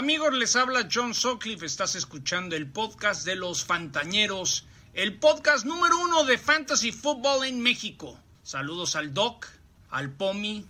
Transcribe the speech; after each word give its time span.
Amigos, 0.00 0.32
les 0.32 0.56
habla 0.56 0.88
John 0.90 1.12
Sutcliffe. 1.12 1.66
Estás 1.66 1.94
escuchando 1.94 2.56
el 2.56 2.66
podcast 2.66 3.26
de 3.26 3.36
los 3.36 3.66
Fantañeros, 3.66 4.66
el 4.94 5.18
podcast 5.18 5.66
número 5.66 5.98
uno 5.98 6.24
de 6.24 6.38
Fantasy 6.38 6.90
Football 6.90 7.44
en 7.44 7.60
México. 7.60 8.18
Saludos 8.42 8.96
al 8.96 9.12
Doc, 9.12 9.46
al 9.90 10.10
Pomi, 10.10 10.64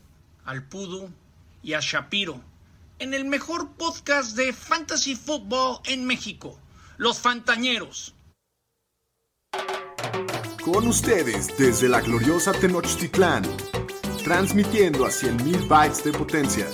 al 0.46 0.64
Pudu 0.64 1.10
y 1.62 1.74
a 1.74 1.80
Shapiro. 1.80 2.40
En 2.98 3.14
el 3.14 3.24
mejor 3.24 3.70
podcast 3.74 4.34
de 4.34 4.52
Fantasy 4.52 5.14
Football 5.14 5.78
en 5.84 6.06
México, 6.06 6.58
Los 6.96 7.20
Fantañeros. 7.20 8.16
Con 10.64 10.88
ustedes 10.88 11.56
desde 11.56 11.88
la 11.88 12.00
gloriosa 12.00 12.50
Tenochtitlán, 12.50 13.44
transmitiendo 14.24 15.06
a 15.06 15.10
100.000 15.10 15.68
bytes 15.68 16.02
de 16.02 16.10
potencia. 16.10 16.66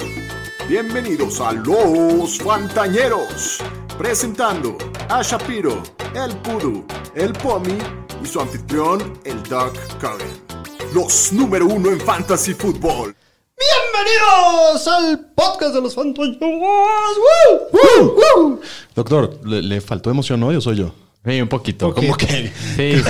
Bienvenidos 0.69 1.41
a 1.41 1.53
Los 1.53 2.39
Fantañeros, 2.39 3.59
presentando 3.97 4.77
a 5.09 5.23
Shapiro, 5.23 5.81
el 6.13 6.37
Pudu, 6.39 6.85
el 7.15 7.33
Pomi 7.35 7.79
y 8.21 8.27
su 8.27 8.41
anfitrión, 8.41 9.17
el 9.25 9.41
Doc 9.45 9.77
Cogan. 10.01 10.27
Los 10.93 11.33
número 11.33 11.67
uno 11.67 11.91
en 11.91 12.01
Fantasy 12.01 12.53
Football. 12.53 13.15
Bienvenidos 13.57 14.89
al 14.89 15.21
podcast 15.37 15.75
de 15.75 15.83
los 15.83 15.95
fantasmas. 15.95 16.41
¡Woo! 16.41 17.61
¡Woo! 17.73 18.17
¡Woo! 18.37 18.61
Doctor, 18.97 19.39
¿le, 19.45 19.63
le 19.63 19.81
faltó 19.81 20.11
emoción 20.11 20.43
hoy 20.43 20.57
o 20.57 20.61
soy 20.61 20.79
yo? 20.79 20.93
Sí, 21.27 21.41
un 21.41 21.49
poquito. 21.49 21.93
Como 21.93 22.17
que, 22.17 22.27
Sí, 22.27 22.51
sí. 22.77 23.03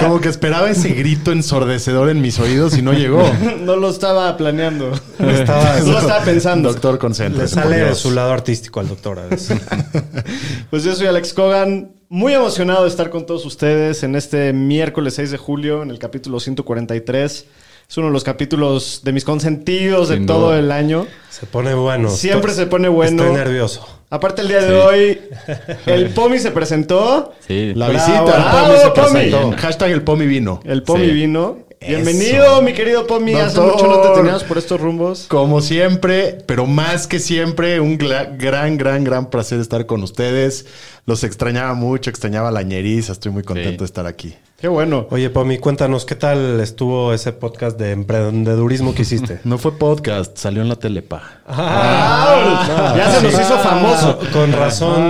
como 0.00 0.20
que 0.20 0.28
esperaba 0.28 0.68
ese 0.68 0.88
grito 0.90 1.30
ensordecedor 1.30 2.10
en 2.10 2.20
mis 2.20 2.38
oídos 2.40 2.76
y 2.76 2.82
no 2.82 2.92
llegó. 2.92 3.22
No 3.62 3.76
lo 3.76 3.88
estaba 3.90 4.36
planeando. 4.36 4.90
Estaba- 5.20 5.78
no 5.80 5.92
lo 5.92 5.98
estaba 6.00 6.24
pensando. 6.24 6.70
Doctor, 6.72 6.94
Le 6.94 6.98
concéntrese. 6.98 7.54
sale 7.54 7.76
de 7.76 7.94
su 7.94 8.10
lado 8.10 8.32
artístico 8.32 8.80
al 8.80 8.88
doctor 8.88 9.18
a 9.20 9.26
veces. 9.26 9.60
Pues 10.70 10.84
yo 10.84 10.94
soy 10.94 11.06
Alex 11.06 11.32
Cogan, 11.34 11.92
muy 12.08 12.32
emocionado 12.34 12.82
de 12.82 12.88
estar 12.88 13.10
con 13.10 13.26
todos 13.26 13.44
ustedes 13.46 14.02
en 14.02 14.16
este 14.16 14.52
miércoles 14.52 15.14
6 15.14 15.30
de 15.30 15.36
julio, 15.38 15.82
en 15.82 15.90
el 15.90 15.98
capítulo 15.98 16.40
143. 16.40 17.44
Es 17.92 17.98
uno 17.98 18.06
de 18.06 18.14
los 18.14 18.24
capítulos 18.24 19.02
de 19.04 19.12
mis 19.12 19.22
consentidos 19.22 20.08
de 20.08 20.20
todo 20.20 20.56
el 20.56 20.72
año. 20.72 21.06
Se 21.28 21.44
pone 21.44 21.74
bueno. 21.74 22.08
Siempre 22.08 22.52
Estoy- 22.52 22.64
se 22.64 22.70
pone 22.70 22.88
bueno. 22.88 23.22
Estoy 23.22 23.36
nervioso. 23.36 23.86
Aparte 24.08 24.40
el 24.40 24.48
día 24.48 24.62
de 24.62 24.74
hoy, 24.80 25.20
el 25.84 26.08
Pomi 26.08 26.38
se 26.38 26.52
presentó. 26.52 27.34
Sí. 27.46 27.74
La 27.74 27.90
Bravo, 27.90 28.00
visita, 28.06 28.36
el 28.36 28.42
bravo, 28.44 28.66
Pomi 28.66 28.78
se 28.78 28.88
Pomi. 28.88 29.10
presentó. 29.12 29.52
Hashtag 29.58 29.90
el 29.90 30.02
Pomi 30.04 30.26
vino. 30.26 30.60
El 30.64 30.82
Pomi 30.84 31.04
Sí. 31.04 31.10
vino. 31.12 31.58
Eso. 31.80 31.90
Bienvenido, 32.02 32.62
mi 32.62 32.72
querido 32.72 33.06
Pomi. 33.06 33.34
Hace 33.34 33.56
Doctor. 33.56 33.74
mucho 33.74 33.86
no 33.88 34.00
te 34.00 34.14
teníamos 34.20 34.44
por 34.44 34.56
estos 34.56 34.80
rumbos. 34.80 35.26
Como 35.28 35.60
siempre, 35.60 36.38
pero 36.46 36.64
más 36.64 37.06
que 37.06 37.18
siempre, 37.18 37.78
un 37.78 37.98
gran, 37.98 38.38
gran, 38.38 38.78
gran 39.04 39.28
placer 39.28 39.60
estar 39.60 39.84
con 39.84 40.02
ustedes. 40.02 40.64
Los 41.04 41.24
extrañaba 41.24 41.74
mucho, 41.74 42.08
extrañaba 42.08 42.50
la 42.52 42.62
ñeriza. 42.62 43.12
Estoy 43.12 43.32
muy 43.32 43.42
contento 43.42 43.70
Sí. 43.72 43.76
de 43.80 43.84
estar 43.84 44.06
aquí. 44.06 44.34
Qué 44.62 44.68
bueno. 44.68 45.08
Oye, 45.10 45.28
Pomi, 45.28 45.58
cuéntanos, 45.58 46.04
¿qué 46.04 46.14
tal 46.14 46.60
estuvo 46.60 47.12
ese 47.12 47.32
podcast 47.32 47.76
de 47.76 47.90
emprendedurismo 47.90 48.94
que 48.94 49.02
hiciste? 49.02 49.40
No 49.44 49.58
fue 49.58 49.76
podcast, 49.76 50.38
salió 50.38 50.62
en 50.62 50.68
la 50.68 50.76
telepa. 50.76 51.40
Ah, 51.48 52.94
ya 52.96 53.10
se 53.10 53.22
nos 53.24 53.34
hizo 53.34 53.58
famoso. 53.58 54.20
Con 54.32 54.52
razón 54.52 55.02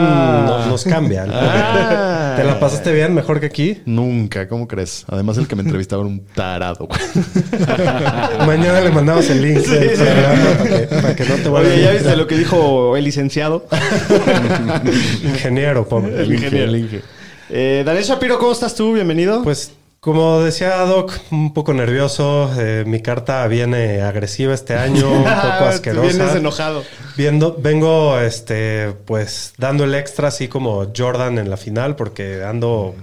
no- 0.47 0.64
nos 0.64 0.84
cambian. 0.84 1.31
Ah. 1.34 2.33
¿Te 2.39 2.44
la 2.44 2.59
pasaste 2.59 2.94
bien? 2.94 3.12
¿Mejor 3.12 3.41
que 3.41 3.47
aquí? 3.47 3.83
Nunca, 3.84 4.48
¿cómo 4.48 4.67
crees? 4.67 5.05
Además, 5.11 5.36
el 5.36 5.47
que 5.47 5.55
me 5.55 5.64
entrevistaba 5.64 6.00
era 6.00 6.09
un 6.11 6.25
tarado. 6.34 6.87
güey. 6.89 7.00
Mañana 8.47 8.81
le 8.81 8.89
mandamos 8.89 9.28
el 9.28 9.42
link 9.42 9.59
sí. 9.59 9.77
programa 9.97 10.50
para 10.56 10.64
que, 10.64 10.87
para 10.87 11.14
que 11.14 11.25
no 11.27 11.34
te 11.34 11.48
Oye, 11.50 11.83
¿ya 11.83 11.91
viste 11.91 12.16
lo 12.16 12.27
que 12.27 12.39
dijo 12.39 12.97
el 12.97 13.05
licenciado? 13.05 13.66
Ingeniero, 15.22 15.87
Pomi. 15.87 16.09
El 16.09 16.33
ingeniero. 16.33 16.70
El 16.70 16.77
Inge. 16.77 17.03
Eh, 17.55 17.83
Daniel 17.84 18.03
Shapiro, 18.03 18.39
¿cómo 18.39 18.50
estás 18.50 18.75
tú? 18.75 18.95
Bienvenido. 18.95 19.42
Pues 19.42 19.72
como 20.00 20.41
decía 20.41 20.78
Doc, 20.86 21.12
un 21.31 21.53
poco 21.53 21.75
nervioso. 21.75 22.50
Eh, 22.59 22.84
mi 22.87 23.03
carta 23.03 23.47
viene 23.47 24.00
agresiva 24.00 24.54
este 24.54 24.75
año, 24.75 25.06
un 25.12 25.22
poco 25.25 25.66
asquerosa. 25.66 26.16
Vienes 26.16 26.34
enojado. 26.34 26.82
Viendo, 27.15 27.54
vengo, 27.59 28.19
este, 28.19 28.94
pues, 29.04 29.53
dando 29.59 29.84
el 29.84 29.94
extra 29.94 30.28
así 30.28 30.49
como 30.49 30.91
Jordan 30.97 31.38
en 31.38 31.50
la 31.50 31.59
final, 31.59 31.94
porque 31.94 32.43
ando 32.43 32.94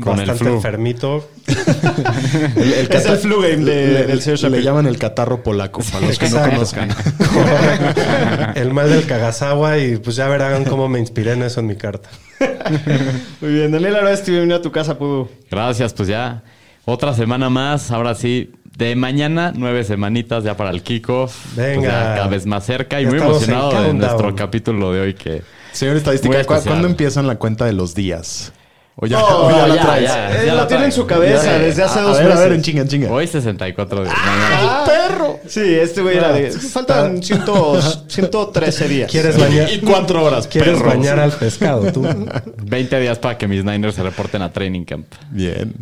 Con 0.00 0.12
el 0.20 0.26
bastante 0.26 0.44
flu. 0.44 0.54
enfermito. 0.56 1.30
El, 2.56 2.72
el 2.72 2.92
Es 2.92 3.06
el 3.06 3.16
flu 3.18 3.40
game 3.40 3.64
de- 3.64 3.86
le- 3.86 4.06
del 4.06 4.20
señor 4.20 4.38
Le 4.40 4.42
Shapiro. 4.48 4.62
llaman 4.62 4.86
el 4.86 4.98
catarro 4.98 5.42
polaco, 5.42 5.82
para 5.92 6.06
los 6.06 6.18
que 6.18 6.28
no 6.28 6.40
conozcan. 6.42 6.90
el 8.54 8.72
mal 8.72 8.90
del 8.90 9.06
Kagasawa 9.06 9.78
y 9.78 9.96
pues 9.98 10.16
ya 10.16 10.28
verán 10.28 10.64
cómo 10.64 10.88
me 10.88 10.98
inspiré 10.98 11.32
en 11.32 11.42
eso 11.42 11.60
en 11.60 11.66
mi 11.66 11.76
carta. 11.76 12.08
Muy 13.40 13.52
bien, 13.52 13.70
Daniel 13.72 13.96
Arasti, 13.96 14.30
bienvenido 14.30 14.58
a 14.58 14.62
tu 14.62 14.70
casa, 14.72 14.98
Pudu. 14.98 15.28
Gracias, 15.50 15.92
pues 15.94 16.08
ya. 16.08 16.42
Otra 16.84 17.14
semana 17.14 17.48
más. 17.50 17.90
Ahora 17.90 18.14
sí, 18.14 18.52
de 18.76 18.94
mañana, 18.96 19.52
nueve 19.56 19.84
semanitas 19.84 20.44
ya 20.44 20.56
para 20.56 20.70
el 20.70 20.82
kickoff. 20.82 21.34
Pues 21.54 21.56
Venga. 21.56 21.88
ya 21.88 22.14
cada 22.16 22.26
vez 22.28 22.46
más 22.46 22.64
cerca 22.64 23.00
y 23.00 23.04
Ya 23.04 23.10
muy 23.10 23.18
emocionado 23.20 23.82
de 23.82 23.94
nuestro 23.94 24.34
capítulo 24.34 24.92
de 24.92 25.00
hoy 25.00 25.14
que... 25.14 25.42
Señor 25.72 25.96
Estadística, 25.96 26.34
Muy 26.36 26.44
¿cu- 26.44 26.52
especial. 26.54 26.72
¿cuándo 26.74 26.88
empiezan 26.88 27.26
la 27.26 27.36
cuenta 27.36 27.64
de 27.66 27.72
los 27.74 27.94
días? 27.94 28.52
¿O 28.98 29.06
ya, 29.06 29.18
No, 29.18 29.26
o 29.46 29.50
ya 29.50 29.66
la 29.66 29.74
ya, 29.76 29.82
traes? 29.82 30.04
ya. 30.10 30.42
Eh, 30.42 30.46
lo 30.46 30.54
la 30.56 30.66
tiene 30.68 30.84
en 30.86 30.92
su 30.92 31.06
cabeza 31.06 31.44
Ya. 31.44 31.58
desde 31.58 31.82
hace 31.82 31.98
a, 31.98 32.02
dos 32.02 32.16
a 32.16 32.20
ver, 32.20 32.24
meses. 32.28 32.40
a 32.40 32.44
ver, 32.44 32.52
en 32.54 32.62
chinga, 32.62 32.80
en 32.82 32.88
chinga. 32.88 33.10
Hoy 33.12 33.26
64 33.26 34.02
días. 34.04 34.14
¡Ah, 34.16 34.84
perro! 34.86 35.38
Sí, 35.46 35.60
este 35.60 36.00
güey 36.00 36.16
era 36.16 36.32
de... 36.32 36.50
Faltan 36.50 37.22
ciento- 37.22 37.78
113 38.08 38.88
días. 38.88 39.10
¿Quieres 39.10 39.38
bañar? 39.38 39.70
Y 39.70 39.80
cuatro 39.80 40.24
horas, 40.24 40.46
¿Quieres 40.48 40.76
perros. 40.78 40.94
bañar 40.94 41.18
al 41.20 41.30
pescado 41.32 41.92
tú? 41.92 42.06
20 42.64 43.00
días 43.00 43.18
para 43.18 43.36
que 43.36 43.46
mis 43.46 43.62
Niners 43.64 43.96
se 43.96 44.02
reporten 44.02 44.40
a 44.40 44.50
Training 44.50 44.84
Camp. 44.84 45.06
Bien. 45.30 45.74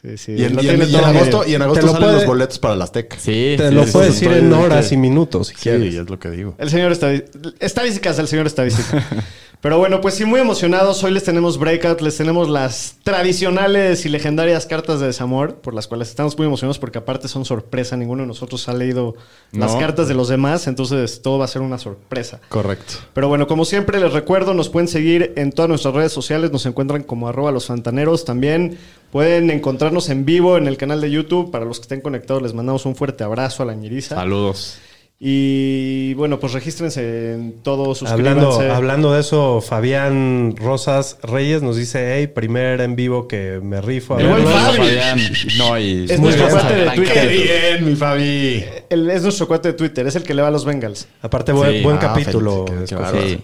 Sí, 0.00 0.16
sí. 0.16 0.32
Y 0.32 0.44
en, 0.44 0.56
lo 0.56 0.62
y 0.62 0.68
en- 0.70 0.76
tiene 0.78 0.84
y 0.90 0.94
en 0.94 1.00
todo 1.00 1.06
agosto, 1.10 1.44
y 1.46 1.54
en 1.54 1.62
agosto 1.62 1.86
lo 1.86 1.92
salen 1.92 2.06
puede- 2.08 2.16
los 2.20 2.26
boletos 2.26 2.58
para 2.58 2.74
las 2.74 2.88
Azteca. 2.88 3.16
Sí, 3.20 3.54
Te 3.58 3.68
sí, 3.68 3.74
lo 3.74 3.84
sí, 3.84 3.92
puedes 3.92 4.14
sí. 4.14 4.24
decir 4.24 4.38
en 4.44 4.52
horas 4.54 4.90
y 4.92 4.96
minutos 4.96 5.48
si 5.48 5.54
Sí, 5.56 5.60
quieres. 5.64 5.94
es 5.94 6.08
lo 6.08 6.18
que 6.18 6.30
digo. 6.30 6.54
El 6.58 6.70
señor 6.70 6.90
estadística. 6.90 7.50
Estadísticas 7.60 8.16
del 8.16 8.28
señor 8.28 8.46
estadística. 8.46 9.04
Pero 9.62 9.78
bueno, 9.78 10.00
pues 10.00 10.14
sí, 10.14 10.24
muy 10.24 10.40
emocionados. 10.40 11.04
Hoy 11.04 11.12
les 11.12 11.22
tenemos 11.22 11.56
breakout, 11.56 12.00
les 12.00 12.16
tenemos 12.16 12.48
las 12.48 12.96
tradicionales 13.04 14.04
y 14.04 14.08
legendarias 14.08 14.66
cartas 14.66 14.98
de 14.98 15.06
desamor, 15.06 15.54
por 15.54 15.72
las 15.72 15.86
cuales 15.86 16.08
estamos 16.08 16.36
muy 16.36 16.48
emocionados 16.48 16.80
porque 16.80 16.98
aparte 16.98 17.28
son 17.28 17.44
sorpresa. 17.44 17.96
Ninguno 17.96 18.22
de 18.22 18.26
nosotros 18.26 18.68
ha 18.68 18.72
leído 18.72 19.14
las 19.52 19.74
No. 19.74 19.78
cartas 19.78 20.08
de 20.08 20.14
los 20.14 20.26
demás, 20.26 20.66
entonces 20.66 21.22
todo 21.22 21.38
va 21.38 21.44
a 21.44 21.48
ser 21.48 21.62
una 21.62 21.78
sorpresa. 21.78 22.40
Correcto. 22.48 22.94
Pero 23.14 23.28
bueno, 23.28 23.46
como 23.46 23.64
siempre 23.64 24.00
les 24.00 24.12
recuerdo, 24.12 24.52
nos 24.52 24.68
pueden 24.68 24.88
seguir 24.88 25.32
en 25.36 25.52
todas 25.52 25.68
nuestras 25.68 25.94
redes 25.94 26.10
sociales, 26.10 26.50
nos 26.50 26.66
encuentran 26.66 27.04
como 27.04 27.28
arroba 27.28 27.52
los 27.52 27.66
fantaneros. 27.66 28.24
También 28.24 28.78
pueden 29.12 29.48
encontrarnos 29.48 30.08
en 30.08 30.24
vivo 30.24 30.58
en 30.58 30.66
el 30.66 30.76
canal 30.76 31.00
de 31.00 31.08
YouTube. 31.12 31.52
Para 31.52 31.64
los 31.66 31.78
que 31.78 31.82
estén 31.82 32.00
conectados 32.00 32.42
les 32.42 32.52
mandamos 32.52 32.84
un 32.84 32.96
fuerte 32.96 33.22
abrazo 33.22 33.62
a 33.62 33.66
la 33.66 33.74
ñeriza. 33.74 34.16
Saludos. 34.16 34.78
Y 35.24 36.14
bueno, 36.14 36.40
pues 36.40 36.52
regístrense 36.52 37.34
en 37.34 37.52
todo, 37.62 37.94
Hablando, 38.08 38.50
suscríbanse. 38.50 38.70
hablando 38.72 39.12
de 39.12 39.20
eso, 39.20 39.60
Fabián 39.60 40.56
Rosas 40.56 41.18
Reyes 41.22 41.62
nos 41.62 41.76
dice, 41.76 42.16
hey, 42.16 42.26
primer 42.26 42.80
en 42.80 42.96
vivo 42.96 43.28
que 43.28 43.60
me 43.62 43.80
rifo. 43.80 44.16
A 44.16 44.20
El 44.20 44.26
buen 44.26 44.44
verlo". 44.44 44.58
Fabi. 44.60 44.76
Fabián. 44.78 45.18
No, 45.58 45.78
y 45.78 46.06
Es 46.10 46.18
muy 46.18 46.30
nuestro 46.34 46.46
bien, 46.48 46.58
cuate 46.58 46.74
de 46.74 46.90
Twitter. 46.90 47.28
de- 47.28 47.34
bien, 47.36 47.84
mi 47.88 47.94
Fabi! 47.94 48.64
Es 48.90 49.22
nuestro 49.22 49.46
cuate 49.46 49.68
de 49.68 49.74
Twitter, 49.74 50.04
es 50.08 50.16
el 50.16 50.24
que 50.24 50.34
le 50.34 50.42
va 50.42 50.48
a 50.48 50.50
los 50.50 50.64
Bengals. 50.64 51.06
Aparte, 51.20 51.52
buen, 51.52 51.70
Sí. 51.72 51.82
buen 51.84 51.96
Ah, 51.98 52.00
capítulo. 52.00 52.66
feliz, 52.66 52.90
qué- 52.90 52.96
qué. 52.96 53.28
Sí. 53.28 53.40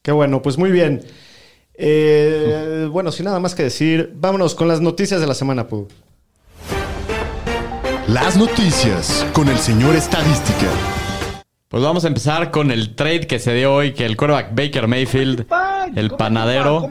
Qué 0.00 0.12
bueno, 0.12 0.40
pues 0.40 0.56
muy 0.56 0.70
bien. 0.70 1.02
Eh, 1.74 2.88
bueno, 2.90 3.12
sin 3.12 3.26
nada 3.26 3.38
más 3.38 3.54
que 3.54 3.64
decir, 3.64 4.12
vámonos 4.14 4.54
con 4.54 4.66
las 4.66 4.80
noticias 4.80 5.20
de 5.20 5.26
la 5.26 5.34
semana, 5.34 5.68
Pu. 5.68 5.88
Las 8.06 8.34
noticias 8.38 9.26
con 9.34 9.48
el 9.50 9.58
señor 9.58 9.94
Estadística. 9.94 10.68
Pues 11.68 11.82
vamos 11.82 12.06
a 12.06 12.08
empezar 12.08 12.50
con 12.50 12.70
el 12.70 12.94
trade 12.94 13.26
que 13.26 13.38
se 13.38 13.52
dio 13.52 13.74
hoy, 13.74 13.92
que 13.92 14.06
el 14.06 14.16
quarterback 14.16 14.54
Baker 14.54 14.88
Mayfield, 14.88 15.46
el 15.96 16.10
panadero, 16.10 16.88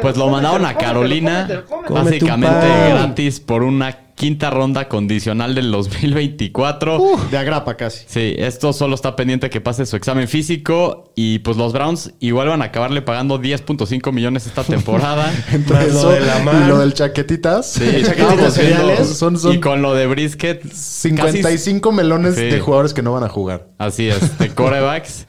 pues 0.00 0.16
lo 0.16 0.28
mandaron 0.28 0.64
a 0.66 0.74
Carolina 0.74 1.48
básicamente 1.88 2.56
pan. 2.68 2.90
gratis 2.90 3.40
por 3.40 3.62
una 3.62 4.10
quinta 4.14 4.50
ronda 4.50 4.86
condicional 4.86 5.54
del 5.54 5.70
2024. 5.70 7.00
De 7.30 7.38
agrapa 7.38 7.76
casi. 7.76 8.04
Sí, 8.06 8.34
esto 8.38 8.72
solo 8.74 8.94
está 8.94 9.16
pendiente 9.16 9.48
que 9.48 9.62
pase 9.62 9.86
su 9.86 9.96
examen 9.96 10.28
físico 10.28 11.10
y 11.16 11.38
pues 11.38 11.56
los 11.56 11.72
Browns 11.72 12.12
igual 12.20 12.48
van 12.48 12.60
a 12.60 12.66
acabarle 12.66 13.00
pagando 13.00 13.40
10.5 13.40 14.12
millones 14.12 14.46
esta 14.46 14.62
temporada. 14.62 15.32
Entre 15.52 15.74
lo 15.74 15.82
eso 15.82 16.10
de 16.10 16.20
la 16.20 16.38
mar. 16.40 16.62
y 16.64 16.68
lo 16.68 16.78
del 16.80 16.92
chaquetitas. 16.92 17.72
Sí, 17.72 18.02
Chaquetitas 18.04 18.54
cereales. 18.54 19.08
Son- 19.08 19.38
son- 19.38 19.54
y 19.54 19.60
con 19.60 19.80
lo 19.80 19.94
de 19.94 20.06
Brisket, 20.06 20.62
casi- 20.64 20.74
55 20.74 21.92
melones 21.92 22.34
Sí. 22.34 22.42
de 22.44 22.60
jugadores 22.60 22.92
que 22.92 23.02
no 23.02 23.12
van 23.12 23.24
a 23.24 23.28
jugar. 23.28 23.68
así 23.78 24.08
es, 24.08 24.38
de 24.38 24.48
corebacks. 24.54 25.26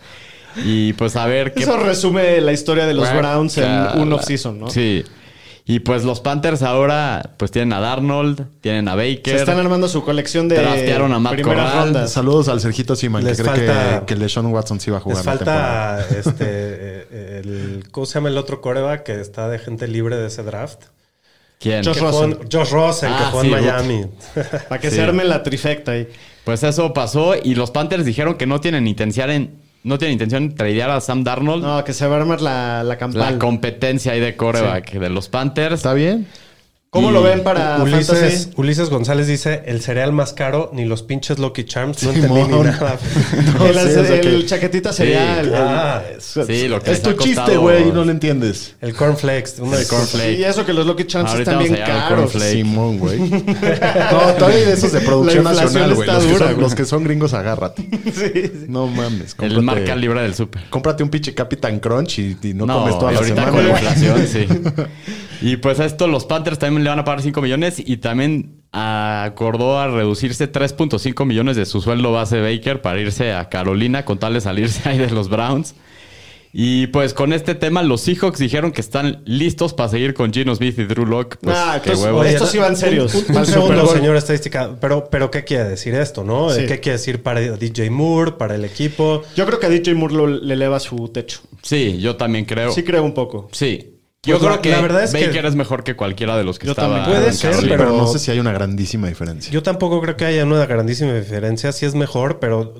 Y 0.64 0.94
pues 0.94 1.16
a 1.16 1.26
ver 1.26 1.54
qué 1.54 1.64
Eso 1.64 1.78
resume 1.78 2.42
la 2.42 2.52
historia 2.52 2.86
de 2.86 2.94
los 2.94 3.06
Bueno, 3.06 3.20
Browns 3.30 3.58
en 3.58 3.70
un 4.00 4.14
off-season, 4.14 4.60
¿no? 4.60 4.70
Sí. 4.70 5.04
Y 5.64 5.80
pues 5.80 6.04
los 6.04 6.20
Panthers 6.20 6.64
ahora 6.64 7.32
pues 7.38 7.52
tienen 7.52 7.72
a 7.74 7.80
Darnold, 7.80 8.46
tienen 8.62 8.88
a 8.88 8.96
Baker. 8.96 9.22
Se 9.24 9.36
están 9.36 9.60
armando 9.60 9.88
su 9.88 10.04
colección 10.04 10.50
de 10.50 10.56
Draftearon 10.60 11.14
a 11.14 11.20
Matt 11.20 11.34
primeras 11.34 11.70
Corral. 11.72 11.84
rondas. 11.86 12.12
Saludos 12.12 12.48
al 12.50 12.60
Sergito 12.60 12.96
Siman, 12.96 13.24
que 13.24 13.34
cree 13.34 13.46
falta- 13.46 14.00
que, 14.02 14.06
que 14.08 14.16
LeSean 14.16 14.48
Watson 14.48 14.80
sí 14.80 14.90
va 14.92 14.98
a 14.98 15.02
jugar 15.02 15.18
Les 15.20 15.26
la 15.26 15.32
falta 15.34 16.06
este, 16.10 16.34
eh, 17.12 17.80
¿cómo 17.92 18.06
se 18.06 18.16
llama 18.16 18.30
el 18.30 18.38
otro 18.38 18.60
coreback 18.60 19.04
que 19.04 19.22
está 19.22 19.48
de 19.50 19.60
gente 19.60 19.88
libre 19.88 20.18
de 20.18 20.28
ese 20.28 20.44
draft? 20.44 20.80
¿Quién? 21.60 21.86
Josh 21.86 21.94
Que 21.94 22.02
Rosen. 22.02 22.40
Josh 22.52 22.72
Rosen, 22.72 23.10
que 23.10 23.16
Ah, 23.24 23.28
jugó 23.32 23.44
en 23.44 23.52
Miami. 23.52 24.06
Para 24.68 24.82
que 24.82 24.90
Sí. 24.90 24.96
se 24.96 25.04
arme 25.04 25.24
la 25.26 25.44
trifecta 25.44 25.92
ahí. 25.92 26.08
Pues 26.44 26.64
eso 26.64 26.92
pasó 26.92 27.36
y 27.42 27.54
los 27.54 27.70
Panthers 27.70 28.04
dijeron 28.04 28.34
que 28.34 28.48
no 28.48 28.60
tienen 28.60 28.88
intención 28.88 29.30
en, 29.30 29.61
no 29.84 29.98
tienen 29.98 30.14
intención 30.14 30.50
de 30.50 30.56
tradear 30.56 30.90
a 30.92 31.02
Sam 31.02 31.24
Darnold. 31.24 31.64
No, 31.64 31.84
que 31.84 31.94
se 31.94 32.06
va 32.08 32.18
a 32.18 32.20
armar 32.22 32.42
la, 32.42 32.84
la 32.84 32.98
campal. 32.98 33.22
la 33.34 33.40
competencia 33.40 34.12
ahí 34.14 34.20
de 34.20 34.36
coreback 34.36 34.92
de 34.94 35.10
los 35.10 35.30
Panthers. 35.30 35.76
¿Está 35.76 35.94
bien? 35.94 36.28
¿Cómo 36.94 37.10
Y 37.10 37.14
lo 37.14 37.24
ven 37.24 37.42
para 37.42 37.82
Ulises, 37.82 38.08
Fantasy? 38.08 38.50
Ulises 38.58 38.90
González 38.90 39.26
dice, 39.26 39.64
el 39.66 39.80
cereal 39.80 40.12
más 40.12 40.34
caro, 40.34 40.72
ni 40.74 40.84
los 40.84 41.04
pinches 41.04 41.40
Lucky 41.40 41.64
Charms, 41.64 42.04
no 42.04 42.12
entendí 42.12 42.42
ni 42.44 42.50
nada. 42.66 43.00
el, 43.66 44.06
sí, 44.08 44.28
el 44.28 44.46
chaquetita 44.46 44.92
sería 44.92 45.42
Sí. 45.42 45.50
Ah, 45.56 46.02
Sí, 46.20 46.68
lo 46.68 46.82
que 46.82 46.92
Es 46.92 47.02
tu 47.02 47.14
chiste, 47.14 47.56
güey, 47.56 47.88
y 47.88 47.92
no 47.94 48.04
lo 48.04 48.12
entiendes. 48.12 48.76
El 48.82 48.94
cornflakes. 48.94 49.62
Una 49.62 49.76
El 49.76 49.80
disculpa. 49.80 50.04
cornflake. 50.04 50.40
Y 50.40 50.44
eso 50.44 50.66
que 50.66 50.74
los 50.74 50.86
Lucky 50.86 51.06
Charms 51.06 51.32
Ahorita 51.32 51.52
están 51.52 51.64
bien 51.64 51.82
caros. 51.86 52.34
Simón, 52.34 53.00
güey. 53.00 53.20
No, 53.20 54.20
todavía 54.38 54.66
de 54.66 54.74
esos 54.74 54.92
de 54.92 55.00
producción 55.00 55.46
nacional, 55.46 55.96
güey. 55.96 56.10
está 56.10 56.50
Los, 56.50 56.58
los 56.58 56.76
que 56.76 56.84
son 56.84 57.06
gringos, 57.06 57.34
agárrate. 57.34 57.88
Sí, 58.14 58.32
sí. 58.34 58.52
No 58.68 58.88
mames. 58.88 59.34
El 59.40 59.62
marca 59.62 59.96
libre 59.96 60.22
del 60.24 60.36
súper. 60.36 60.64
Cómprate 60.70 61.04
un 61.04 61.10
pinche 61.10 61.34
Capitán 61.34 61.80
Crunch 61.80 62.20
y, 62.20 62.38
y 62.44 62.54
no, 62.54 62.68
comes 62.68 63.00
toda 63.00 63.14
la 63.14 63.20
ahorita 63.20 63.36
semana. 63.46 63.52
con 63.52 63.64
la 63.66 63.70
inflación, 63.80 64.28
sí. 64.28 64.48
Y 65.42 65.58
pues 65.58 65.80
a 65.80 65.86
esto 65.86 66.08
los 66.08 66.26
Panthers 66.26 66.60
también 66.60 66.84
le 66.84 66.90
van 66.90 67.00
a 67.00 67.04
pagar 67.04 67.22
5 67.22 67.42
millones 67.42 67.82
y 67.84 67.98
también 67.98 68.62
acordó 68.72 69.80
a 69.80 69.88
reducirse 69.88 70.52
3.5 70.52 71.26
millones 71.26 71.56
de 71.58 71.66
su 71.66 71.82
sueldo 71.82 72.12
base 72.12 72.40
Baker 72.42 72.82
para 72.82 73.00
irse 73.00 73.34
a 73.34 73.50
Carolina 73.50 74.06
con 74.06 74.20
tal 74.20 74.34
de 74.34 74.42
salirse 74.42 74.88
ahí 74.90 74.98
de 74.98 75.10
los 75.10 75.30
Browns. 75.30 75.76
Y 76.54 76.88
pues 76.88 77.14
con 77.14 77.32
este 77.32 77.56
tema 77.56 77.82
los 77.82 78.02
Seahawks 78.02 78.38
dijeron 78.38 78.74
que 78.74 78.82
están 78.82 79.22
listos 79.26 79.74
para 79.74 79.88
seguir 79.88 80.14
con 80.14 80.34
Gino 80.34 80.54
Smith 80.54 80.78
y 80.80 80.84
Drew 80.84 81.06
Locke. 81.06 81.38
Pues 81.42 81.56
Ah, 81.58 81.80
qué 81.82 81.92
entonces, 81.92 82.04
huevo. 82.06 82.20
oye, 82.20 82.30
Estos 82.34 82.52
sí 82.52 82.58
van 82.58 82.76
serios. 82.76 83.16
Un, 83.16 83.46
segundo, 83.46 83.88
señor 83.88 84.18
estadística. 84.18 84.76
Pero, 84.82 85.08
pero, 85.10 85.32
¿qué 85.32 85.46
quiere 85.46 85.64
decir 85.64 85.96
esto, 85.96 86.26
no? 86.26 86.50
Sí. 86.50 86.66
¿Qué 86.68 86.82
quiere 86.82 86.98
decir 86.98 87.24
para 87.24 87.40
DJ 87.40 87.90
Moore, 87.90 88.34
para 88.34 88.56
el 88.56 88.66
equipo? 88.66 89.22
Yo 89.34 89.46
creo 89.46 89.60
que 89.62 89.68
a 89.68 89.70
DJ 89.70 89.96
Moore 89.96 90.14
lo- 90.14 90.28
le 90.28 90.54
eleva 90.54 90.82
su 90.82 91.08
techo. 91.08 91.40
Sí, 91.62 92.00
yo 92.02 92.18
también 92.18 92.44
creo. 92.44 92.74
Sí 92.74 92.84
creo 92.84 93.04
un 93.04 93.14
poco. 93.14 93.48
Sí. 93.54 93.91
Yo 94.24 94.36
Pues 94.38 94.44
la- 94.44 94.50
creo 94.50 94.62
que 94.62 94.70
la 94.70 94.82
verdad 94.82 95.04
es 95.04 95.14
que- 95.14 95.26
Baker 95.26 95.46
es 95.48 95.56
mejor 95.56 95.84
que 95.84 95.96
cualquiera 95.96 96.38
de 96.38 96.44
los 96.44 96.60
que 96.60 96.68
Yo 96.68 96.74
estaba 96.74 96.98
también. 96.98 97.16
Puede 97.18 97.28
en 97.30 97.34
ser, 97.34 97.52
Carolina. 97.52 97.76
Pero, 97.78 97.90
pero- 97.90 98.02
no 98.04 98.08
sé 98.08 98.20
si 98.20 98.30
hay 98.30 98.40
una 98.40 98.52
grandísima 98.52 99.08
diferencia. 99.08 99.52
Yo 99.52 99.64
tampoco 99.64 100.00
creo 100.00 100.16
que 100.16 100.26
haya 100.26 100.44
una 100.46 100.64
grandísima 100.68 101.14
diferencia. 101.14 101.72
Sí 101.72 101.88
es 101.88 101.96
mejor, 101.96 102.38
pero 102.38 102.76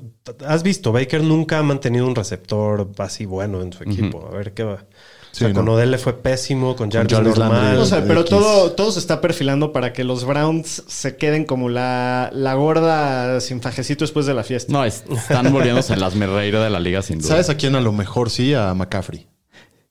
has 0.46 0.62
visto, 0.62 0.92
Baker 0.92 1.22
nunca 1.24 1.58
ha 1.58 1.62
mantenido 1.64 2.06
un 2.06 2.14
receptor 2.14 2.88
así 2.98 3.26
bueno 3.26 3.60
en 3.60 3.72
su 3.72 3.82
equipo. 3.82 4.28
A 4.32 4.36
ver 4.36 4.54
qué 4.54 4.62
va. 4.62 4.74
O 4.74 5.34
sea, 5.34 5.52
con. 5.52 5.66
Odell 5.68 5.90
le 5.90 5.96
fue 5.98 6.12
pésimo, 6.22 6.76
con 6.76 6.90
Jarvis 6.92 7.12
Jarvis 7.16 7.38
normal. 7.38 7.62
Landry. 7.62 7.82
O 7.82 7.86
sea, 7.86 8.04
pero 8.06 8.20
X. 8.20 8.30
todo, 8.30 8.72
todo 8.72 8.92
se 8.92 8.98
está 9.00 9.20
perfilando 9.22 9.72
para 9.72 9.92
que 9.94 10.04
los 10.04 10.24
Browns 10.26 10.84
se 10.86 11.16
queden 11.16 11.44
como 11.46 11.70
la, 11.70 12.30
la 12.34 12.52
gorda 12.54 13.40
sin 13.40 13.60
fajecito 13.62 14.04
después 14.04 14.26
de 14.26 14.34
la 14.34 14.44
fiesta. 14.44 14.70
No, 14.72 14.84
es- 14.84 15.02
están 15.10 15.50
volviéndose 15.52 15.96
las 15.96 16.14
merreiras 16.14 16.62
de 16.62 16.70
la 16.70 16.78
liga 16.78 17.00
sin 17.02 17.18
duda. 17.18 17.28
¿Sabes 17.30 17.48
a 17.48 17.56
quién 17.56 17.74
a 17.74 17.80
lo 17.80 17.92
mejor 17.92 18.28
sí? 18.30 18.52
A 18.54 18.74
McCaffrey. 18.74 19.26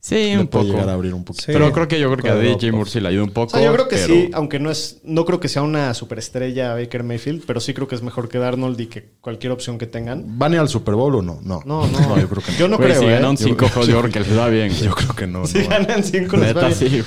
Sí, 0.03 0.15
Le 0.15 0.39
un 0.39 0.48
puede 0.48 0.65
poco. 0.65 0.74
llegar 0.77 0.89
a 0.89 0.94
abrir 0.94 1.13
un 1.13 1.24
poquito. 1.24 1.45
Sí. 1.45 1.51
Pero 1.53 1.71
creo 1.71 1.88
que 1.88 2.00
yo 2.00 2.12
creo 2.12 2.24
que 2.24 2.30
a 2.31 2.36
DJ 2.36 2.71
Moore 2.71 2.89
sí 2.89 3.00
le 3.00 3.09
ayuda 3.09 3.24
un 3.25 3.30
O 3.30 3.33
poco. 3.33 3.51
sea, 3.51 3.63
yo 3.63 3.71
creo 3.71 3.88
que 3.88 3.98
pero- 3.98 4.07
sí, 4.13 4.31
aunque 4.33 4.59
no 4.59 4.71
es, 4.71 5.00
no 5.03 5.25
creo 5.25 5.39
que 5.39 5.48
sea 5.48 5.62
una 5.62 5.94
superestrella 5.94 6.74
Baker 6.74 7.03
Mayfield, 7.03 7.44
pero 7.45 7.59
sí 7.59 7.75
creo 7.75 7.88
que 7.88 7.94
es 7.94 8.01
mejor 8.01 8.27
que 8.27 8.39
Darnold 8.39 8.80
y 8.81 8.88
que 8.88 9.12
cualquier 9.21 9.51
opción 9.51 9.77
que 9.77 9.86
tengan. 9.86 10.39
¿Van 10.39 10.53
a 10.53 10.56
ir 10.56 10.62
al 10.62 10.69
Super 10.69 10.95
Bowl 10.95 11.13
o 11.15 11.21
no? 11.21 11.39
No. 11.44 11.62
No, 11.65 11.86
no. 11.88 12.19
yo 12.19 12.27
creo 12.27 12.42
que 12.42 12.51
no. 12.51 12.57
Yo 12.57 12.68
no 12.68 12.77
Güey, 12.77 12.89
creo, 12.89 13.01
si 13.01 13.07
¿eh? 13.07 13.12
gana 13.12 13.30
un 13.30 13.38
Yo- 13.38 13.45
5 13.48 13.68
juegos, 13.69 13.88
yo 13.88 14.00
creo 14.01 14.12
que 14.12 14.19
les 14.21 14.38
va 14.38 14.48
bien. 14.50 14.71
Yo 14.81 14.92
creo 14.95 15.15
que 15.15 15.27
no. 15.27 15.45
Si 15.45 15.59
no. 15.59 15.69
ganan 15.69 16.03
cinco, 16.03 16.36
les 16.38 16.57
va 16.57 16.62
bien. 16.69 16.74
sí. 16.74 17.03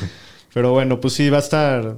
Pero 0.55 0.70
bueno, 0.70 1.00
pues 1.00 1.14
sí, 1.14 1.29
va 1.31 1.38
a 1.38 1.41
estar... 1.41 1.96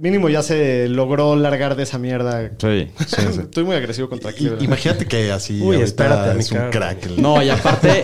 Mínimo 0.00 0.30
ya 0.30 0.42
se 0.42 0.88
logró 0.88 1.36
largar 1.36 1.76
de 1.76 1.82
esa 1.84 1.98
mierda. 1.98 2.50
Sí. 2.58 2.88
Estoy 3.38 3.62
muy 3.64 3.76
agresivo 3.76 4.08
contra 4.08 4.32
Cleveland. 4.32 4.62
Imagínate 4.64 5.06
que 5.06 5.30
así 5.30 5.60
Uy, 5.62 5.76
espérate, 5.76 6.40
es 6.40 6.50
un 6.50 6.70
crack. 6.70 7.06
el- 7.06 7.22
No, 7.22 7.40
y 7.42 7.50
aparte, 7.50 8.02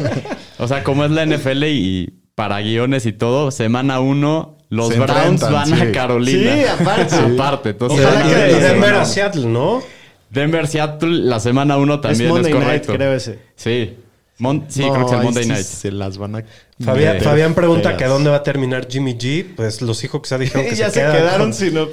o 0.59 0.69
sea, 0.69 0.85
como 0.85 1.05
es 1.07 1.11
la 1.11 1.25
NFL 1.25 1.65
y 1.65 2.20
para 2.35 2.61
guiones 2.61 3.07
y 3.07 3.13
todo, 3.13 3.51
semana 3.51 4.01
uno, 4.01 4.57
los 4.69 4.89
Se 4.89 4.95
Browns 5.01 5.43
enfrentan, 5.43 5.53
van 5.53 5.67
sí. 5.67 5.73
a 5.81 5.93
Carolina. 5.93 6.55
Sí, 6.55 6.65
aparte. 6.65 7.15
aparte. 7.35 7.69
Entonces, 7.71 8.01
Ojalá 8.07 8.23
que- 8.23 8.53
la 8.53 8.59
Denver 8.59 8.95
a 8.95 9.05
Seattle, 9.05 9.47
¿no? 9.47 9.83
Denver, 10.31 10.67
Seattle, 10.69 11.11
la 11.11 11.41
semana 11.41 11.77
uno 11.77 11.95
Es 11.95 12.01
también 12.03 12.27
es, 12.27 12.33
Monday 12.33 12.53
Night, 12.53 12.65
correcto. 12.65 12.93
creo 12.95 13.13
ese. 13.15 13.39
Sí. 13.57 13.97
Mon- 14.41 14.65
sí, 14.69 14.81
No, 14.81 14.93
creo 14.95 15.07
que 15.07 15.13
es 15.13 15.19
el 15.19 15.25
Monday 15.25 15.43
sí 15.45 15.49
Night. 15.51 15.65
Se 15.65 15.93
las 15.93 16.19
van 16.19 16.37
a. 16.37 16.45
Fabián, 16.83 17.55
pregunta 17.55 17.91
feas. 17.91 17.99
que 17.99 18.05
dónde 18.07 18.31
va 18.31 18.37
a 18.37 18.43
terminar 18.43 18.89
Jimmy 18.91 19.15
G. 19.15 19.55
Pues 19.55 19.83
los 19.83 20.03
hijos 20.03 20.23
que 20.23 20.29
se 20.29 20.39
dijeron 20.39 20.67
que 20.67 20.75
ya 20.77 20.87
se, 20.89 20.95
se, 20.95 21.01
quedan 21.01 21.17
quedaron 21.17 21.47
con- 21.49 21.55
sin. 21.55 21.75
Drew 21.75 21.91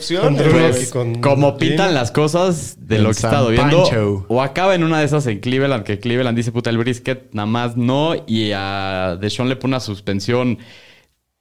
Pues, 0.69 0.91
como 1.21 1.57
pintan 1.57 1.87
Jim. 1.87 1.95
las 1.95 2.11
cosas 2.11 2.77
de 2.79 2.99
lo 2.99 3.05
que 3.05 3.09
he 3.09 3.11
estado 3.11 3.49
viendo, 3.49 3.83
Pancho. 3.83 4.25
o 4.29 4.41
acaba 4.41 4.75
en 4.75 4.83
una 4.83 4.99
de 4.99 5.05
esas 5.05 5.27
en 5.27 5.39
Cleveland, 5.39 5.83
que 5.83 5.99
Cleveland 5.99 6.37
dice, 6.37 6.51
puta, 6.51 6.69
el 6.69 6.77
brisket 6.77 7.29
nada 7.33 7.45
más 7.45 7.75
no, 7.77 8.15
y 8.27 8.51
a 8.55 9.17
Deshaun 9.19 9.49
le 9.49 9.55
pone 9.57 9.71
una 9.73 9.79
suspensión 9.81 10.57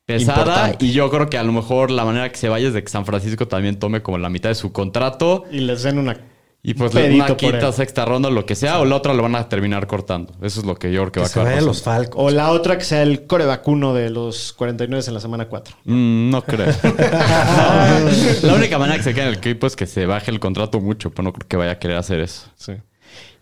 pesada, 0.04 0.38
Importante. 0.40 0.84
y 0.86 0.92
yo 0.92 1.10
creo 1.10 1.28
que 1.28 1.38
a 1.38 1.42
lo 1.42 1.52
mejor 1.52 1.90
la 1.90 2.04
manera 2.04 2.28
que 2.30 2.36
se 2.36 2.48
vaya 2.48 2.68
es 2.68 2.74
de 2.74 2.82
que 2.82 2.88
San 2.90 3.04
Francisco 3.06 3.46
también 3.48 3.78
tome 3.78 4.02
como 4.02 4.18
la 4.18 4.28
mitad 4.28 4.48
de 4.50 4.54
su 4.54 4.72
contrato, 4.72 5.44
Y 5.50 5.58
les 5.60 5.82
den 5.82 5.98
una... 5.98 6.16
y 6.62 6.74
pues 6.74 6.92
le 6.94 7.14
una 7.14 7.36
quinta, 7.36 7.70
sexta 7.70 8.04
ronda, 8.04 8.28
lo 8.28 8.44
que 8.44 8.56
sea, 8.56 8.80
o 8.80 8.84
la 8.84 8.96
otra 8.96 9.14
lo 9.14 9.22
van 9.22 9.36
a 9.36 9.48
terminar 9.48 9.86
cortando. 9.86 10.32
Eso 10.42 10.60
es 10.60 10.66
lo 10.66 10.74
que 10.74 10.90
yo 10.90 11.00
creo 11.02 11.12
que, 11.12 11.12
Que 11.12 11.20
va 11.20 11.26
a 11.26 11.48
acabar. 11.48 11.62
los. 11.62 11.82
Falcons. 11.82 12.24
O 12.24 12.30
la 12.30 12.50
otra 12.50 12.76
que 12.76 12.84
sea 12.84 13.02
el 13.02 13.26
core 13.26 13.44
vacuno 13.44 13.94
de 13.94 14.10
los 14.10 14.52
49 14.52 15.04
en 15.06 15.14
la 15.14 15.20
semana 15.20 15.46
4. 15.46 15.76
Mm, 15.84 16.30
no 16.30 16.42
creo. 16.42 16.66
la 18.42 18.54
única 18.54 18.78
manera 18.78 18.96
que 18.96 19.04
se 19.04 19.14
quede 19.14 19.24
en 19.24 19.28
el 19.28 19.36
equipo 19.36 19.66
es 19.66 19.76
que 19.76 19.86
se 19.86 20.06
baje 20.06 20.30
el 20.32 20.40
contrato 20.40 20.80
mucho, 20.80 21.10
pero 21.10 21.22
no 21.22 21.32
creo 21.32 21.46
que 21.46 21.56
vaya 21.56 21.72
a 21.72 21.78
querer 21.78 21.98
hacer 21.98 22.20
eso. 22.20 22.48
Sí. 22.56 22.72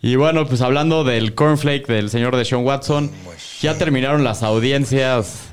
Y 0.01 0.17
bueno, 0.17 0.45
pues 0.45 0.61
hablando 0.61 1.03
del 1.03 1.33
cornflake 1.33 1.87
del 1.87 2.11
señor 2.11 2.35
de 2.35 2.45
Sean 2.45 2.63
Watson, 2.63 3.09
ya 3.59 3.75
terminaron 3.75 4.23
las 4.23 4.43
audiencias 4.43 5.49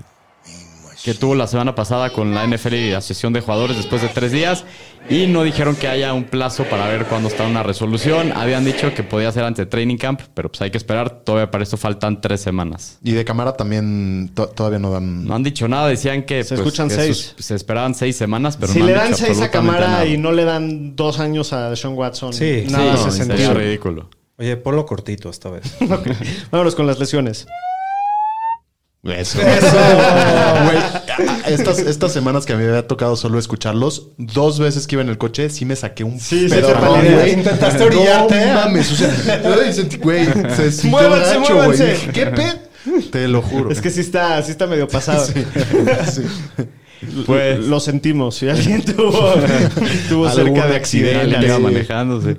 que 1.04 1.14
tuvo 1.14 1.34
la 1.34 1.46
semana 1.48 1.74
pasada 1.74 2.10
con 2.10 2.32
la 2.34 2.46
NFL 2.46 2.74
y 2.74 2.90
la 2.92 2.98
Asociación 2.98 3.32
de 3.32 3.40
Jugadores 3.40 3.76
después 3.76 4.02
de 4.02 4.08
tres 4.08 4.30
días 4.30 4.64
y 5.10 5.26
no 5.26 5.42
dijeron 5.42 5.74
que 5.74 5.88
haya 5.88 6.12
un 6.14 6.22
plazo 6.24 6.62
para 6.64 6.86
ver 6.86 7.06
cuándo 7.06 7.28
está 7.28 7.44
una 7.44 7.64
resolución. 7.64 8.32
Habían 8.32 8.64
dicho 8.64 8.94
que 8.94 9.02
podía 9.02 9.32
ser 9.32 9.42
ante 9.42 9.66
Training 9.66 9.96
Camp, 9.96 10.20
pero 10.32 10.48
pues 10.50 10.62
hay 10.62 10.70
que 10.70 10.78
esperar. 10.78 11.10
Todavía 11.24 11.50
para 11.50 11.64
esto 11.64 11.76
faltan 11.76 12.20
tres 12.20 12.40
semanas. 12.40 12.98
Y 13.02 13.10
de 13.12 13.24
cámara 13.24 13.54
también 13.54 14.30
to- 14.32 14.46
todavía 14.48 14.78
no 14.78 14.92
dan. 14.92 15.24
No 15.24 15.34
han 15.34 15.42
dicho 15.42 15.66
nada, 15.66 15.88
decían 15.88 16.22
que, 16.22 16.44
Se 16.44 16.50
pues, 16.54 16.60
escuchan 16.60 16.88
que 16.88 16.94
seis. 16.94 17.34
sus- 17.36 17.44
se 17.46 17.56
esperaban 17.56 17.96
seis 17.96 18.14
semanas, 18.16 18.56
pero 18.56 18.72
si 18.72 18.78
no 18.78 18.86
le 18.86 18.92
han 18.92 18.98
dan 18.98 19.10
dicho 19.12 19.24
6 19.26 19.40
a 19.40 19.50
cámara 19.50 19.88
nada. 19.88 20.06
y 20.06 20.18
no 20.18 20.30
le 20.30 20.44
dan 20.44 20.94
dos 20.94 21.18
años 21.18 21.52
a 21.52 21.74
Sean 21.74 21.94
Watson, 21.94 22.32
Sí, 22.32 22.64
nada 22.70 22.84
Sí, 22.84 22.88
hace 23.00 23.04
no, 23.06 23.10
sentido. 23.10 23.36
sería 23.38 23.54
ridículo. 23.54 24.08
Oye, 24.38 24.56
ponlo 24.56 24.86
cortito 24.86 25.30
esta 25.30 25.50
vez. 25.50 25.64
Vámonos 26.52 26.74
con 26.76 26.86
las 26.86 26.98
lesiones. 27.00 27.46
Eso. 29.04 29.38
Güey, 29.40 30.76
a- 30.76 31.02
a- 31.44 31.48
estas, 31.50 31.80
estas 31.80 32.12
semanas 32.12 32.46
que 32.46 32.52
a 32.52 32.56
mí 32.56 32.62
me 32.62 32.68
había 32.68 32.86
tocado 32.86 33.16
solo 33.16 33.38
escucharlos, 33.38 34.10
dos 34.16 34.60
veces 34.60 34.86
que 34.86 34.94
iba 34.94 35.02
en 35.02 35.08
el 35.08 35.18
coche, 35.18 35.50
sí 35.50 35.64
me 35.64 35.74
saqué 35.74 36.04
un 36.04 36.20
Sí, 36.20 36.48
sí, 36.48 36.54
pedo, 36.54 36.68
te 36.68 36.74
¿no, 36.80 36.90
güey? 37.16 37.32
Intentaste 37.32 37.82
orillarte. 37.82 38.46
No 38.46 38.54
mames, 38.54 38.92
o 38.92 38.94
sea, 38.94 39.10
ay, 39.64 39.72
sentí, 39.72 39.96
güey, 39.96 40.26
se 40.26 40.86
Muévanse, 40.88 41.36
gacho, 41.38 41.54
muévanse. 41.54 41.96
¿Qué 42.12 42.26
pe? 42.26 42.44
Te 43.10 43.26
lo 43.28 43.42
juro. 43.42 43.70
Es 43.72 43.80
que 43.80 43.90
sí 43.90 44.00
está, 44.00 44.40
sí 44.42 44.52
está 44.52 44.66
medio 44.66 44.86
pasado. 44.88 45.26
Sí. 45.26 45.44
Pues- 47.26 47.58
Lo 47.66 47.80
sentimos. 47.80 48.36
Si 48.36 48.48
alguien 48.48 48.80
tuvo, 48.84 49.10
tuvo 50.08 50.30
cerca 50.30 50.68
de 50.68 50.76
accidente, 50.76 50.76
accidente. 50.76 51.20
Alguien 51.20 51.42
iba 51.42 51.56
sí. 51.56 51.62
manejando, 51.62 52.22
sí. 52.22 52.36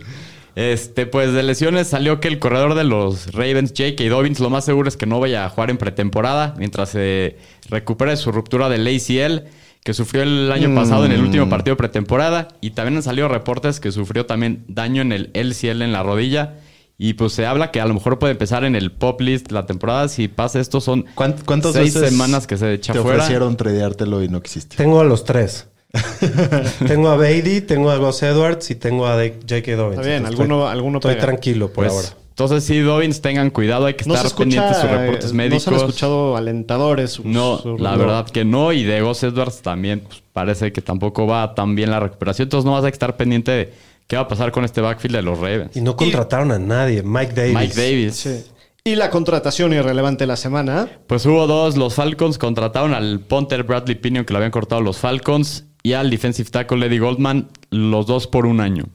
Este, 0.56 1.06
pues 1.08 1.34
de 1.34 1.42
lesiones 1.42 1.88
salió 1.88 2.20
que 2.20 2.28
el 2.28 2.38
corredor 2.40 2.76
de 2.76 2.84
los 2.84 3.32
Ravens, 3.34 3.72
J.K. 3.76 4.04
Dobbins, 4.10 4.40
lo 4.40 4.50
más 4.52 4.66
seguro 4.66 4.88
es 4.88 4.98
que 4.98 5.06
no 5.08 5.20
vaya 5.20 5.46
a 5.46 5.50
jugar 5.50 5.72
en 5.72 5.78
pretemporada 5.78 6.54
mientras 6.58 6.90
se 6.90 7.38
recupera 7.70 8.12
de 8.12 8.18
su 8.18 8.32
ruptura 8.32 8.70
del 8.70 8.86
ACL 8.88 9.48
que 9.84 9.94
sufrió 9.94 10.22
el 10.24 10.52
año 10.52 10.74
pasado 10.76 11.06
en 11.06 11.12
el 11.12 11.22
último 11.22 11.50
partido 11.50 11.74
de 11.74 11.78
pretemporada. 11.78 12.48
Y 12.62 12.72
también 12.72 12.96
han 12.98 13.04
salido 13.04 13.28
reportes 13.28 13.80
que 13.80 13.92
sufrió 13.92 14.26
también 14.26 14.64
daño 14.68 15.02
en 15.02 15.12
el 15.12 15.32
LCL 15.34 15.82
en 15.82 15.92
la 15.92 16.04
rodilla. 16.04 16.56
Y 16.98 17.14
pues 17.16 17.34
se 17.34 17.46
habla 17.48 17.72
que 17.72 17.82
a 17.82 17.86
lo 17.86 17.94
mejor 17.96 18.18
puede 18.20 18.32
empezar 18.32 18.64
en 18.64 18.76
el 18.76 18.92
pop 18.92 19.20
list 19.20 19.52
la 19.52 19.66
temporada. 19.66 20.08
Si 20.08 20.28
pasa 20.30 20.60
esto, 20.62 20.80
son 20.80 21.06
¿Cuánt- 21.16 21.44
¿Cuántas 21.44 21.74
seis 21.74 21.96
veces 21.96 22.12
semanas 22.12 22.48
que 22.48 22.56
se 22.56 22.72
echa 22.74 22.94
te 22.94 23.00
fuera. 23.02 23.18
ofrecieron 23.18 23.58
tradeártelo 23.58 24.24
y 24.24 24.30
no 24.30 24.42
quisiste? 24.42 24.78
Tengo 24.78 25.02
a 25.02 25.04
los 25.04 25.26
tres. 25.26 25.68
tengo 26.88 27.10
a 27.10 27.18
Beatty, 27.18 27.62
tengo 27.62 27.92
a 27.92 27.98
Gus 27.98 28.24
Edwards 28.24 28.72
y 28.72 28.76
tengo 28.76 29.06
a 29.08 29.14
J.K. 29.18 29.76
Dobbins. 29.76 30.00
Está 30.00 30.08
bien, 30.08 30.26
alguno, 30.26 30.60
estoy, 30.60 30.72
alguno 30.72 30.98
estoy 30.98 31.14
pega. 31.16 31.26
tranquilo 31.26 31.68
por 31.72 31.86
Pues, 31.86 31.94
ahora. 31.94 32.08
entonces 32.30 32.64
sí, 32.64 32.80
Dobbins, 32.80 33.22
tengan 33.22 33.50
cuidado. 33.52 33.86
Hay 33.86 33.94
que 33.94 34.06
No 34.06 34.14
se 34.16 34.18
estar 34.18 34.26
escucha, 34.28 34.44
pendientes 34.44 34.76
de 34.78 34.82
sus 34.82 34.92
reportes 34.92 35.32
eh, 35.32 35.34
médicos. 35.34 35.68
No 35.68 35.72
se 35.78 35.84
han 35.84 35.90
escuchado 35.90 36.38
alentadores. 36.38 37.12
sus- 37.12 37.26
No, 37.26 37.60
sus- 37.60 37.80
la 37.80 37.92
no. 37.94 37.98
verdad 38.00 38.26
que 38.30 38.44
no. 38.46 38.72
Y 38.74 38.84
de 38.84 39.02
Gus 39.02 39.22
Edwards 39.24 39.62
también 39.62 40.00
pues, 40.02 40.24
parece 40.34 40.72
que 40.74 40.82
tampoco 40.82 41.28
va 41.28 41.54
tan 41.54 41.76
bien 41.76 41.92
la 41.92 42.00
recuperación. 42.00 42.48
Entonces 42.48 42.66
no 42.66 42.72
vas 42.72 42.84
a 42.84 42.90
estar 42.90 43.16
pendiente 43.16 43.52
de 43.52 43.74
qué 44.08 44.16
va 44.16 44.24
a 44.24 44.28
pasar 44.28 44.52
con 44.52 44.66
este 44.66 44.82
backfield 44.82 45.16
de 45.18 45.22
los 45.22 45.38
Ravens. 45.40 45.76
Y 45.78 45.82
no 45.82 45.96
contrataron 45.96 46.52
a 46.52 46.58
nadie. 46.60 47.04
Mike 47.04 47.34
Davis. 47.34 47.54
Mike 47.54 47.76
Davis. 47.76 48.16
Sí. 48.16 48.44
Y 48.86 48.96
la 48.96 49.10
contratación 49.12 49.72
irrelevante 49.72 50.24
de 50.24 50.28
la 50.28 50.36
semana. 50.36 50.90
Pues 51.08 51.26
hubo 51.26 51.48
dos. 51.48 51.78
Los 51.78 51.94
Falcons 51.94 52.38
contrataron 52.38 52.94
al 52.94 53.22
punter 53.22 53.64
Bradley 53.64 53.96
Pinion, 53.96 54.26
que 54.26 54.34
lo 54.34 54.38
habían 54.40 54.52
cortado 54.52 54.82
los 54.82 54.98
Falcons, 54.98 55.64
y 55.84 55.94
al 55.94 56.10
defensive 56.10 56.50
tackle 56.50 56.86
Eddie 56.86 57.00
Goldman, 57.00 57.50
los 57.70 58.08
dos 58.08 58.26
por 58.28 58.46
un 58.46 58.62
año. 58.62 58.86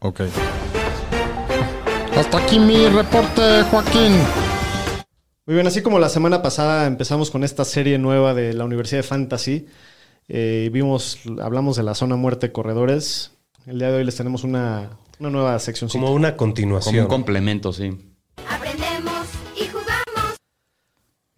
Ok. 0.00 0.22
Hasta 2.16 2.38
aquí 2.38 2.58
mi 2.58 2.86
reporte, 2.88 3.62
Joaquín. 3.70 4.12
Muy 5.46 5.54
bien, 5.54 5.66
así 5.66 5.80
como 5.82 5.98
la 5.98 6.08
semana 6.08 6.42
pasada 6.42 6.86
empezamos 6.86 7.30
con 7.30 7.44
esta 7.44 7.64
serie 7.64 7.98
nueva 7.98 8.34
de 8.34 8.52
la 8.52 8.64
Universidad 8.64 8.98
de 9.00 9.08
Fantasy. 9.08 9.66
eh, 10.28 10.70
vimos, 10.72 11.18
hablamos 11.40 11.76
de 11.76 11.82
la 11.82 11.94
zona 11.94 12.16
muerte 12.16 12.48
de 12.48 12.52
corredores. 12.52 13.32
El 13.66 13.78
día 13.78 13.90
de 13.90 13.98
hoy 13.98 14.04
les 14.04 14.16
tenemos 14.16 14.44
una, 14.44 14.90
una 15.18 15.30
nueva 15.30 15.58
sección. 15.58 15.90
Como 15.90 16.12
una 16.12 16.30
Como 16.36 16.38
continuación. 16.38 17.02
un 17.04 17.06
complemento, 17.08 17.72
sí. 17.72 17.96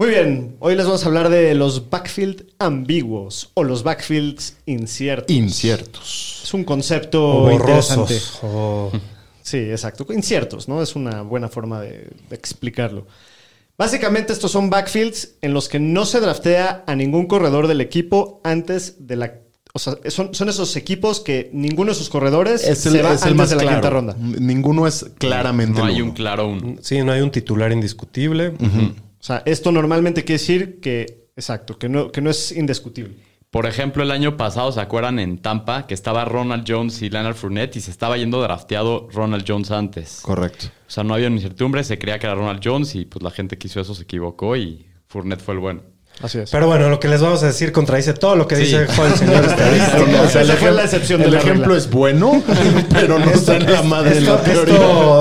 Muy 0.02 0.10
bien, 0.10 0.56
hoy 0.58 0.74
les 0.74 0.84
vamos 0.84 1.04
a 1.04 1.06
hablar 1.06 1.28
de 1.28 1.54
los 1.54 1.88
backfield 1.88 2.46
ambiguos 2.58 3.52
o 3.54 3.62
los 3.62 3.84
backfields 3.84 4.56
inciertos. 4.66 5.30
Inciertos. 5.32 6.40
Es 6.42 6.52
un 6.52 6.64
concepto 6.64 7.24
o 7.24 7.52
interesante. 7.52 8.14
borrosos. 8.14 8.38
o- 8.42 8.90
Sí, 9.42 9.58
exacto. 9.58 10.04
Inciertos, 10.12 10.66
¿no? 10.66 10.82
Es 10.82 10.96
una 10.96 11.22
buena 11.22 11.48
forma 11.48 11.80
de, 11.80 12.08
de 12.28 12.34
explicarlo. 12.34 13.06
Básicamente 13.78 14.32
estos 14.32 14.50
son 14.50 14.70
backfields 14.70 15.34
en 15.40 15.54
los 15.54 15.68
que 15.68 15.78
no 15.78 16.04
se 16.04 16.18
draftea 16.18 16.82
a 16.84 16.96
ningún 16.96 17.28
corredor 17.28 17.68
del 17.68 17.80
equipo 17.80 18.40
antes 18.42 19.06
de 19.06 19.14
la... 19.14 19.34
O 19.72 19.78
sea, 19.78 19.94
son, 20.08 20.34
son 20.34 20.48
esos 20.48 20.74
equipos 20.74 21.20
que 21.20 21.48
ninguno 21.52 21.92
de 21.92 21.94
sus 21.96 22.08
corredores 22.10 22.64
Es 22.66 22.86
el, 22.86 22.92
se 22.94 23.02
va 23.02 23.12
es 23.14 23.22
el 23.22 23.28
antes 23.28 23.36
más 23.36 23.50
de 23.50 23.54
la 23.56 23.62
claro. 23.62 23.76
quinta 23.76 23.90
ronda. 23.90 24.16
Ninguno 24.18 24.88
es 24.88 25.06
claramente 25.18 25.78
No 25.78 25.84
hay 25.86 26.00
uno. 26.00 26.06
un 26.06 26.10
claro 26.16 26.48
uno. 26.48 26.74
Sí, 26.80 27.00
no 27.02 27.12
hay 27.12 27.20
un 27.20 27.30
titular 27.30 27.70
indiscutible. 27.70 28.54
O 29.22 29.24
sea, 29.24 29.44
esto 29.46 29.70
normalmente 29.70 30.24
quiere 30.24 30.40
decir 30.40 30.80
que... 30.80 31.28
Exacto, 31.36 31.78
que 31.78 31.88
no, 31.88 32.10
que 32.10 32.20
no 32.20 32.28
es 32.28 32.50
indiscutible. 32.50 33.14
Por 33.50 33.66
ejemplo, 33.66 34.02
el 34.02 34.10
año 34.10 34.36
pasado, 34.36 34.72
¿se 34.72 34.80
acuerdan 34.80 35.20
en 35.20 35.38
Tampa 35.38 35.86
que 35.86 35.94
estaba 35.94 36.24
Ronald 36.24 36.64
Jones 36.66 37.00
y 37.02 37.08
Leonard 37.08 37.36
Fournette 37.36 37.76
y 37.76 37.80
se 37.80 37.92
estaba 37.92 38.16
yendo 38.16 38.42
drafteado 38.42 39.08
Ronald 39.12 39.44
Jones 39.46 39.70
antes? 39.70 40.20
Correcto. 40.22 40.66
O 40.88 40.90
sea, 40.90 41.04
no 41.04 41.14
había 41.14 41.28
incertidumbre, 41.28 41.84
se 41.84 41.98
creía 41.98 42.18
que 42.18 42.26
era 42.26 42.34
Ronald 42.34 42.60
Jones 42.64 42.96
y 42.96 43.04
pues 43.04 43.22
la 43.22 43.30
gente 43.30 43.56
que 43.58 43.68
hizo 43.68 43.80
eso 43.80 43.94
se 43.94 44.02
equivocó 44.02 44.56
y 44.56 44.86
Fournette 45.06 45.40
fue 45.42 45.54
el 45.54 45.60
bueno. 45.60 45.82
Así 46.20 46.38
es. 46.38 46.50
Pero 46.50 46.66
bueno, 46.68 46.88
lo 46.88 47.00
que 47.00 47.08
les 47.08 47.20
vamos 47.20 47.42
a 47.42 47.46
decir 47.46 47.72
contradice 47.72 48.12
todo 48.12 48.36
lo 48.36 48.46
que 48.46 48.54
Sí. 48.56 48.62
dice 48.64 48.82
el 48.82 49.14
señor 49.16 49.44
estadístico. 49.44 50.22
O 50.24 50.28
sea, 50.28 50.42
el 50.42 50.50
esa 50.50 50.58
fue 50.58 50.70
la 50.70 50.84
excepción 50.84 51.20
de 51.20 51.26
el 51.26 51.32
la 51.32 51.38
ejemplo 51.40 51.64
regla. 51.74 51.78
es 51.78 51.90
bueno, 51.90 52.42
pero 52.92 53.18
no 53.18 53.30
está 53.30 53.56
en 53.56 53.72
la 53.72 53.82
madre 53.82 54.10
de 54.10 54.18
esto- 54.18 54.34
la 54.34 54.42
teoría. 54.42 54.74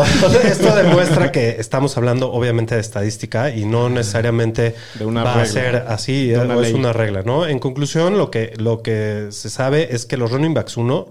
esto- 0.03 0.41
esto 0.43 0.75
demuestra 0.75 1.31
que 1.31 1.55
estamos 1.59 1.97
hablando 1.97 2.31
obviamente 2.31 2.75
de 2.75 2.81
estadística 2.81 3.49
y 3.49 3.65
no 3.65 3.89
necesariamente 3.89 4.75
De 4.95 5.05
una 5.05 5.23
va 5.23 5.33
regla. 5.35 5.43
a 5.43 5.45
ser 5.47 5.75
así, 5.87 6.27
De 6.27 6.37
una 6.39 6.53
es 6.55 6.59
ley. 6.61 6.73
una 6.73 6.93
regla, 6.93 7.23
¿no? 7.23 7.47
En 7.47 7.57
conclusión, 7.59 8.17
lo 8.17 8.29
que, 8.29 8.53
lo 8.57 8.83
que 8.83 9.27
se 9.31 9.49
sabe 9.49 9.95
es 9.95 10.05
que 10.05 10.17
los 10.17 10.29
running 10.29 10.53
backs 10.53 10.77
1, 10.77 11.07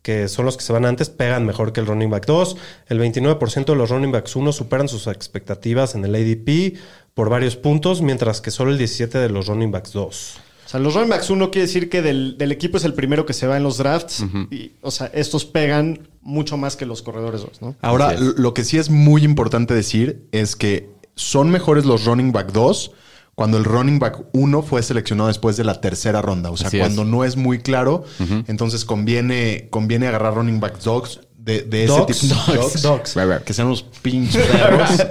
que 0.00 0.28
son 0.28 0.46
los 0.46 0.56
que 0.56 0.62
se 0.64 0.72
van 0.72 0.86
antes, 0.86 1.10
pegan 1.10 1.44
mejor 1.44 1.72
que 1.74 1.80
el 1.80 1.86
running 1.86 2.08
back 2.08 2.24
2. 2.24 2.56
El 2.86 2.98
29% 3.00 3.72
de 3.72 3.76
los 3.76 3.90
running 3.90 4.12
backs 4.12 4.36
1 4.36 4.52
superan 4.52 4.88
sus 4.88 5.06
expectativas 5.06 5.94
en 5.96 6.04
el 6.04 6.14
ADP 6.14 6.78
por 7.18 7.30
varios 7.30 7.56
puntos, 7.56 8.00
mientras 8.00 8.40
que 8.40 8.52
solo 8.52 8.70
el 8.70 8.78
17% 8.78 9.08
de 9.08 9.28
los 9.28 9.48
running 9.48 9.72
backs 9.72 9.92
2. 9.92 10.34
O 10.66 10.68
sea, 10.68 10.78
los 10.78 10.94
running 10.94 11.10
backs 11.10 11.30
uno 11.30 11.50
quiere 11.50 11.66
decir 11.66 11.90
que 11.90 12.00
del, 12.00 12.38
del 12.38 12.52
equipo 12.52 12.76
es 12.76 12.84
el 12.84 12.94
primero 12.94 13.26
que 13.26 13.32
se 13.32 13.48
va 13.48 13.56
en 13.56 13.64
los 13.64 13.76
drafts. 13.76 14.24
y, 14.52 14.70
o 14.82 14.92
sea, 14.92 15.08
estos 15.12 15.44
pegan 15.44 16.06
mucho 16.20 16.56
más 16.56 16.76
que 16.76 16.86
los 16.86 17.02
corredores 17.02 17.40
dos, 17.40 17.60
¿no? 17.60 17.74
Ahora, 17.80 18.12
lo 18.12 18.54
que 18.54 18.62
sí 18.62 18.78
es 18.78 18.88
muy 18.88 19.24
importante 19.24 19.74
decir 19.74 20.28
es 20.30 20.54
que 20.54 20.90
son 21.16 21.50
mejores 21.50 21.84
los 21.84 22.04
running 22.04 22.30
back 22.30 22.52
2 22.52 22.92
cuando 23.34 23.58
el 23.58 23.64
running 23.64 23.98
back 23.98 24.24
1 24.32 24.62
fue 24.62 24.80
seleccionado 24.84 25.26
después 25.26 25.56
de 25.56 25.64
la 25.64 25.80
tercera 25.80 26.22
ronda. 26.22 26.52
O 26.52 26.56
sea, 26.56 26.68
Así 26.68 26.76
es. 26.76 26.82
cuando 26.84 27.04
no 27.04 27.24
es 27.24 27.36
muy 27.36 27.58
claro, 27.58 28.04
entonces 28.46 28.84
conviene, 28.84 29.66
conviene 29.70 30.06
agarrar 30.06 30.34
running 30.36 30.60
back 30.60 30.80
dogs 30.84 31.18
de, 31.38 31.62
de 31.62 31.84
ese 31.84 31.92
Dogs. 31.96 32.18
tipo. 32.20 32.34
Dogs. 32.52 32.82
Dogs. 32.82 33.14
Que 33.44 33.54
sean 33.54 33.68
unos 33.68 33.82
pinches 34.02 34.46
perros. 34.46 34.90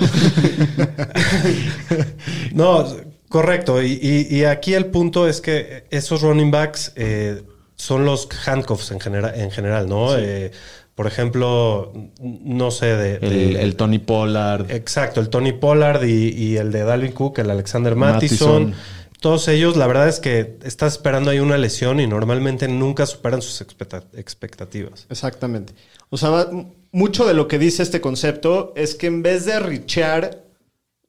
No, 2.53 2.85
correcto. 3.29 3.81
Y, 3.81 3.99
y- 4.01 4.35
y 4.35 4.43
aquí 4.45 4.73
el 4.73 4.85
punto 4.87 5.27
es 5.27 5.41
que 5.41 5.85
esos 5.89 6.21
running 6.21 6.51
backs 6.51 6.93
eh, 6.95 7.43
son 7.75 8.05
los 8.05 8.27
handcuffs 8.45 8.91
en, 8.91 8.99
genera- 8.99 9.35
en 9.35 9.51
general, 9.51 9.87
¿no? 9.89 10.15
Eh, 10.17 10.51
por 10.95 11.05
ejemplo, 11.07 11.93
no 12.21 12.71
sé, 12.71 12.87
de... 12.87 13.15
el, 13.15 13.29
de- 13.53 13.61
el 13.61 13.75
Tony 13.75 13.99
Pollard. 13.99 14.71
Exacto, 14.71 15.19
el 15.19 15.29
Tony 15.29 15.53
Pollard 15.53 16.03
y, 16.03 16.29
y 16.29 16.57
el 16.57 16.71
de 16.71 16.83
Dalvin 16.83 17.11
Cook, 17.11 17.39
el 17.39 17.49
Alexander 17.51 17.95
Mattison. 17.95 18.69
Mattison. 18.69 18.96
Todos 19.19 19.47
ellos, 19.47 19.75
la 19.77 19.87
verdad 19.87 20.07
es 20.07 20.19
que 20.19 20.57
estás 20.63 20.93
esperando 20.93 21.31
ahí 21.31 21.39
una 21.39 21.57
lesión 21.57 21.99
y 21.99 22.05
normalmente 22.07 22.67
nunca 22.67 23.05
superan 23.05 23.41
sus 23.41 23.61
expecta- 23.61 24.03
expectativas. 24.15 25.07
Exactamente. 25.09 25.73
O 26.09 26.17
sea, 26.17 26.29
va- 26.29 26.49
mucho 26.91 27.25
de 27.25 27.33
lo 27.33 27.47
que 27.47 27.57
dice 27.59 27.81
este 27.83 27.99
concepto 27.99 28.73
es 28.75 28.95
que 28.95 29.07
en 29.07 29.23
vez 29.23 29.45
de 29.45 29.59
richear 29.59 30.43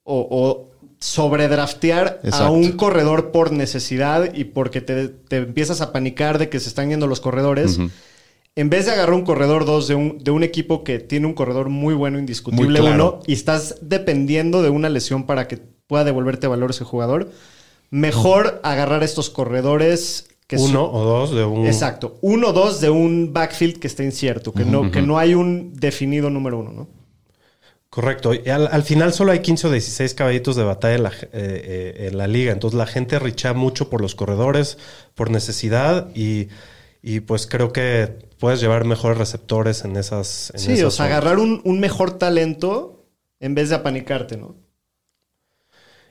o, 0.05 0.27
o 0.31 0.69
sobredraftear 1.01 2.21
a 2.33 2.51
un 2.51 2.73
corredor 2.73 3.31
por 3.31 3.53
necesidad 3.53 4.33
y 4.35 4.45
porque 4.45 4.81
te, 4.81 5.09
te 5.09 5.37
empiezas 5.37 5.81
a 5.81 5.93
panicar 5.93 6.39
de 6.39 6.49
que 6.49 6.59
se 6.61 6.69
están 6.69 6.89
yendo 6.91 7.07
los 7.07 7.21
corredores, 7.21 7.79
en 8.57 8.71
vez 8.71 8.87
de 8.87 8.93
agarrar 8.93 9.15
un 9.15 9.23
corredor 9.25 9.65
2 9.65 9.87
de 9.87 9.95
un, 9.95 10.19
de 10.19 10.31
un 10.31 10.43
equipo 10.43 10.83
que 10.83 10.99
tiene 10.99 11.27
un 11.27 11.35
corredor 11.35 11.69
muy 11.69 11.95
bueno, 11.95 12.19
indiscutible 12.19 12.81
Muy 12.81 12.89
claro. 12.89 12.95
uno, 13.17 13.23
y 13.27 13.35
estás 13.35 13.77
dependiendo 13.83 14.63
de 14.63 14.71
una 14.71 14.89
lesión 14.89 15.27
para 15.27 15.47
que 15.47 15.59
pueda 15.87 16.05
devolverte 16.05 16.47
valor 16.49 16.71
ese 16.71 16.85
jugador, 16.85 17.31
mejor 17.91 18.61
agarrar 18.63 19.03
estos 19.03 19.31
corredores 19.31 20.29
que 20.47 20.57
son- 20.59 20.71
Uno 20.71 20.91
o 20.91 21.05
dos 21.05 21.31
de 21.33 21.45
un... 21.45 21.67
Exacto. 21.67 22.17
Uno 22.23 22.49
o 22.49 22.53
dos 22.53 22.81
de 22.81 22.89
un 22.91 23.33
backfield 23.35 23.79
que 23.79 23.87
esté 23.87 24.05
incierto, 24.05 24.53
que, 24.53 24.65
no, 24.65 24.91
que 24.91 25.03
no 25.03 25.19
hay 25.19 25.35
un 25.35 25.75
definido 25.75 26.31
número 26.31 26.59
uno, 26.61 26.73
¿no? 26.73 26.89
Correcto. 27.91 28.33
Y 28.35 28.49
al, 28.51 28.67
al 28.71 28.83
final 28.83 29.13
solo 29.13 29.33
hay 29.33 29.41
15 29.41 29.67
o 29.67 29.71
16 29.71 30.15
caballitos 30.15 30.57
de 30.57 30.63
batalla 30.65 30.95
en 30.97 31.03
la, 31.03 31.11
eh, 31.11 31.17
eh, 31.33 32.07
en 32.09 32.19
la 32.19 32.27
liga. 32.27 32.53
Entonces 32.53 32.77
la 32.79 32.87
gente 32.87 33.19
richa 33.19 33.55
mucho 33.55 33.89
por 33.91 34.01
los 34.01 34.15
corredores, 34.15 34.79
por 35.15 35.31
necesidad 35.31 36.09
y, 36.15 36.49
y 37.03 37.21
pues 37.21 37.47
creo 37.47 37.73
que 37.73 38.19
puedes 38.39 38.61
llevar 38.61 38.85
mejores 38.85 39.19
receptores 39.19 39.85
en 39.85 39.97
esas. 39.97 40.51
En 40.55 40.61
Sí, 40.61 40.73
esas 40.73 40.85
o 40.87 40.91
sea, 40.91 41.07
zonas. 41.07 41.19
agarrar 41.19 41.39
un, 41.39 41.61
un 41.65 41.81
mejor 41.81 42.13
talento 42.19 43.05
en 43.41 43.55
vez 43.55 43.71
de 43.71 43.77
apanicarte, 43.77 44.37
¿no? 44.37 44.55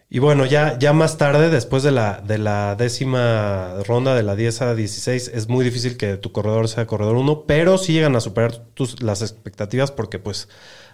Y 0.10 0.20
bueno, 0.20 0.46
ya, 0.46 0.80
ya 0.80 0.94
más 0.94 1.18
tarde, 1.18 1.50
después 1.50 1.84
de 1.84 1.92
la, 1.92 2.22
de 2.22 2.38
la 2.38 2.76
décima 2.76 3.76
ronda, 3.86 4.16
de 4.16 4.24
la 4.24 4.38
10 4.38 4.62
a 4.62 4.74
16, 4.74 5.32
es 5.34 5.50
muy 5.50 5.66
difícil 5.66 5.98
que 5.98 6.16
tu 6.16 6.32
corredor 6.32 6.70
sea 6.70 6.88
corredor 6.88 7.18
1, 7.18 7.44
pero 7.46 7.78
sí 7.78 7.92
llegan 7.92 8.16
a 8.16 8.22
superar 8.22 8.56
tus, 8.74 9.02
las 9.04 9.22
expectativas 9.22 9.92
porque 9.92 10.18
pues 10.18 10.48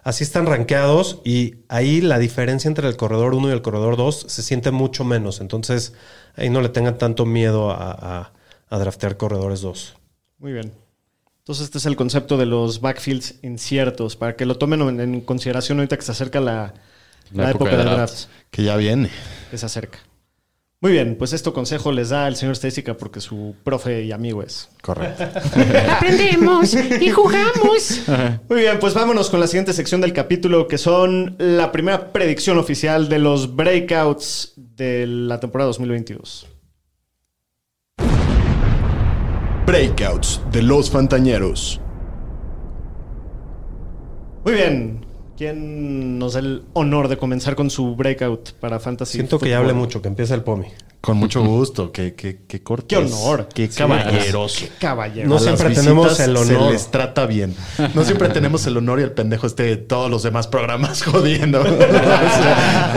así 0.04 0.24
están 0.24 0.48
rankeados 0.48 1.22
y 1.24 1.58
ahí 1.68 2.02
la 2.02 2.18
diferencia 2.18 2.68
entre 2.68 2.88
el 2.88 2.98
corredor 2.98 3.36
1 3.36 3.50
y 3.50 3.52
el 3.52 3.62
corredor 3.62 3.98
2 3.98 4.26
se 4.28 4.42
siente 4.42 4.72
mucho 4.72 5.04
menos. 5.04 5.42
Entonces 5.42 5.94
ahí 6.36 6.50
no 6.50 6.62
le 6.62 6.70
tengan 6.70 6.98
tanto 6.98 7.28
miedo 7.28 7.70
a, 7.70 7.92
a, 7.92 8.34
a 8.68 8.80
draftear 8.80 9.18
corredores 9.18 9.62
2. 9.62 9.96
Muy 10.40 10.54
bien. 10.54 10.74
Entonces, 11.44 11.66
este 11.66 11.78
es 11.78 11.86
el 11.86 11.98
concepto 11.98 12.38
de 12.38 12.46
los 12.46 12.80
backfields 12.80 13.36
inciertos, 13.42 14.16
para 14.16 14.38
que 14.38 14.46
lo 14.46 14.58
tomen 14.58 14.80
en, 14.82 15.00
en 15.02 15.20
consideración 15.20 15.78
ahorita 15.78 15.98
que 15.98 16.04
se 16.04 16.14
acerca 16.14 16.40
la, 16.40 16.74
la 17.34 17.52
época, 17.52 17.76
de 17.76 17.84
drafts. 17.84 18.30
Que 18.50 18.64
ya 18.64 18.76
viene. 18.76 19.10
Que 19.52 19.58
se 19.58 19.66
acerca. 19.66 20.00
Muy 20.84 20.92
bien, 20.92 21.16
pues 21.18 21.32
este 21.32 21.50
consejo 21.54 21.94
les 21.94 22.10
da 22.10 22.28
el 22.28 22.36
señor 22.36 22.52
Estadística 22.52 22.98
porque 22.98 23.22
su 23.22 23.56
profe 23.64 24.04
y 24.04 24.12
amigo 24.12 24.44
es. 24.44 24.70
Correcto. 24.82 25.24
Aprendemos 25.90 26.74
y 26.74 27.10
jugamos. 27.10 28.02
Muy 28.50 28.60
bien, 28.60 28.80
pues 28.82 28.94
vámonos 28.94 29.30
con 29.30 29.40
la 29.40 29.48
siguiente 29.48 29.72
sección 29.72 30.02
del 30.02 30.12
capítulo, 30.12 30.68
que 30.68 30.78
son 30.78 31.38
la 31.40 31.72
primera 31.72 32.12
predicción 32.12 32.58
oficial 32.58 33.08
de 33.08 33.20
los 33.20 33.56
breakouts 33.56 34.56
de 34.58 35.08
la 35.08 35.40
temporada 35.40 35.68
2022. 35.68 36.48
Breakouts 39.66 40.42
de 40.52 40.64
los 40.64 40.92
Fantañeros. 40.92 41.80
Muy 44.44 44.54
bien. 44.54 45.03
¿Quién 45.38 46.20
nos 46.20 46.34
da 46.34 46.40
el 46.42 46.64
honor 46.74 47.08
de 47.08 47.18
comenzar 47.18 47.56
con 47.56 47.70
su 47.70 47.96
breakout 47.96 48.52
para 48.60 48.80
Fantasy? 48.80 49.14
Siento 49.14 49.40
que 49.40 49.50
ya 49.50 49.58
hablé 49.58 49.74
mucho, 49.74 50.02
que 50.02 50.08
empieza 50.08 50.36
el 50.36 50.44
POMI. 50.44 50.68
Con 51.02 51.18
mucho 51.18 51.44
gusto. 51.44 51.92
Qué, 51.92 52.14
qué, 52.14 52.40
qué 52.48 52.62
cortés. 52.64 52.88
Qué 52.88 52.96
honor. 53.06 53.50
Qué 53.54 53.68
Sí, 53.68 53.78
caballeros. 53.80 54.56
Qué 54.58 54.70
caballero. 54.80 55.28
No 55.28 55.38
siempre 55.40 55.72
tenemos 55.72 56.18
el 56.22 56.38
Se 56.38 56.56
honor. 56.56 56.72
les 56.72 56.90
trata 56.92 57.26
bien. 57.26 57.54
No 57.94 58.06
siempre 58.06 58.30
tenemos 58.30 58.66
el 58.68 58.78
honor 58.78 59.02
y 59.02 59.04
el 59.04 59.12
pendejo 59.12 59.46
esté 59.48 59.64
de 59.64 59.76
todos 59.76 60.10
los 60.10 60.24
demás 60.24 60.48
programas 60.48 61.04
jodiendo. 61.04 61.60
O 61.62 61.66
sea, 61.66 62.94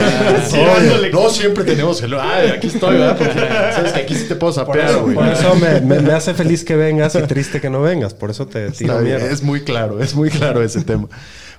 Tirándole. 0.49 1.11
no 1.11 1.29
siempre 1.29 1.63
tenemos 1.65 2.01
el 2.01 2.13
honor. 2.13 2.25
Ay, 2.31 2.49
aquí 2.51 2.67
estoy, 2.67 2.97
¿verdad? 2.97 3.17
Porque 3.17 3.33
sabes 3.73 3.91
que 3.93 3.99
aquí 4.01 4.15
sí 4.15 4.25
te 4.27 4.35
puedo 4.35 4.53
sapear, 4.53 4.95
güey. 5.01 5.15
por 5.15 5.27
eso 5.27 5.55
me, 5.55 5.81
me- 5.81 5.99
me 5.99 6.13
hace 6.13 6.33
feliz 6.33 6.63
que 6.63 6.75
vengas 6.75 7.15
y 7.15 7.21
triste 7.23 7.59
que 7.59 7.69
no 7.69 7.81
vengas. 7.81 8.13
Por 8.13 8.29
eso 8.29 8.45
te 8.47 8.71
tiro 8.71 8.93
Está 8.93 9.03
bien, 9.03 9.17
mierda. 9.17 9.33
Es 9.33 9.43
muy 9.43 9.61
claro, 9.61 10.01
es 10.01 10.15
muy 10.15 10.29
claro 10.29 10.63
ese 10.63 10.81
tema. 10.83 11.09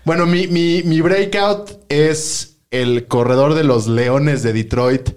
Bueno, 0.04 0.26
mi, 0.26 0.46
mi- 0.46 0.82
mi 0.84 1.00
breakout 1.00 1.70
es 1.88 2.56
el 2.70 3.06
corredor 3.06 3.54
de 3.54 3.64
los 3.64 3.86
Leones 3.86 4.42
de 4.42 4.52
Detroit, 4.52 5.10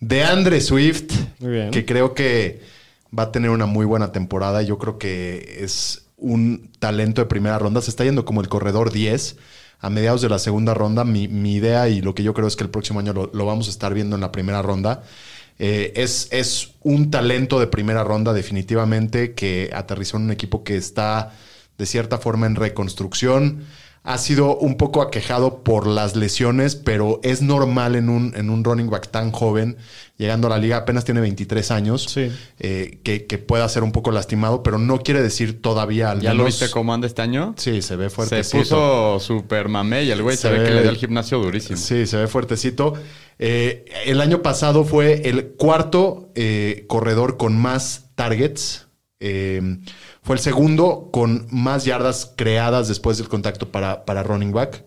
de 0.00 0.22
Andre 0.24 0.60
Swift, 0.60 1.12
Muy 1.40 1.52
bien. 1.52 1.70
que 1.70 1.84
creo 1.84 2.14
que 2.14 2.60
va 3.16 3.24
a 3.24 3.32
tener 3.32 3.50
una 3.50 3.66
muy 3.66 3.86
buena 3.86 4.12
temporada. 4.12 4.62
Yo 4.62 4.78
creo 4.78 4.98
que 4.98 5.58
es 5.60 6.02
un 6.16 6.70
talento 6.78 7.20
de 7.22 7.26
primera 7.26 7.58
ronda. 7.58 7.80
Se 7.80 7.90
está 7.90 8.04
yendo 8.04 8.24
como 8.24 8.40
el 8.40 8.48
corredor 8.48 8.92
10 8.92 9.36
a 9.80 9.90
mediados 9.90 10.22
de 10.22 10.28
la 10.28 10.38
segunda 10.38 10.74
ronda. 10.74 11.04
Mi, 11.04 11.28
mi 11.28 11.54
idea 11.54 11.88
y 11.88 12.00
lo 12.00 12.14
que 12.14 12.22
yo 12.22 12.34
creo 12.34 12.46
es 12.48 12.56
que 12.56 12.64
el 12.64 12.70
próximo 12.70 13.00
año 13.00 13.12
lo, 13.12 13.30
lo 13.32 13.46
vamos 13.46 13.68
a 13.68 13.70
estar 13.70 13.94
viendo 13.94 14.16
en 14.16 14.20
la 14.22 14.32
primera 14.32 14.62
ronda. 14.62 15.02
Eh, 15.58 15.92
es, 15.96 16.28
es 16.32 16.72
un 16.82 17.10
talento 17.10 17.58
de 17.58 17.66
primera 17.66 18.04
ronda 18.04 18.32
definitivamente 18.34 19.32
que 19.34 19.70
aterrizó 19.74 20.18
en 20.18 20.24
un 20.24 20.30
equipo 20.32 20.62
que 20.64 20.76
está 20.76 21.32
de 21.78 21.86
cierta 21.86 22.18
forma 22.18 22.46
en 22.46 22.56
reconstrucción. 22.56 23.64
Ha 24.08 24.18
sido 24.18 24.56
un 24.56 24.76
poco 24.76 25.02
aquejado 25.02 25.64
por 25.64 25.86
las 25.88 26.14
lesiones, 26.14 26.76
pero 26.76 27.18
es 27.24 27.42
normal 27.42 27.96
en 27.96 28.08
un, 28.08 28.32
en 28.36 28.50
un 28.50 28.62
running 28.62 28.88
back 28.88 29.08
tan 29.10 29.32
joven, 29.32 29.76
llegando 30.16 30.46
a 30.46 30.50
la 30.50 30.58
liga, 30.58 30.76
apenas 30.76 31.04
tiene 31.04 31.20
23 31.20 31.70
años, 31.72 32.04
Sí. 32.08 32.30
eh, 32.60 33.00
que, 33.02 33.26
que 33.26 33.38
pueda 33.38 33.68
ser 33.68 33.82
un 33.82 33.90
poco 33.90 34.12
lastimado, 34.12 34.62
pero 34.62 34.78
no 34.78 35.00
quiere 35.00 35.20
decir 35.22 35.60
todavía 35.60 36.12
al 36.12 36.20
¿Ya 36.20 36.34
lo 36.34 36.44
viste 36.44 36.70
cómo 36.70 36.94
anda 36.94 37.06
este 37.08 37.20
año? 37.22 37.54
Sí, 37.58 37.82
se 37.82 37.96
ve 37.96 38.08
Se 38.08 38.14
fuertecito. 38.14 38.58
puso 38.60 39.18
super 39.20 39.68
mamé 39.68 40.04
y 40.04 40.10
el 40.12 40.22
güey 40.22 40.36
se, 40.36 40.42
Se 40.42 40.50
ve, 40.50 40.64
que 40.64 40.70
le 40.74 40.82
dio 40.82 40.90
el 40.90 40.96
gimnasio 40.96 41.38
durísimo. 41.40 41.76
Sí, 41.76 42.06
se 42.06 42.16
ve 42.16 42.28
fuertecito. 42.28 42.94
Eh, 43.40 43.84
el 44.06 44.20
año 44.20 44.40
pasado 44.40 44.84
fue 44.84 45.28
el 45.28 45.48
cuarto 45.48 46.30
eh, 46.36 46.84
corredor 46.86 47.36
con 47.36 47.58
más 47.58 48.04
targets. 48.14 48.85
Eh, 49.20 49.78
fue 50.22 50.36
el 50.36 50.40
segundo 50.42 51.10
con 51.12 51.46
más 51.50 51.84
yardas 51.84 52.32
creadas 52.36 52.88
después 52.88 53.18
del 53.18 53.28
contacto 53.28 53.70
para, 53.70 54.04
para 54.04 54.22
running 54.22 54.52
back. 54.52 54.84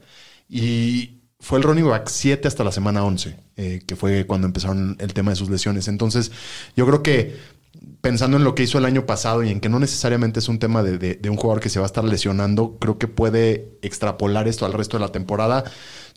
Y 0.47 1.21
fue 1.39 1.57
el 1.59 1.63
running 1.63 1.87
back 1.87 2.07
7 2.09 2.47
hasta 2.47 2.63
la 2.63 2.71
semana 2.71 3.03
11, 3.03 3.35
eh, 3.57 3.81
que 3.87 3.95
fue 3.95 4.25
cuando 4.25 4.47
empezaron 4.47 4.97
el 4.99 5.13
tema 5.13 5.31
de 5.31 5.35
sus 5.37 5.49
lesiones. 5.49 5.87
Entonces, 5.87 6.31
yo 6.75 6.85
creo 6.85 7.01
que 7.03 7.37
pensando 8.01 8.37
en 8.37 8.43
lo 8.43 8.55
que 8.55 8.63
hizo 8.63 8.77
el 8.77 8.85
año 8.85 9.05
pasado 9.05 9.43
y 9.43 9.49
en 9.49 9.59
que 9.59 9.69
no 9.69 9.79
necesariamente 9.79 10.39
es 10.39 10.47
un 10.49 10.59
tema 10.59 10.83
de, 10.83 10.97
de- 10.97 11.29
un 11.29 11.37
jugador 11.37 11.61
que 11.61 11.69
se 11.69 11.79
va 11.79 11.85
a 11.85 11.87
estar 11.87 12.03
lesionando, 12.03 12.77
creo 12.79 12.97
que 12.97 13.07
puede 13.07 13.77
extrapolar 13.81 14.47
esto 14.47 14.65
al 14.65 14.73
resto 14.73 14.97
de 14.97 15.01
la 15.05 15.11
temporada. 15.11 15.63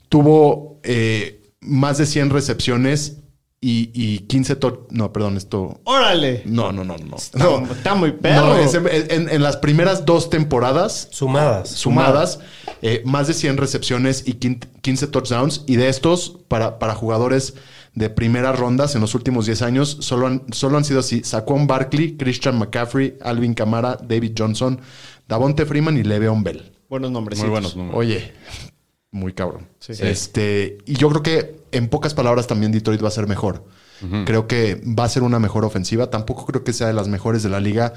Tuvo 0.08 0.80
eh, 0.82 1.42
más 1.60 1.98
de 1.98 2.06
100 2.06 2.30
recepciones 2.30 3.18
y, 3.64 3.90
y 3.94 4.18
15 4.26 4.56
to- 4.56 4.88
No, 4.90 5.12
perdón, 5.12 5.36
esto... 5.36 5.80
¡Órale! 5.84 6.42
No, 6.44 6.72
no, 6.72 6.82
no, 6.84 6.96
no. 6.98 7.16
Está, 7.16 7.38
No, 7.38 7.64
está 7.72 7.94
muy 7.94 8.10
perro. 8.12 8.48
no, 8.48 8.56
es 8.58 8.74
en, 8.74 8.86
en- 8.88 9.28
en 9.30 9.42
las 9.42 9.56
primeras 9.56 10.04
dos 10.04 10.28
temporadas 10.30 11.06
Sumadas. 11.12 11.70
sumadas, 11.70 12.40
eh, 12.82 13.02
más 13.04 13.28
de 13.28 13.34
100 13.34 13.56
recepciones 13.58 14.24
y 14.26 14.34
quin- 14.34 14.58
15 14.82 15.06
touchdowns. 15.06 15.62
Y 15.68 15.76
de 15.76 15.88
estos, 15.88 16.40
para, 16.48 16.80
para 16.80 16.94
jugadores 16.96 17.54
de 17.94 18.10
primeras 18.10 18.58
rondas 18.58 18.96
en 18.96 19.00
los 19.00 19.14
últimos 19.14 19.46
10 19.46 19.62
años, 19.62 19.96
solo 20.00 20.26
han, 20.26 20.42
solo 20.52 20.76
han 20.78 20.84
sido 20.84 20.98
así: 21.00 21.22
Saquon 21.22 21.68
Barkley, 21.68 22.16
Christian 22.16 22.58
McCaffrey, 22.58 23.16
Alvin 23.22 23.54
Kamara, 23.54 23.96
David 24.02 24.32
Johnson, 24.36 24.80
Davonte 25.28 25.66
Freeman 25.66 25.96
y 25.98 26.02
Le'Veon 26.02 26.42
Bell. 26.42 26.72
Buenos 26.88 27.12
nombres. 27.12 27.38
Muy 27.38 27.48
buenos 27.50 27.76
números. 27.76 27.96
Oye, 27.98 28.32
muy 29.12 29.32
cabrón. 29.34 29.68
Sí. 29.78 29.92
Este, 30.00 30.78
y 30.86 30.94
yo 30.94 31.08
creo 31.10 31.22
que 31.22 31.61
en 31.72 31.88
pocas 31.88 32.14
palabras 32.14 32.46
también 32.46 32.70
Detroit 32.72 33.02
va 33.02 33.08
a 33.08 33.12
ser 33.12 33.26
mejor. 33.26 33.64
Creo 34.26 34.48
que 34.48 34.80
va 34.98 35.04
a 35.04 35.08
ser 35.08 35.22
una 35.22 35.38
mejor 35.38 35.64
ofensiva. 35.64 36.10
Tampoco 36.10 36.44
creo 36.44 36.64
que 36.64 36.72
sea 36.72 36.88
de 36.88 36.92
las 36.92 37.06
mejores 37.06 37.44
de 37.44 37.48
la 37.50 37.60
liga, 37.60 37.92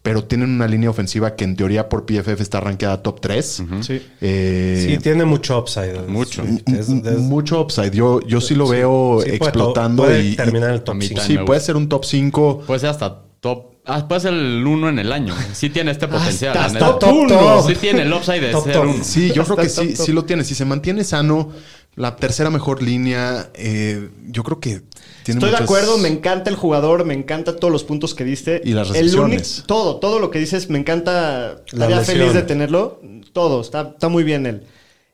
pero 0.00 0.24
tienen 0.24 0.48
una 0.48 0.66
línea 0.66 0.88
ofensiva 0.88 1.36
que 1.36 1.44
en 1.44 1.54
teoría 1.54 1.90
por 1.90 2.06
PFF 2.06 2.40
está 2.40 2.60
rankeada 2.60 3.02
top 3.02 3.20
3. 3.20 3.62
Sí. 3.82 4.00
Eh, 4.22 4.86
Sí, 4.88 4.96
tiene 5.02 5.26
mucho 5.26 5.58
upside. 5.58 6.00
Mucho. 6.08 6.44
Sí, 6.46 6.62
es- 6.66 6.88
es- 6.88 7.18
mucho 7.18 7.60
upside. 7.60 7.90
Yo, 7.90 8.20
yo 8.22 8.40
sí 8.40 8.54
lo 8.54 8.66
veo 8.68 9.20
sí, 9.22 9.32
explotando 9.32 10.04
puede 10.04 10.24
y, 10.24 10.34
terminar 10.36 10.70
el 10.70 10.80
top 10.82 10.94
a 10.94 10.96
mí 10.96 11.06
5. 11.08 11.20
también. 11.20 11.40
sí, 11.40 11.44
puede 11.44 11.60
ser 11.60 11.76
un 11.76 11.90
top 11.90 12.06
5. 12.06 12.62
Puede 12.66 12.80
ser 12.80 12.88
hasta 12.88 13.22
top. 13.40 13.66
Ah, 13.84 14.06
puede 14.08 14.20
ser 14.22 14.32
el 14.32 14.64
uno 14.66 14.88
en 14.88 14.98
el 14.98 15.12
año. 15.12 15.34
Sí 15.52 15.68
tiene 15.68 15.90
este 15.90 16.08
potencial. 16.08 16.56
hasta 16.56 16.98
top 16.98 17.12
uno. 17.12 17.62
Sí 17.66 17.74
tiene 17.74 18.02
el 18.02 18.12
upside 18.14 18.40
de 18.40 18.50
Top, 18.52 18.64
ser 18.64 18.72
top. 18.74 18.84
uno. 18.84 19.04
Sí, 19.04 19.30
yo 19.34 19.44
creo 19.44 19.56
que 19.58 19.68
sí, 19.68 19.88
top, 19.88 19.96
top. 19.96 20.06
sí 20.06 20.12
lo 20.12 20.24
tiene. 20.24 20.44
Si 20.44 20.54
se 20.54 20.64
mantiene 20.64 21.02
sano, 21.04 21.50
la 21.96 22.16
tercera 22.16 22.50
mejor 22.50 22.82
línea, 22.82 23.50
eh, 23.54 24.08
yo 24.28 24.42
creo 24.44 24.60
que 24.60 24.82
tiene 25.24 25.38
Estoy 25.38 25.50
de 25.50 25.56
acuerdo, 25.64 25.98
me 25.98 26.08
encanta 26.08 26.48
el 26.48 26.56
jugador, 26.56 27.04
me 27.04 27.14
encanta 27.14 27.56
todos 27.56 27.72
los 27.72 27.84
puntos 27.84 28.14
que 28.14 28.24
diste. 28.24 28.60
Y 28.64 28.72
las 28.72 28.88
El 28.88 28.94
recepciones. 29.04 29.52
único- 29.58 29.66
todo, 29.66 29.96
todo 29.96 30.18
lo 30.18 30.30
que 30.30 30.38
dices, 30.38 30.70
me 30.70 30.78
encanta. 30.78 31.62
Estaría 31.70 32.00
feliz 32.00 32.32
de 32.32 32.42
tenerlo. 32.42 33.00
Todo, 33.32 33.60
está, 33.60 33.90
está 33.92 34.08
muy 34.08 34.24
bien 34.24 34.46
él. 34.46 34.62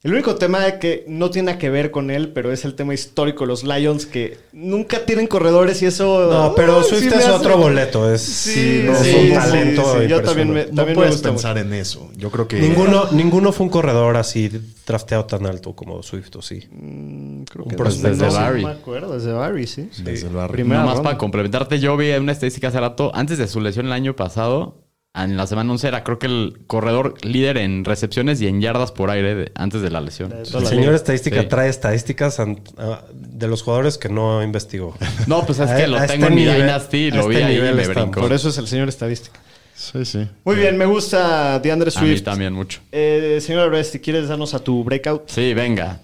El 0.07 0.13
único 0.13 0.37
tema 0.37 0.79
que 0.79 1.05
no 1.09 1.31
tiene 1.31 1.59
que 1.59 1.69
ver 1.69 1.91
con 1.91 2.13
él, 2.13 2.29
pero 2.33 2.53
es 2.53 2.65
el 2.65 2.77
tema 2.77 2.95
histórico. 2.95 3.45
Los 3.45 3.65
Lions 3.65 4.07
que 4.07 4.39
nunca 4.53 5.05
tienen 5.05 5.27
corredores 5.27 5.83
y 5.83 5.87
eso. 5.87 6.31
No, 6.31 6.55
pero 6.55 6.81
Swift 6.85 7.01
sí 7.01 7.07
es 7.09 7.15
hace- 7.15 7.31
otro 7.33 7.59
boleto. 7.59 8.15
Es, 8.15 8.23
Sí, 8.23 8.83
no, 8.87 8.95
sí, 8.95 9.11
es 9.11 9.17
un 9.17 9.35
talento. 9.35 9.83
sí, 10.01 10.07
Yo 10.07 10.23
también 10.23 10.53
me, 10.53 10.61
No 10.61 10.67
también 10.67 10.89
me 10.91 10.95
puedes 10.95 11.17
mucho. 11.17 11.29
pensar 11.29 11.59
en 11.59 11.73
eso. 11.73 12.09
Yo 12.17 12.31
creo 12.31 12.47
que 12.47 12.61
Ninguno, 12.61 13.11
ninguno 13.11 13.51
fue 13.51 13.65
un 13.65 13.71
corredor 13.71 14.17
así 14.17 14.49
drafteado 14.87 15.25
tan 15.25 15.45
alto 15.45 15.75
como 15.75 16.01
Swift, 16.05 16.37
¿o 16.37 16.41
sí? 16.43 16.61
Creo 16.61 17.65
Un 17.65 17.71
que 17.77 17.83
desde 17.83 18.11
Desde 18.11 18.27
Barry. 18.27 18.35
Barry. 18.37 18.63
No 18.63 18.69
me 18.69 18.75
acuerdo, 18.75 19.15
desde 19.15 19.33
Barry, 19.33 19.67
sí. 19.67 19.89
desde 20.05 20.29
el 20.29 20.35
barrio. 20.35 20.53
Primera 20.53 20.77
Nada 20.77 20.87
más 20.87 20.95
ronda. 20.99 21.09
para 21.11 21.19
complementarte, 21.19 21.81
yo 21.81 21.97
vi 21.97 22.13
una 22.13 22.31
estadística 22.31 22.69
hace 22.69 22.79
rato. 22.79 23.11
Antes 23.13 23.39
de 23.39 23.49
su 23.49 23.61
lesión 23.61 23.87
el 23.87 23.93
año 23.93 24.15
pasado, 24.15 24.77
en 25.25 25.37
la 25.37 25.47
semana 25.47 25.71
11 25.73 25.89
era 25.89 26.05
creo 26.05 26.19
que 26.19 26.27
el 26.27 26.59
corredor 26.67 27.15
líder 27.25 27.57
en 27.59 27.85
recepciones 27.85 28.41
y 28.41 28.47
en 28.49 28.61
yardas 28.61 28.93
por 28.93 29.11
aire 29.11 29.35
de- 29.35 29.53
antes 29.55 29.83
de 29.83 29.91
la 29.91 30.01
lesión. 30.01 30.33
El 30.33 30.67
señor 30.67 30.95
estadística 30.95 31.41
Sí. 31.43 31.49
trae 31.49 31.69
estadísticas 31.69 32.39
ah, 32.41 33.03
de 33.13 33.49
los 33.49 33.63
jugadores 33.63 33.99
que 33.99 34.09
no 34.09 34.43
investigó. 34.43 34.95
No, 35.27 35.45
pues 35.47 35.59
es 35.61 35.71
A- 35.71 35.77
que 35.77 35.87
lo 35.87 35.97
a 35.97 36.07
tengo 36.07 36.27
este 36.27 36.27
en 36.27 36.35
mi 36.35 36.43
nivel- 36.43 36.63
Dynasty, 36.63 37.11
a 37.11 37.15
lo 37.17 37.29
vi 37.29 37.35
este 37.37 37.47
ahí 37.47 37.53
y 37.53 37.57
nivel 37.57 37.75
me 37.77 37.87
brincó. 37.89 38.21
Por 38.21 38.33
eso 38.33 38.49
es 38.49 38.59
el 38.59 38.67
señor 38.67 38.89
estadística. 38.89 39.39
Sí, 39.75 40.05
sí. 40.05 40.27
Muy 40.45 40.57
bien, 40.57 40.77
me 40.79 40.87
gusta 40.87 41.59
DeAndre 41.61 41.91
A 41.95 42.01
mí 42.01 42.09
Swift. 42.09 42.23
también 42.25 42.53
mucho. 42.55 42.81
Eh, 42.93 43.39
señor 43.43 43.63
Alvarez, 43.63 43.91
si 43.91 44.01
quieres 44.01 44.29
darnos 44.29 44.55
a 44.55 44.59
tu 44.61 44.83
breakout. 44.85 45.29
Sí, 45.29 45.53
venga. 45.55 46.01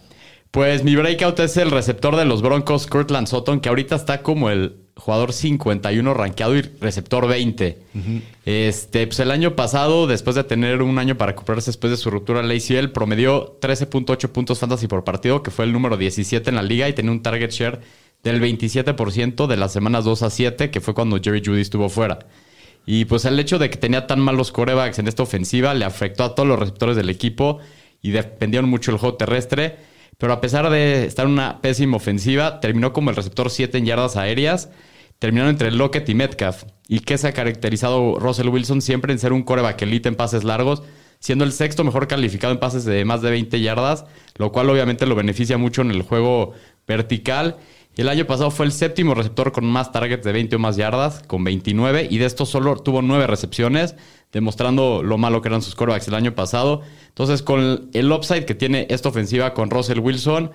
Pues 0.50 0.84
mi 0.84 0.94
breakout 0.94 1.40
es 1.40 1.56
el 1.56 1.70
receptor 1.70 2.16
de 2.16 2.26
los 2.26 2.42
Broncos, 2.42 2.86
Cortland 2.86 3.26
Sutton, 3.26 3.60
que 3.60 3.70
ahorita 3.70 3.96
está 3.96 4.20
como 4.22 4.50
el 4.50 4.76
jugador 4.96 5.32
51 5.32 6.14
rankeado 6.14 6.56
y 6.56 6.62
receptor 6.62 7.26
20. 7.26 7.78
Este, 8.44 9.06
pues 9.06 9.20
el 9.20 9.30
año 9.30 9.56
pasado, 9.56 10.06
después 10.06 10.36
de 10.36 10.44
tener 10.44 10.82
un 10.82 10.98
año 10.98 11.16
para 11.16 11.32
recuperarse 11.32 11.70
después 11.70 11.90
de 11.90 11.96
su 11.96 12.10
ruptura 12.10 12.40
al 12.40 12.50
ACL, 12.50 12.90
promedió 12.92 13.58
13.8 13.60 14.28
puntos 14.28 14.58
fantasy 14.58 14.86
por 14.86 15.04
partido, 15.04 15.42
que 15.42 15.50
fue 15.50 15.64
el 15.64 15.72
número 15.72 15.96
17 15.96 16.50
en 16.50 16.56
la 16.56 16.62
liga 16.62 16.88
y 16.88 16.92
tenía 16.92 17.12
un 17.12 17.22
target 17.22 17.50
share 17.50 17.80
del 18.22 18.40
27% 18.40 19.46
de 19.46 19.56
las 19.56 19.72
semanas 19.72 20.04
2 20.04 20.22
a 20.22 20.30
7, 20.30 20.70
que 20.70 20.80
fue 20.80 20.94
cuando 20.94 21.20
Jerry 21.20 21.42
Judy 21.44 21.60
estuvo 21.60 21.88
fuera. 21.88 22.20
Y 22.86 23.04
pues 23.04 23.24
el 23.24 23.38
hecho 23.38 23.58
de 23.58 23.70
que 23.70 23.76
tenía 23.76 24.06
tan 24.06 24.20
malos 24.20 24.52
corebacks 24.52 24.98
en 24.98 25.08
esta 25.08 25.22
ofensiva 25.22 25.74
le 25.74 25.84
afectó 25.84 26.24
a 26.24 26.34
todos 26.34 26.48
los 26.48 26.58
receptores 26.58 26.96
del 26.96 27.10
equipo 27.10 27.58
y 28.00 28.10
dependieron 28.10 28.68
mucho 28.68 28.90
del 28.90 28.98
juego 28.98 29.16
terrestre. 29.16 29.76
Pero 30.18 30.32
a 30.32 30.40
pesar 30.40 30.70
de 30.70 31.04
estar 31.04 31.26
en 31.26 31.32
una 31.32 31.60
pésima 31.60 31.96
ofensiva, 31.96 32.60
terminó 32.60 32.92
como 32.92 33.10
el 33.10 33.16
receptor 33.16 33.50
7 33.50 33.78
en 33.78 33.86
yardas 33.86 34.16
aéreas. 34.16 34.70
Terminaron 35.18 35.50
entre 35.50 35.70
Lockett 35.70 36.08
y 36.08 36.14
Metcalf. 36.14 36.64
¿Y 36.88 37.00
qué 37.00 37.16
se 37.16 37.28
ha 37.28 37.32
caracterizado 37.32 38.18
Russell 38.18 38.48
Wilson? 38.48 38.82
Siempre 38.82 39.12
en 39.12 39.18
ser 39.18 39.32
un 39.32 39.42
coreback 39.42 39.82
elite 39.82 40.08
en 40.08 40.16
pases 40.16 40.44
largos, 40.44 40.82
siendo 41.20 41.44
el 41.44 41.52
sexto 41.52 41.84
mejor 41.84 42.08
calificado 42.08 42.52
en 42.52 42.58
pases 42.58 42.84
de 42.84 43.04
más 43.04 43.22
de 43.22 43.30
20 43.30 43.60
yardas, 43.60 44.04
lo 44.36 44.50
cual 44.50 44.68
obviamente 44.68 45.06
lo 45.06 45.14
beneficia 45.14 45.58
mucho 45.58 45.82
en 45.82 45.92
el 45.92 46.02
juego 46.02 46.54
vertical. 46.86 47.56
Y 47.94 48.00
el 48.00 48.08
año 48.08 48.26
pasado 48.26 48.50
fue 48.50 48.64
el 48.64 48.72
séptimo 48.72 49.14
receptor 49.14 49.52
con 49.52 49.66
más 49.66 49.92
targets 49.92 50.24
de 50.24 50.32
20 50.32 50.56
o 50.56 50.58
más 50.58 50.76
yardas, 50.76 51.22
con 51.26 51.44
29, 51.44 52.08
y 52.10 52.18
de 52.18 52.24
estos 52.24 52.48
solo 52.48 52.76
tuvo 52.76 53.02
9 53.02 53.26
recepciones, 53.26 53.94
demostrando 54.32 55.02
lo 55.02 55.18
malo 55.18 55.42
que 55.42 55.48
eran 55.48 55.60
sus 55.60 55.74
corebacks 55.74 56.08
el 56.08 56.14
año 56.14 56.34
pasado. 56.34 56.80
Entonces, 57.08 57.42
con 57.42 57.90
el 57.92 58.12
upside 58.12 58.46
que 58.46 58.54
tiene 58.54 58.86
esta 58.88 59.10
ofensiva 59.10 59.52
con 59.52 59.68
Russell 59.68 59.98
Wilson, 59.98 60.52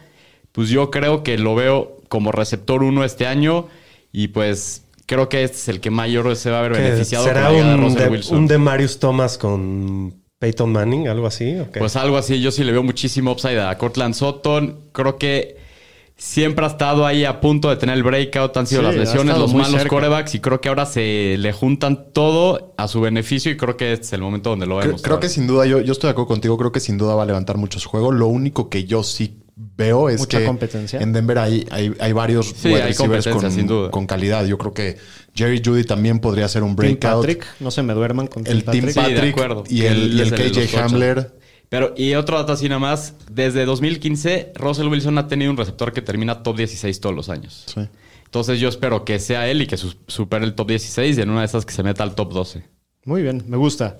pues 0.52 0.69
yo 0.69 0.89
creo 0.89 1.21
que 1.21 1.38
lo 1.38 1.54
veo 1.54 1.97
como 2.10 2.32
receptor 2.32 2.82
1 2.82 3.04
este 3.04 3.28
año, 3.28 3.67
y 4.12 4.30
pues 4.30 4.84
creo 5.06 5.30
que 5.30 5.43
este 5.43 5.58
es 5.58 5.67
el 5.67 5.80
que 5.80 5.91
mayor 5.91 6.36
se 6.36 6.50
va 6.50 6.60
a 6.60 6.62
ver 6.63 6.71
¿Qué, 6.71 6.82
beneficiado 6.82 7.23
¿Será 7.23 7.47
con 7.50 7.60
la 7.60 7.76
un 7.76 7.82
Russell 7.82 8.00
de, 8.00 8.10
Wilson. 8.10 8.38
un 8.38 8.47
de 8.47 8.58
Marius 8.58 9.00
Thomas 9.00 9.38
con 9.38 10.23
Peyton 10.39 10.71
Manning? 10.71 11.08
¿Algo 11.08 11.28
así? 11.28 11.56
Pues 11.78 11.95
algo 11.95 12.17
así, 12.17 12.41
yo 12.41 12.50
sí 12.50 12.63
le 12.63 12.71
veo 12.71 12.82
muchísimo 12.82 13.32
upside 13.32 13.60
a 13.60 13.78
Cortland 13.78 14.15
Sutton. 14.15 14.80
Creo 14.91 15.17
que 15.17 15.66
siempre 16.17 16.65
ha 16.65 16.67
estado 16.69 17.06
ahí 17.06 17.25
a 17.25 17.39
punto 17.39 17.69
de 17.69 17.77
tener 17.77 17.95
el 17.95 18.03
breakout. 18.03 18.56
Han 18.58 18.67
sido 18.67 18.82
Sí, 18.82 18.88
las 18.88 18.95
lesiones, 18.95 19.38
los 19.38 19.53
malos 19.53 19.71
cerca. 19.82 19.89
corebacks. 19.89 20.36
Y 20.36 20.39
creo 20.39 20.60
que 20.62 20.69
ahora 20.69 20.86
se 20.86 21.36
le 21.38 21.53
juntan 21.53 22.12
todo 22.12 22.73
a 22.77 22.88
su 22.88 23.01
beneficio. 23.01 23.51
Y 23.51 23.58
creo 23.58 23.77
que 23.77 23.93
este 23.93 24.06
es 24.08 24.13
el 24.13 24.21
momento 24.21 24.49
donde 24.49 24.65
lo 24.65 24.77
vemos. 24.77 25.01
creo 25.01 25.19
que 25.19 25.30
sin 25.30 25.47
duda, 25.47 25.65
yo, 25.65 25.80
yo 25.82 25.91
estoy 25.93 26.08
de 26.08 26.12
acuerdo 26.12 26.27
contigo, 26.30 26.58
creo 26.58 26.71
que 26.71 26.80
sin 26.80 26.97
duda 26.97 27.15
va 27.15 27.23
a 27.23 27.25
levantar 27.27 27.58
muchos 27.58 27.86
juegos. 27.86 28.15
Lo 28.15 28.27
único 28.27 28.69
que 28.69 28.86
yo 28.86 29.03
sí 29.03 29.38
veo 29.56 30.10
es 30.10 30.19
Mucha 30.19 30.39
que 30.39 30.45
competencia. 30.45 30.99
en 30.99 31.13
Denver 31.13 31.39
hay, 31.39 31.65
hay, 31.71 31.91
hay 31.99 32.13
varios 32.13 32.53
Sí, 32.56 32.67
wide 32.69 32.84
hay 32.84 32.93
con, 32.93 33.51
sin 33.51 33.65
duda. 33.67 33.89
con 33.91 34.06
calidad. 34.06 34.45
Yo 34.45 34.58
creo 34.58 34.73
que 34.73 34.97
Jerry 35.34 35.62
Judy 35.65 35.84
también 35.84 36.19
podría 36.19 36.47
ser 36.47 36.62
un 36.63 36.69
Tim 36.69 36.75
breakout. 36.77 37.21
Patrick, 37.21 37.45
no 37.60 37.71
se 37.71 37.82
me 37.84 37.93
duerman 37.93 38.27
con 38.27 38.43
Tim 38.43 38.53
El 38.53 38.63
Team 38.63 38.86
Patrick. 38.86 38.93
Sí, 38.93 38.99
de 39.01 39.15
Patrick 39.15 39.34
acuerdo. 39.34 39.63
y 39.67 39.82
el, 39.86 40.13
y 40.13 40.21
el 40.21 40.34
el 40.34 40.51
KJ 40.51 40.60
ocho. 40.63 40.80
Hamler. 40.84 41.37
Pero, 41.69 41.93
y 41.97 42.13
otro 42.15 42.38
dato 42.38 42.53
así 42.53 42.69
nada 42.69 42.80
más. 42.80 43.15
Desde 43.30 43.65
2015, 43.65 44.53
Russell 44.56 44.88
Wilson 44.88 45.17
ha 45.17 45.27
tenido 45.27 45.51
un 45.51 45.58
receptor 45.58 45.91
que 45.91 46.01
termina 46.01 46.41
top 46.43 46.58
16 46.58 46.99
todos 47.01 47.15
los 47.15 47.30
años. 47.30 47.65
Sí. 47.67 47.82
Entonces 48.25 48.60
yo 48.60 48.69
espero 48.69 49.03
que 49.06 49.19
sea 49.19 49.49
él 49.49 49.62
y 49.62 49.67
que 49.67 49.77
su- 49.77 49.95
supere 50.08 50.45
el 50.45 50.53
top 50.53 50.67
16 50.69 51.17
y 51.17 51.21
en 51.21 51.30
una 51.30 51.41
de 51.41 51.45
esas 51.45 51.65
que 51.65 51.73
se 51.73 51.84
meta 51.84 52.03
al 52.03 52.15
top 52.15 52.34
12. 52.34 52.63
Muy 53.06 53.21
bien, 53.21 53.43
me 53.47 53.58
gusta. 53.58 53.97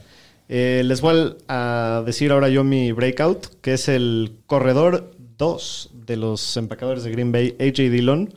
Eh, 0.50 0.82
les 0.86 1.02
voy 1.02 1.36
a 1.50 2.04
decir 2.06 2.32
ahora 2.32 2.48
yo 2.50 2.64
mi 2.64 2.92
breakout, 2.94 3.48
que 3.62 3.74
es 3.74 3.90
el 3.90 4.38
corredor 4.46 5.12
2 5.38 5.90
de 6.06 6.16
los 6.18 6.56
empacadores 6.58 7.04
de 7.04 7.12
Green 7.12 7.32
Bay, 7.32 7.56
AJ 7.60 7.90
Dillon. 7.92 8.34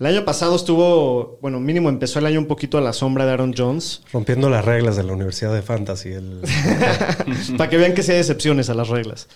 El 0.00 0.06
año 0.06 0.24
pasado 0.24 0.54
estuvo, 0.54 1.38
bueno, 1.42 1.58
mínimo 1.58 1.88
empezó 1.88 2.20
el 2.20 2.26
año 2.26 2.38
un 2.38 2.46
poquito 2.46 2.78
a 2.78 2.80
la 2.80 2.92
sombra 2.92 3.26
de 3.26 3.32
Aaron 3.32 3.52
Jones, 3.56 4.02
Rompiendo 4.12 4.48
las 4.48 4.64
reglas 4.64 4.96
de 4.96 5.02
la 5.02 5.12
Universidad 5.12 5.52
de 5.52 5.62
Fantasy. 5.62 6.10
El... 6.10 6.42
para 7.56 7.68
que 7.68 7.78
vean 7.78 7.94
que 7.94 8.04
sí 8.04 8.12
hay 8.12 8.18
excepciones 8.18 8.70
a 8.70 8.74
las 8.74 8.88
reglas. 8.88 9.28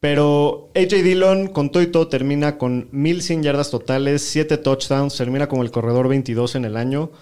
Pero 0.00 0.70
AJ 0.74 1.02
Dillon, 1.04 1.46
con 1.48 1.70
todo 1.70 1.82
y 1.82 1.86
todo, 1.86 2.08
termina 2.08 2.58
con 2.58 2.88
1100 2.90 3.44
yardas 3.44 3.70
totales, 3.70 4.22
7 4.22 4.56
touchdowns, 4.56 5.16
termina 5.16 5.48
como 5.48 5.62
el 5.62 5.70
corredor 5.70 6.08
22 6.08 6.56
en 6.56 6.64
el 6.64 6.76
año. 6.76 7.12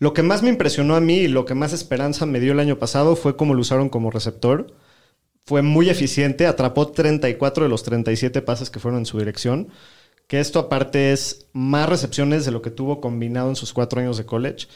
Lo 0.00 0.12
que 0.12 0.24
más 0.24 0.42
me 0.42 0.48
impresionó 0.48 0.96
a 0.96 1.00
mí 1.00 1.18
y 1.18 1.28
lo 1.28 1.44
que 1.44 1.54
más 1.54 1.72
esperanza 1.72 2.26
me 2.26 2.40
dio 2.40 2.52
el 2.52 2.60
año 2.60 2.78
pasado 2.78 3.14
fue 3.14 3.36
cómo 3.36 3.54
lo 3.54 3.60
usaron 3.60 3.88
como 3.88 4.10
receptor. 4.10 4.74
Fue 5.44 5.62
muy 5.62 5.90
eficiente, 5.90 6.46
atrapó 6.46 6.88
34 6.88 7.64
de 7.64 7.70
los 7.70 7.84
37 7.84 8.42
pases 8.42 8.70
que 8.70 8.80
fueron 8.80 9.00
en 9.00 9.06
su 9.06 9.18
dirección. 9.18 9.68
Que 10.32 10.40
esto 10.40 10.58
aparte 10.60 11.12
es 11.12 11.44
más 11.52 11.86
recepciones 11.90 12.46
de 12.46 12.52
lo 12.52 12.62
que 12.62 12.70
tuvo 12.70 13.02
combinado 13.02 13.50
en 13.50 13.54
sus 13.54 13.74
cuatro 13.74 14.00
años 14.00 14.16
de 14.16 14.24
college. 14.24 14.66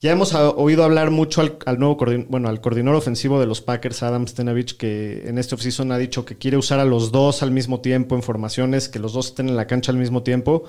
Ya 0.00 0.10
hemos 0.10 0.32
oído 0.34 0.84
hablar 0.84 1.10
mucho 1.10 1.42
al, 1.42 1.58
al 1.66 1.78
nuevo 1.78 1.98
bueno, 2.30 2.48
al 2.48 2.62
coordinador 2.62 2.96
ofensivo 2.96 3.38
de 3.38 3.44
los 3.44 3.60
Packers, 3.60 4.02
Adam 4.02 4.26
Stenavich, 4.26 4.78
que 4.78 5.28
en 5.28 5.36
este 5.36 5.54
offseason 5.54 5.92
ha 5.92 5.98
dicho 5.98 6.24
que 6.24 6.38
quiere 6.38 6.56
usar 6.56 6.80
a 6.80 6.86
los 6.86 7.12
dos 7.12 7.42
al 7.42 7.50
mismo 7.50 7.82
tiempo 7.82 8.14
en 8.14 8.22
formaciones, 8.22 8.88
que 8.88 8.98
los 8.98 9.12
dos 9.12 9.26
estén 9.26 9.50
en 9.50 9.56
la 9.56 9.66
cancha 9.66 9.92
al 9.92 9.98
mismo 9.98 10.22
tiempo. 10.22 10.64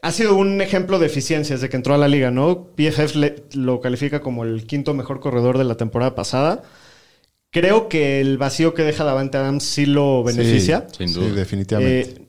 Ha 0.00 0.12
sido 0.12 0.36
un 0.36 0.60
ejemplo 0.60 1.00
de 1.00 1.06
eficiencia 1.06 1.56
desde 1.56 1.68
que 1.68 1.76
entró 1.76 1.92
a 1.94 1.98
la 1.98 2.06
liga, 2.06 2.30
¿no? 2.30 2.68
PFF 2.76 3.16
le- 3.16 3.42
lo 3.54 3.80
califica 3.80 4.20
como 4.20 4.44
el 4.44 4.64
quinto 4.64 4.94
mejor 4.94 5.18
corredor 5.18 5.58
de 5.58 5.64
la 5.64 5.76
temporada 5.76 6.14
pasada. 6.14 6.62
Creo 7.50 7.88
que 7.88 8.20
el 8.20 8.38
vacío 8.38 8.74
que 8.74 8.82
deja 8.84 9.02
Davante 9.02 9.38
Adams 9.38 9.64
sí 9.64 9.86
lo 9.86 10.22
beneficia. 10.22 10.86
Sin 10.96 11.08
Sí, 11.08 11.14
duda. 11.14 11.32
definitivamente. 11.34 12.00
Eh, 12.22 12.25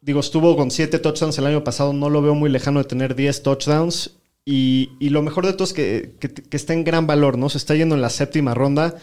digo, 0.00 0.20
estuvo 0.20 0.56
con 0.56 0.70
7 0.70 0.98
touchdowns 0.98 1.38
el 1.38 1.46
año 1.46 1.64
pasado, 1.64 1.92
no 1.92 2.10
lo 2.10 2.22
veo 2.22 2.34
muy 2.34 2.50
lejano 2.50 2.80
de 2.80 2.84
tener 2.88 3.14
10 3.14 3.42
touchdowns. 3.42 4.16
Y, 4.44 4.90
y 5.00 5.10
lo 5.10 5.22
mejor 5.22 5.46
de 5.46 5.52
todo 5.52 5.64
es 5.64 5.72
que, 5.72 6.16
que- 6.18 6.32
que 6.32 6.56
está 6.56 6.72
en 6.72 6.82
gran 6.84 7.06
valor, 7.06 7.36
¿no? 7.38 7.48
Se 7.50 7.58
está 7.58 7.74
yendo 7.74 7.94
en 7.94 8.00
la 8.02 8.10
séptima 8.10 8.54
ronda. 8.54 8.96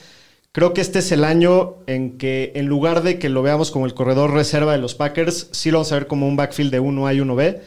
Creo 0.54 0.74
que 0.74 0.82
este 0.82 1.00
es 1.00 1.12
el 1.12 1.24
año 1.24 1.76
en 1.86 2.18
que, 2.18 2.52
en 2.56 2.66
lugar 2.66 3.04
de 3.04 3.20
que 3.20 3.30
lo 3.30 3.44
veamos 3.44 3.70
como 3.70 3.86
el 3.86 3.94
corredor 3.94 4.32
reserva 4.34 4.72
de 4.72 4.80
los 4.80 4.96
Packers, 4.96 5.50
sí 5.52 5.70
lo 5.70 5.78
vamos 5.78 5.92
a 5.92 5.96
ver 5.96 6.08
como 6.08 6.28
un 6.28 6.36
backfield 6.36 6.72
de 6.72 6.82
1A 6.82 7.16
y 7.16 7.20
1B. 7.20 7.60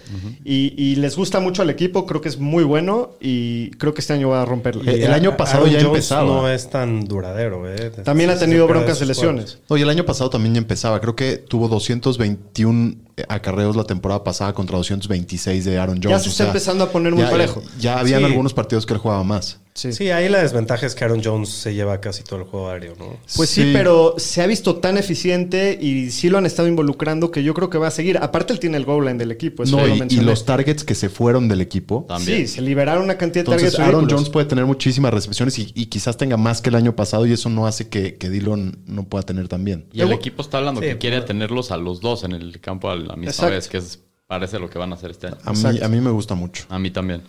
y, 0.45 0.75
y 0.77 0.97
les 0.97 1.14
gusta 1.14 1.38
mucho 1.38 1.62
al 1.62 1.71
equipo, 1.71 2.05
creo 2.05 2.21
que 2.21 2.29
es 2.29 2.38
muy 2.40 2.64
bueno 2.64 3.11
y 3.21 3.71
creo 3.73 3.95
que 3.95 4.01
este 4.01 4.14
año 4.14 4.31
va 4.31 4.43
a 4.43 4.45
romperlo. 4.45 4.83
Eh, 4.90 5.05
el 5.05 5.12
año 5.12 5.37
pasado 5.37 5.66
Aaron 5.66 5.73
ya 5.73 5.79
Jones 5.83 5.88
empezaba. 5.90 6.25
No 6.27 6.49
es 6.49 6.69
tan 6.69 7.05
duradero, 7.05 7.71
¿eh? 7.73 7.90
También 8.03 8.31
Sí, 8.31 8.37
ha 8.37 8.38
tenido 8.40 8.66
broncas 8.66 8.99
de 8.99 9.07
lesiones. 9.07 9.45
juegos. 9.53 9.62
Oye, 9.69 9.83
el 9.85 9.90
año 9.90 10.05
pasado 10.05 10.29
también 10.31 10.55
ya 10.55 10.59
empezaba. 10.59 11.01
Creo 11.01 11.14
que 11.14 11.37
tuvo 11.37 11.69
221 11.69 12.97
acarreos 13.29 13.77
la 13.77 13.85
temporada 13.85 14.25
pasada 14.25 14.53
contra 14.53 14.77
226 14.79 15.64
de 15.64 15.79
Aaron 15.79 16.01
Jones. 16.03 16.11
Ya 16.11 16.19
se 16.19 16.29
O 16.29 16.33
está 16.33 16.37
sea, 16.45 16.47
empezando 16.49 16.83
a 16.85 16.90
poner 16.90 17.12
muy 17.14 17.23
ya, 17.23 17.31
parejo. 17.31 17.62
Ya, 17.79 18.01
habían 18.01 18.19
Sí. 18.21 18.25
algunos 18.27 18.53
partidos 18.53 18.85
que 18.85 18.95
él 18.95 18.99
jugaba 18.99 19.23
más. 19.23 19.61
Sí. 19.81 19.93
Sí, 19.95 20.11
ahí 20.11 20.29
la 20.29 20.43
desventaja 20.43 20.85
es 20.85 20.95
que 20.95 21.05
Aaron 21.05 21.23
Jones 21.25 21.49
se 21.49 21.73
lleva 21.75 22.01
casi 22.01 22.23
todo 22.23 22.40
el 22.40 22.45
juego 22.45 22.69
aéreo, 22.69 22.95
¿no? 22.99 23.16
Pues 23.37 23.49
sí. 23.49 23.62
Sí. 23.62 23.71
pero 23.73 24.14
se 24.19 24.43
ha 24.43 24.47
visto 24.47 24.77
tan 24.77 24.99
eficiente 24.99 25.79
y 25.81 26.11
sí 26.11 26.29
lo 26.29 26.37
han 26.38 26.45
estado 26.45 26.69
involucrando 26.69 27.31
que 27.31 27.43
yo 27.43 27.55
creo 27.55 27.71
que 27.71 27.79
va 27.79 27.88
a 27.88 27.90
seguir. 27.90 28.19
Aparte, 28.19 28.53
él 28.53 28.61
tiene 28.61 28.77
el 28.77 28.85
goal 28.85 29.07
line 29.07 29.16
del 29.19 29.31
equipo. 29.31 29.62
Eso 29.62 29.77
No, 29.79 29.87
ya 29.87 29.95
lo 29.95 30.05
y, 30.05 30.19
y 30.19 30.21
los 30.21 30.45
targets 30.45 30.85
que 30.85 30.95
se 30.95 31.09
fueron 31.09 31.49
del 31.49 31.61
equipo. 31.62 32.05
También. 32.09 32.47
Sí, 32.47 32.57
se 32.57 32.61
liberaron 32.62 33.05
una 33.05 33.16
cantidad 33.16 33.45
de 33.45 33.53
Entonces, 33.53 33.73
targets 33.73 33.88
Aaron 33.88 34.01
ridículos. 34.03 34.21
Jones 34.21 34.31
puede 34.33 34.47
tener 34.47 34.66
muchísimas 34.66 35.14
recepciones 35.14 35.59
y, 35.59 35.73
y 35.75 35.87
quizás 35.87 36.16
tenga 36.19 36.37
más 36.37 36.61
que 36.61 36.69
el 36.69 36.75
año 36.75 36.95
pasado 36.95 37.27
y 37.27 37.33
eso 37.33 37.49
no 37.49 37.66
hace 37.66 37.88
que, 37.88 38.16
que 38.16 38.29
Dillon 38.29 38.83
no 38.87 39.05
pueda 39.05 39.23
tener 39.23 39.49
también. 39.49 39.87
Y 39.93 40.03
el 40.03 40.12
equipo 40.12 40.43
está 40.43 40.59
hablando 40.59 40.81
Sí, 40.83 40.88
que 40.88 40.99
quiere 40.99 41.23
tenerlos 41.23 41.71
a 41.71 41.77
los 41.79 42.01
dos 42.01 42.25
en 42.25 42.33
el 42.33 42.61
campo 42.61 42.90
a 42.90 42.97
la 42.97 43.16
misma 43.16 43.31
Exacto. 43.31 43.55
vez, 43.55 43.69
que 43.69 43.79
es, 43.79 43.99
parece 44.27 44.59
lo 44.59 44.69
que 44.69 44.79
van 44.79 44.93
a 44.93 44.97
hacer 44.97 45.11
este 45.12 45.29
año. 45.29 45.37
A 45.45 45.53
mí, 45.53 45.57
Exacto. 45.59 45.85
a 45.87 45.88
mí 45.88 46.01
me 46.01 46.11
gusta 46.11 46.35
mucho. 46.35 46.64
A 46.69 46.79
mí 46.79 46.90
también. 46.90 47.23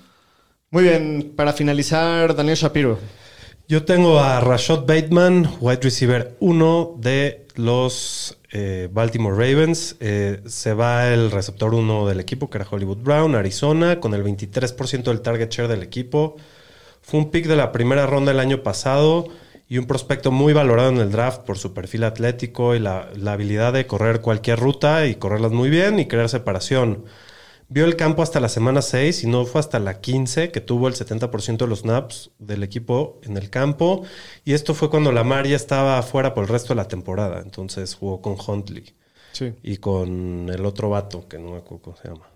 Muy 0.74 0.84
bien, 0.84 1.34
para 1.36 1.52
finalizar, 1.52 2.34
Daniel 2.34 2.56
Shapiro. 2.56 2.98
Yo 3.68 3.84
tengo 3.84 4.22
a 4.22 4.40
Rashad 4.40 4.86
Bateman, 4.86 5.58
wide 5.60 5.82
receiver 5.82 6.38
1 6.40 6.96
de 6.98 7.46
los 7.56 8.40
eh, 8.54 8.88
Baltimore 8.90 9.36
Ravens. 9.36 9.98
Eh, 10.00 10.40
se 10.46 10.74
va 10.74 11.10
el 11.10 11.30
receptor 11.30 11.74
1 11.74 12.08
del 12.08 12.22
equipo, 12.22 12.50
que 12.50 12.58
era 12.58 12.68
Hollywood 12.72 13.00
Brown, 13.00 13.36
Arizona, 13.36 14.00
con 14.00 14.14
el 14.14 14.24
23% 14.24 15.04
del 15.04 15.20
target 15.20 15.52
share 15.52 15.68
del 15.68 15.84
equipo. 15.84 16.38
Fue 17.02 17.20
un 17.20 17.32
pick 17.32 17.48
de 17.48 17.58
la 17.58 17.74
primera 17.74 18.06
ronda 18.06 18.32
el 18.32 18.40
año 18.40 18.64
pasado 18.64 19.28
y 19.68 19.78
un 19.78 19.88
prospecto 19.88 20.32
muy 20.32 20.54
valorado 20.54 20.88
en 20.88 21.00
el 21.00 21.12
draft 21.12 21.42
por 21.42 21.58
su 21.58 21.74
perfil 21.74 22.06
atlético 22.06 22.76
y 22.76 22.80
la 22.80 23.10
habilidad 23.28 23.74
de 23.74 23.88
correr 23.88 24.22
cualquier 24.22 24.58
ruta 24.58 25.06
y 25.06 25.16
correrlas 25.16 25.52
muy 25.52 25.70
bien 25.70 26.00
y 26.00 26.08
crear 26.08 26.30
separación. 26.30 27.04
Vio 27.74 27.86
el 27.86 27.96
campo 27.96 28.22
hasta 28.22 28.42
la 28.42 28.50
semana 28.50 28.82
6 28.82 29.24
y 29.24 29.28
no 29.28 29.46
fue 29.46 29.60
hasta 29.62 29.80
la 29.80 30.02
15 30.02 30.52
que 30.52 30.60
tuvo 30.60 30.90
el 30.90 30.94
70% 30.94 31.56
de 31.56 31.68
los 31.68 31.80
snaps 31.80 32.32
del 32.38 32.64
equipo 32.64 33.22
en 33.24 33.38
el 33.38 33.50
campo. 33.50 34.04
Y 34.44 34.52
esto 34.52 34.74
fue 34.74 34.90
cuando 34.90 35.14
Lamar 35.14 35.48
ya 35.48 35.56
estaba 35.56 35.98
afuera 35.98 36.34
por 36.34 36.44
el 36.44 36.50
resto 36.50 36.70
de 36.70 36.76
la 36.76 36.90
temporada. 36.90 37.40
Entonces 37.42 37.96
jugó 37.96 38.22
con 38.22 38.36
Huntley 38.46 38.94
Sí. 39.32 39.54
y 39.64 39.78
con 39.78 40.50
el 40.54 40.66
otro 40.66 40.90
vato, 40.90 41.30
que 41.30 41.40
no 41.40 41.52
me 41.52 41.60
acuerdo 41.60 41.82
cómo 41.84 41.96
se 41.96 42.10
llama. 42.10 42.28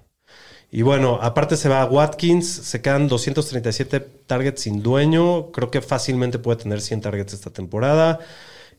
Y 0.71 0.83
bueno, 0.83 1.19
aparte 1.21 1.57
se 1.57 1.67
va 1.67 1.83
Watkins, 1.85 2.47
se 2.47 2.81
quedan 2.81 3.09
237 3.09 3.99
targets 3.99 4.61
sin 4.61 4.81
dueño. 4.81 5.51
Creo 5.51 5.69
que 5.69 5.81
fácilmente 5.81 6.39
puede 6.39 6.63
tener 6.63 6.79
100 6.79 7.01
targets 7.01 7.33
esta 7.33 7.49
temporada. 7.49 8.19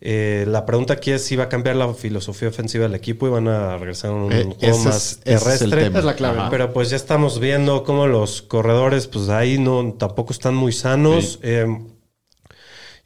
Eh, 0.00 0.44
la 0.46 0.66
pregunta 0.66 0.94
aquí 0.94 1.10
es 1.10 1.24
si 1.24 1.36
va 1.36 1.44
a 1.44 1.48
cambiar 1.48 1.76
la 1.76 1.92
filosofía 1.94 2.48
ofensiva 2.48 2.84
del 2.84 2.94
equipo 2.94 3.26
y 3.26 3.30
van 3.30 3.48
a 3.48 3.76
regresar 3.78 4.10
a 4.10 4.14
un 4.14 4.30
Eh, 4.32 4.42
juego 4.44 4.56
ese 4.60 4.84
más 4.88 4.96
es- 4.96 5.20
ese 5.24 5.54
es 5.54 5.62
el 5.62 5.70
terrestre. 5.70 5.82
tema. 5.84 5.98
Es 6.00 6.04
la 6.04 6.14
clave. 6.16 6.38
Ajá. 6.40 6.50
Pero 6.50 6.72
pues 6.72 6.90
ya 6.90 6.96
estamos 6.96 7.40
viendo 7.40 7.82
cómo 7.82 8.06
los 8.06 8.42
corredores, 8.42 9.06
pues 9.06 9.28
ahí 9.30 9.58
no, 9.58 9.94
tampoco 9.98 10.32
están 10.32 10.54
muy 10.54 10.72
sanos. 10.72 11.38
Eh, 11.42 11.66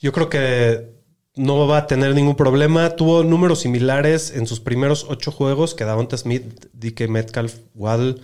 yo 0.00 0.12
creo 0.12 0.28
que 0.28 0.90
no 1.36 1.66
va 1.68 1.78
a 1.78 1.86
tener 1.86 2.14
ningún 2.14 2.34
problema. 2.36 2.90
Tuvo 2.96 3.22
números 3.22 3.60
similares 3.60 4.32
en 4.34 4.46
sus 4.46 4.60
primeros 4.60 5.06
ocho 5.08 5.30
juegos 5.30 5.74
que 5.74 5.84
Davonta 5.84 6.16
Smith, 6.16 6.66
DK 6.72 7.06
Metcalf, 7.08 7.54
Waddle 7.74 8.16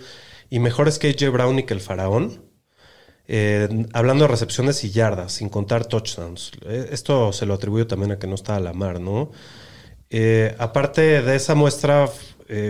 y 0.49 0.59
mejores 0.59 0.99
que 0.99 1.07
AJ 1.09 1.29
Brown 1.31 1.59
y 1.59 1.63
que 1.63 1.73
el 1.73 1.81
Faraón. 1.81 2.43
Eh, 3.29 3.85
hablando 3.91 4.23
de 4.23 4.29
recepciones 4.29 4.83
y 4.85 4.91
yardas, 4.91 5.33
sin 5.33 5.49
contar 5.49 5.85
touchdowns. 5.85 6.51
Eh, 6.65 6.87
esto 6.91 7.33
se 7.33 7.45
lo 7.45 7.55
atribuyo 7.55 7.85
también 7.85 8.13
a 8.13 8.19
que 8.19 8.27
no 8.27 8.35
está 8.35 8.55
a 8.55 8.59
la 8.61 8.73
mar, 8.73 9.01
¿no? 9.01 9.31
Eh, 10.09 10.55
aparte 10.59 11.21
de 11.21 11.35
esa 11.35 11.55
muestra, 11.55 12.09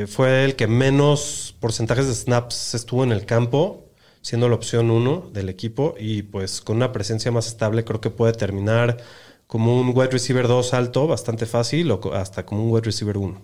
fue 0.08 0.44
el 0.44 0.56
que 0.56 0.66
menos 0.66 1.56
porcentajes 1.60 2.08
de 2.08 2.16
snaps 2.16 2.74
estuvo 2.74 3.04
en 3.04 3.12
el 3.12 3.28
campo, 3.28 3.86
siendo 4.22 4.50
la 4.50 4.56
opción 4.56 4.90
uno 4.90 5.30
del 5.32 5.50
equipo. 5.50 5.94
Y 6.00 6.24
pues 6.24 6.62
con 6.62 6.78
una 6.78 6.92
presencia 6.92 7.32
más 7.32 7.46
estable, 7.46 7.84
creo 7.84 8.02
que 8.02 8.10
puede 8.10 8.34
terminar 8.34 8.98
como 9.46 9.80
un 9.80 9.90
wide 9.96 10.10
receiver 10.10 10.48
2 10.48 10.74
alto, 10.74 11.06
bastante 11.06 11.46
fácil, 11.46 11.92
o 11.92 12.02
hasta 12.14 12.44
como 12.44 12.64
un 12.64 12.72
wide 12.72 12.86
receiver 12.86 13.18
1. 13.18 13.40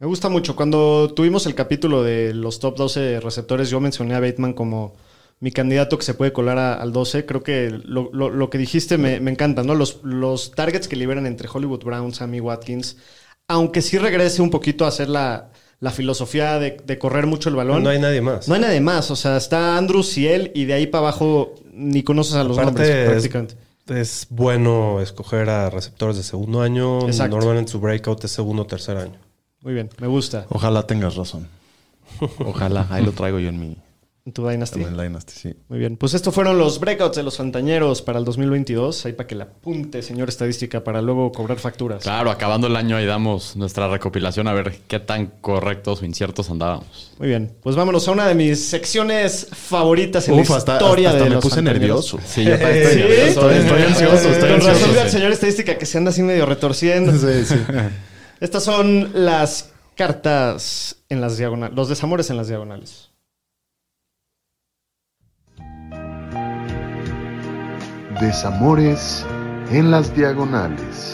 Me 0.00 0.06
gusta 0.08 0.28
mucho. 0.28 0.56
Cuando 0.56 1.14
tuvimos 1.14 1.46
el 1.46 1.54
capítulo 1.54 2.02
de 2.02 2.34
los 2.34 2.58
top 2.58 2.76
12 2.76 3.20
receptores, 3.20 3.70
yo 3.70 3.78
mencioné 3.78 4.16
a 4.16 4.20
Bateman 4.20 4.54
como 4.54 4.94
mi 5.42 5.50
candidato 5.50 5.98
que 5.98 6.04
se 6.04 6.14
puede 6.14 6.32
colar 6.32 6.56
a- 6.56 6.74
al 6.74 6.92
12. 6.92 7.26
Creo 7.26 7.42
que 7.42 7.68
lo, 7.84 8.08
lo- 8.12 8.30
lo 8.30 8.48
que 8.48 8.56
dijiste 8.58 8.96
me, 8.96 9.18
me 9.20 9.30
encanta, 9.32 9.62
¿no? 9.64 9.74
Los, 9.74 9.98
los 10.04 10.52
targets 10.52 10.86
que 10.88 10.96
liberan 10.96 11.26
entre 11.26 11.48
Hollywood 11.52 11.82
Brown, 11.84 12.14
Sammy 12.14 12.40
Watkins, 12.40 12.96
aunque 13.48 13.82
sí 13.82 13.98
regrese 13.98 14.40
un 14.40 14.50
poquito 14.50 14.84
a 14.84 14.88
hacer 14.88 15.08
la, 15.08 15.50
la 15.80 15.90
filosofía 15.90 16.60
de, 16.60 16.76
de 16.86 16.96
correr 16.96 17.26
mucho 17.26 17.48
el 17.48 17.56
balón. 17.56 17.82
No 17.82 17.90
hay 17.90 17.98
nadie 17.98 18.20
más. 18.20 18.46
No 18.48 18.54
hay 18.54 18.60
nadie 18.60 18.80
más. 18.80 19.10
O 19.10 19.16
sea, 19.16 19.36
está 19.36 19.76
Andrews 19.76 20.16
y 20.16 20.28
él, 20.28 20.52
y 20.54 20.64
de 20.64 20.74
ahí 20.74 20.86
para 20.86 21.08
abajo 21.08 21.56
ni 21.74 22.04
conoces 22.04 22.34
a 22.34 22.44
los 22.44 22.56
nombres 22.56 22.88
Aparte, 22.88 23.02
es, 23.02 23.10
prácticamente. 23.10 23.54
es 23.88 24.26
bueno 24.30 25.00
escoger 25.00 25.50
a 25.50 25.70
receptores 25.70 26.16
de 26.16 26.22
segundo 26.22 26.62
año. 26.62 27.04
Exacto. 27.08 27.34
Normalmente 27.36 27.72
su 27.72 27.80
breakout 27.80 28.22
es 28.24 28.30
segundo 28.30 28.62
o 28.62 28.66
tercer 28.66 28.96
año. 28.96 29.18
Muy 29.62 29.74
bien, 29.74 29.90
me 30.00 30.06
gusta. 30.06 30.46
Ojalá 30.50 30.86
tengas 30.86 31.16
razón. 31.16 31.48
Ojalá, 32.46 32.86
ahí 32.90 33.04
lo 33.04 33.10
traigo 33.12 33.38
yo 33.40 33.48
en 33.48 33.58
mi 33.58 33.76
En 34.24 34.32
tu 34.32 34.46
Dynasty. 34.48 34.80
en 34.80 34.86
el 34.88 34.96
Dynasty, 34.96 35.32
sí. 35.34 35.54
Muy 35.68 35.80
bien. 35.80 35.96
Pues 35.96 36.14
estos 36.14 36.32
fueron 36.32 36.56
los 36.56 36.78
breakouts 36.78 37.16
de 37.16 37.24
los 37.24 37.36
fantañeros 37.36 38.02
para 38.02 38.20
el 38.20 38.24
2022. 38.24 39.04
Ahí 39.06 39.14
para 39.14 39.26
que 39.26 39.34
la 39.34 39.44
apunte, 39.44 40.00
señor 40.00 40.28
estadística, 40.28 40.84
para 40.84 41.02
luego 41.02 41.32
cobrar 41.32 41.58
facturas. 41.58 42.04
Claro, 42.04 42.30
acabando 42.30 42.68
el 42.68 42.76
año 42.76 42.96
ahí 42.96 43.04
damos 43.04 43.56
nuestra 43.56 43.88
recopilación 43.88 44.46
a 44.46 44.52
ver 44.52 44.78
qué 44.86 45.00
tan 45.00 45.26
correctos 45.40 46.02
o 46.02 46.04
inciertos 46.04 46.50
andábamos. 46.50 47.10
Muy 47.18 47.26
bien. 47.26 47.52
Pues 47.64 47.74
vámonos 47.74 48.06
a 48.06 48.12
una 48.12 48.28
de 48.28 48.36
mis 48.36 48.64
secciones 48.64 49.48
favoritas 49.52 50.28
en 50.28 50.38
Uf, 50.38 50.50
la 50.50 50.56
hasta, 50.56 50.72
historia 50.74 51.08
hasta 51.08 51.24
de 51.24 51.28
me 51.28 51.34
los 51.34 51.42
puse 51.44 51.60
nervioso. 51.60 52.20
Sí, 52.24 52.44
yo 52.44 52.56
también 52.60 52.74
¿Sí? 52.92 53.00
estoy 53.00 53.08
nervioso. 53.08 53.50
Estoy- 53.50 53.56
estoy 53.64 53.82
ansioso, 53.82 54.28
estoy 54.30 54.50
Con 54.50 54.60
razón 54.60 54.70
ansioso, 54.70 55.00
al 55.00 55.06
sí. 55.10 55.16
señor 55.16 55.32
estadística 55.32 55.78
que 55.78 55.86
se 55.86 55.98
anda 55.98 56.10
así 56.12 56.22
medio 56.22 56.46
retorciendo. 56.46 57.10
Sí, 57.12 57.44
sí. 57.44 57.56
Estas 58.38 58.62
son 58.62 59.10
las 59.14 59.70
cartas 59.96 60.96
en 61.08 61.20
las 61.20 61.38
diagonales, 61.38 61.74
los 61.76 61.88
desamores 61.88 62.30
en 62.30 62.36
las 62.36 62.46
diagonales. 62.46 63.08
Desamores 68.22 69.26
en 69.72 69.90
las 69.90 70.14
diagonales. 70.14 71.12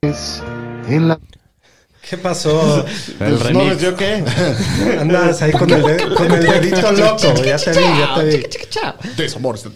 Es 0.00 0.42
en 0.88 1.06
la 1.08 1.20
¿Qué 2.08 2.16
pasó? 2.16 2.86
El 3.20 3.36
Pues, 3.36 3.38
¿No 3.40 3.44
remix. 3.44 3.68
ves 3.74 3.80
yo 3.82 3.94
qué? 3.94 4.24
Andas 5.00 5.42
ahí 5.42 5.52
con 5.52 5.68
el, 5.70 5.82
con 6.14 6.32
el 6.32 6.40
dedito 6.42 6.92
loco. 6.92 7.34
Ya 7.44 7.58
te 7.58 7.70
vi, 7.72 7.84
ya 7.98 8.14
te 8.14 8.24
vi. 8.24 8.46
Desamores. 9.18 9.66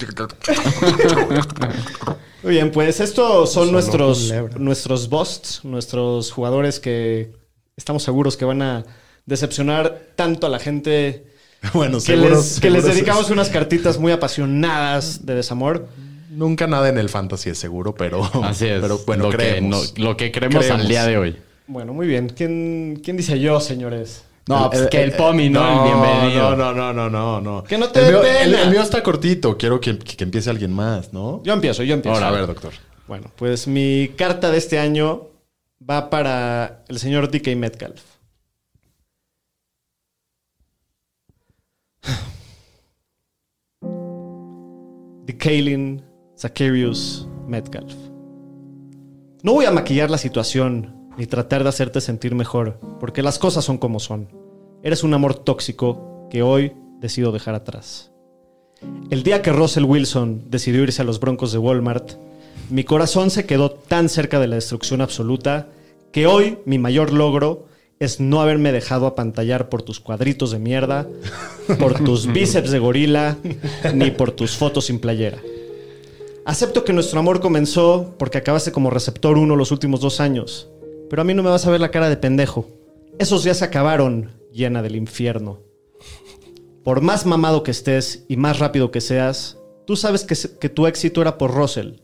Muy 2.42 2.52
bien, 2.54 2.70
pues 2.70 3.00
estos 3.00 3.52
son 3.52 3.70
nuestros, 3.70 4.20
culebra. 4.28 4.54
nuestros 4.56 5.10
busts, 5.10 5.62
nuestros 5.66 6.32
jugadores 6.32 6.80
que 6.80 7.36
estamos 7.76 8.02
seguros 8.04 8.38
que 8.38 8.46
van 8.46 8.62
a 8.62 8.84
decepcionar 9.26 10.00
tanto 10.16 10.46
a 10.46 10.50
la 10.50 10.58
gente 10.58 11.26
Bueno, 11.74 11.98
que 11.98 12.04
seguro, 12.06 12.36
les, 12.36 12.58
que 12.58 12.70
les 12.70 12.84
dedicamos 12.86 13.28
unas 13.28 13.50
cartitas 13.50 13.98
muy 13.98 14.12
apasionadas 14.12 15.26
de 15.26 15.34
desamor. 15.34 15.88
Nunca 16.32 16.66
nada 16.66 16.88
en 16.88 16.96
el 16.98 17.08
fantasy 17.10 17.50
es 17.50 17.58
seguro, 17.58 17.94
pero. 17.94 18.22
Así 18.42 18.66
es. 18.66 18.80
Pero 18.80 18.98
bueno, 19.06 19.24
lo, 19.24 19.30
que, 19.30 19.36
creemos. 19.36 19.94
no- 19.98 20.04
lo 20.04 20.16
que 20.16 20.32
creemos, 20.32 20.60
Creemos. 20.64 20.80
al 20.82 20.88
día 20.88 21.04
de 21.06 21.18
hoy. 21.18 21.36
Bueno, 21.66 21.92
muy 21.92 22.06
bien. 22.06 22.28
¿Quién, 22.30 23.00
quién 23.04 23.16
dice 23.16 23.38
yo, 23.38 23.60
señores? 23.60 24.24
No, 24.48 24.70
pues 24.70 24.88
que 24.88 25.02
el 25.02 25.12
Pomi, 25.12 25.50
¿no? 25.50 25.60
El 25.68 25.74
No, 25.76 25.84
bienvenido. 25.84 26.56
no, 26.56 26.72
no, 26.74 26.92
no, 26.92 27.08
no, 27.10 27.40
no. 27.40 27.62
Que 27.64 27.78
no 27.78 27.88
te 27.90 28.00
el 28.00 28.06
mío, 28.08 28.22
el- 28.24 28.54
el 28.54 28.70
mío 28.70 28.80
está 28.82 29.02
cortito. 29.02 29.56
Quiero 29.56 29.80
que, 29.80 29.98
que 29.98 30.24
empiece 30.24 30.48
alguien 30.50 30.72
más, 30.72 31.12
¿no? 31.12 31.42
Yo 31.44 31.52
empiezo, 31.52 31.82
yo 31.82 31.94
empiezo. 31.94 32.14
Ahora, 32.16 32.28
a 32.28 32.32
ver, 32.32 32.46
doctor. 32.46 32.72
Bueno, 33.06 33.30
pues 33.36 33.66
mi 33.68 34.10
carta 34.16 34.50
de 34.50 34.58
este 34.58 34.78
año 34.78 35.28
va 35.88 36.08
para 36.10 36.82
el 36.88 36.98
señor 36.98 37.30
DK 37.30 37.54
Metcalf. 37.56 38.00
DeKalin 45.26 46.02
Zacharius 46.42 47.28
Metcalf. 47.46 47.94
No 49.44 49.52
voy 49.52 49.64
a 49.64 49.70
maquillar 49.70 50.10
la 50.10 50.18
situación 50.18 50.92
ni 51.16 51.26
tratar 51.26 51.62
de 51.62 51.68
hacerte 51.68 52.00
sentir 52.00 52.34
mejor, 52.34 52.80
porque 52.98 53.22
las 53.22 53.38
cosas 53.38 53.64
son 53.64 53.78
como 53.78 54.00
son. 54.00 54.28
Eres 54.82 55.04
un 55.04 55.14
amor 55.14 55.36
tóxico 55.36 56.26
que 56.32 56.42
hoy 56.42 56.72
decido 56.98 57.30
dejar 57.30 57.54
atrás. 57.54 58.10
El 59.10 59.22
día 59.22 59.40
que 59.40 59.52
Russell 59.52 59.84
Wilson 59.84 60.50
decidió 60.50 60.82
irse 60.82 61.02
a 61.02 61.04
los 61.04 61.20
Broncos 61.20 61.52
de 61.52 61.58
Walmart, 61.58 62.14
mi 62.70 62.82
corazón 62.82 63.30
se 63.30 63.46
quedó 63.46 63.70
tan 63.70 64.08
cerca 64.08 64.40
de 64.40 64.48
la 64.48 64.56
destrucción 64.56 65.00
absoluta 65.00 65.68
que 66.10 66.26
hoy 66.26 66.58
mi 66.64 66.78
mayor 66.78 67.12
logro 67.12 67.68
es 68.00 68.18
no 68.18 68.40
haberme 68.40 68.72
dejado 68.72 69.06
apantallar 69.06 69.68
por 69.68 69.82
tus 69.82 70.00
cuadritos 70.00 70.50
de 70.50 70.58
mierda, 70.58 71.06
por 71.78 72.02
tus 72.02 72.26
bíceps 72.32 72.72
de 72.72 72.80
gorila, 72.80 73.36
ni 73.94 74.10
por 74.10 74.32
tus 74.32 74.56
fotos 74.56 74.86
sin 74.86 74.98
playera. 74.98 75.38
Acepto 76.44 76.84
que 76.84 76.92
nuestro 76.92 77.20
amor 77.20 77.40
comenzó 77.40 78.16
porque 78.18 78.38
acabaste 78.38 78.72
como 78.72 78.90
receptor 78.90 79.38
uno 79.38 79.54
los 79.54 79.70
últimos 79.70 80.00
dos 80.00 80.18
años, 80.18 80.68
pero 81.08 81.22
a 81.22 81.24
mí 81.24 81.34
no 81.34 81.42
me 81.44 81.50
vas 81.50 81.66
a 81.66 81.70
ver 81.70 81.80
la 81.80 81.92
cara 81.92 82.08
de 82.08 82.16
pendejo. 82.16 82.68
Esos 83.20 83.44
días 83.44 83.58
se 83.58 83.64
acabaron, 83.64 84.32
llena 84.52 84.82
del 84.82 84.96
infierno. 84.96 85.60
Por 86.82 87.00
más 87.00 87.26
mamado 87.26 87.62
que 87.62 87.70
estés 87.70 88.24
y 88.28 88.36
más 88.36 88.58
rápido 88.58 88.90
que 88.90 89.00
seas, 89.00 89.58
tú 89.86 89.94
sabes 89.94 90.24
que, 90.24 90.34
que 90.58 90.68
tu 90.68 90.88
éxito 90.88 91.22
era 91.22 91.38
por 91.38 91.54
Russell. 91.54 92.00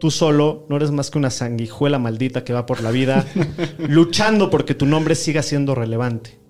Tú 0.00 0.10
solo 0.10 0.64
no 0.70 0.76
eres 0.76 0.90
más 0.90 1.10
que 1.10 1.18
una 1.18 1.30
sanguijuela 1.30 1.98
maldita 1.98 2.44
que 2.44 2.54
va 2.54 2.64
por 2.64 2.82
la 2.82 2.92
vida 2.92 3.26
luchando 3.78 4.48
porque 4.48 4.74
tu 4.74 4.86
nombre 4.86 5.14
siga 5.16 5.42
siendo 5.42 5.74
relevante. 5.74 6.41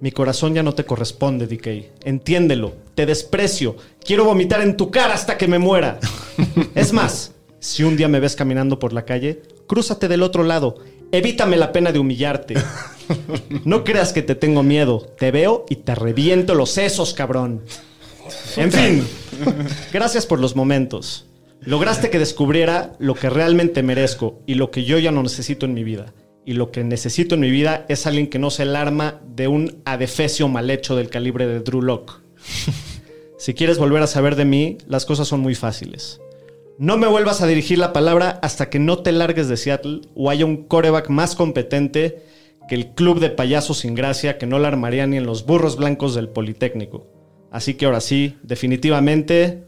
Mi 0.00 0.12
corazón 0.12 0.54
ya 0.54 0.62
no 0.62 0.74
te 0.74 0.84
corresponde, 0.84 1.46
DK. 1.46 2.04
Entiéndelo. 2.04 2.74
Te 2.94 3.06
desprecio. 3.06 3.76
Quiero 4.04 4.24
vomitar 4.24 4.60
en 4.60 4.76
tu 4.76 4.90
cara 4.90 5.14
hasta 5.14 5.38
que 5.38 5.48
me 5.48 5.58
muera. 5.58 5.98
Es 6.74 6.92
más, 6.92 7.32
si 7.60 7.82
un 7.84 7.96
día 7.96 8.08
me 8.08 8.20
ves 8.20 8.36
caminando 8.36 8.78
por 8.78 8.92
la 8.92 9.04
calle, 9.04 9.42
crúzate 9.66 10.08
del 10.08 10.22
otro 10.22 10.42
lado. 10.42 10.76
Evítame 11.12 11.56
la 11.56 11.72
pena 11.72 11.92
de 11.92 11.98
humillarte. 11.98 12.54
No 13.64 13.84
creas 13.84 14.14
que 14.14 14.22
te 14.22 14.34
tengo 14.34 14.62
miedo. 14.62 15.00
Te 15.18 15.30
veo 15.30 15.66
y 15.68 15.76
te 15.76 15.94
reviento 15.94 16.54
los 16.54 16.70
sesos, 16.70 17.12
cabrón. 17.12 17.62
En 18.56 18.72
fin, 18.72 19.06
gracias 19.92 20.24
por 20.24 20.40
los 20.40 20.56
momentos. 20.56 21.26
Lograste 21.60 22.10
que 22.10 22.18
descubriera 22.18 22.94
lo 22.98 23.14
que 23.14 23.30
realmente 23.30 23.82
merezco 23.82 24.40
y 24.46 24.54
lo 24.54 24.70
que 24.70 24.84
yo 24.84 24.98
ya 24.98 25.10
no 25.10 25.22
necesito 25.22 25.66
en 25.66 25.74
mi 25.74 25.84
vida. 25.84 26.14
Y 26.46 26.54
lo 26.54 26.70
que 26.70 26.84
necesito 26.84 27.34
en 27.34 27.40
mi 27.40 27.50
vida 27.50 27.86
es 27.88 28.06
alguien 28.06 28.28
que 28.28 28.38
no 28.38 28.50
se 28.50 28.62
alarma 28.62 29.20
de 29.26 29.48
un 29.48 29.82
adefesio 29.84 30.48
mal 30.48 30.70
hecho 30.70 30.96
del 30.96 31.08
calibre 31.08 31.46
de 31.46 31.60
Drew 31.60 31.82
Lock. 31.82 32.20
Si 33.36 33.52
quieres 33.52 33.76
volver 33.76 34.02
a 34.02 34.06
saber 34.06 34.36
de 34.36 34.46
mí, 34.46 34.78
las 34.86 35.04
cosas 35.04 35.28
son 35.28 35.40
muy 35.40 35.54
fáciles. 35.54 36.18
No 36.78 36.96
me 36.96 37.06
vuelvas 37.06 37.42
a 37.42 37.46
dirigir 37.46 37.76
la 37.76 37.92
palabra 37.92 38.38
hasta 38.42 38.70
que 38.70 38.78
no 38.78 39.00
te 39.00 39.12
largues 39.12 39.48
de 39.48 39.58
Seattle 39.58 40.00
o 40.14 40.30
haya 40.30 40.46
un 40.46 40.64
coreback 40.64 41.10
más 41.10 41.36
competente 41.36 42.22
que 42.70 42.74
el 42.74 42.94
club 42.94 43.20
de 43.20 43.28
payasos 43.28 43.80
sin 43.80 43.94
gracia 43.94 44.38
que 44.38 44.46
no 44.46 44.58
la 44.58 44.68
armaría 44.68 45.06
ni 45.06 45.18
en 45.18 45.26
los 45.26 45.44
burros 45.44 45.76
blancos 45.76 46.14
del 46.14 46.30
Politécnico. 46.30 47.06
Así 47.50 47.74
que 47.74 47.84
ahora 47.84 48.00
sí, 48.00 48.38
definitivamente, 48.42 49.66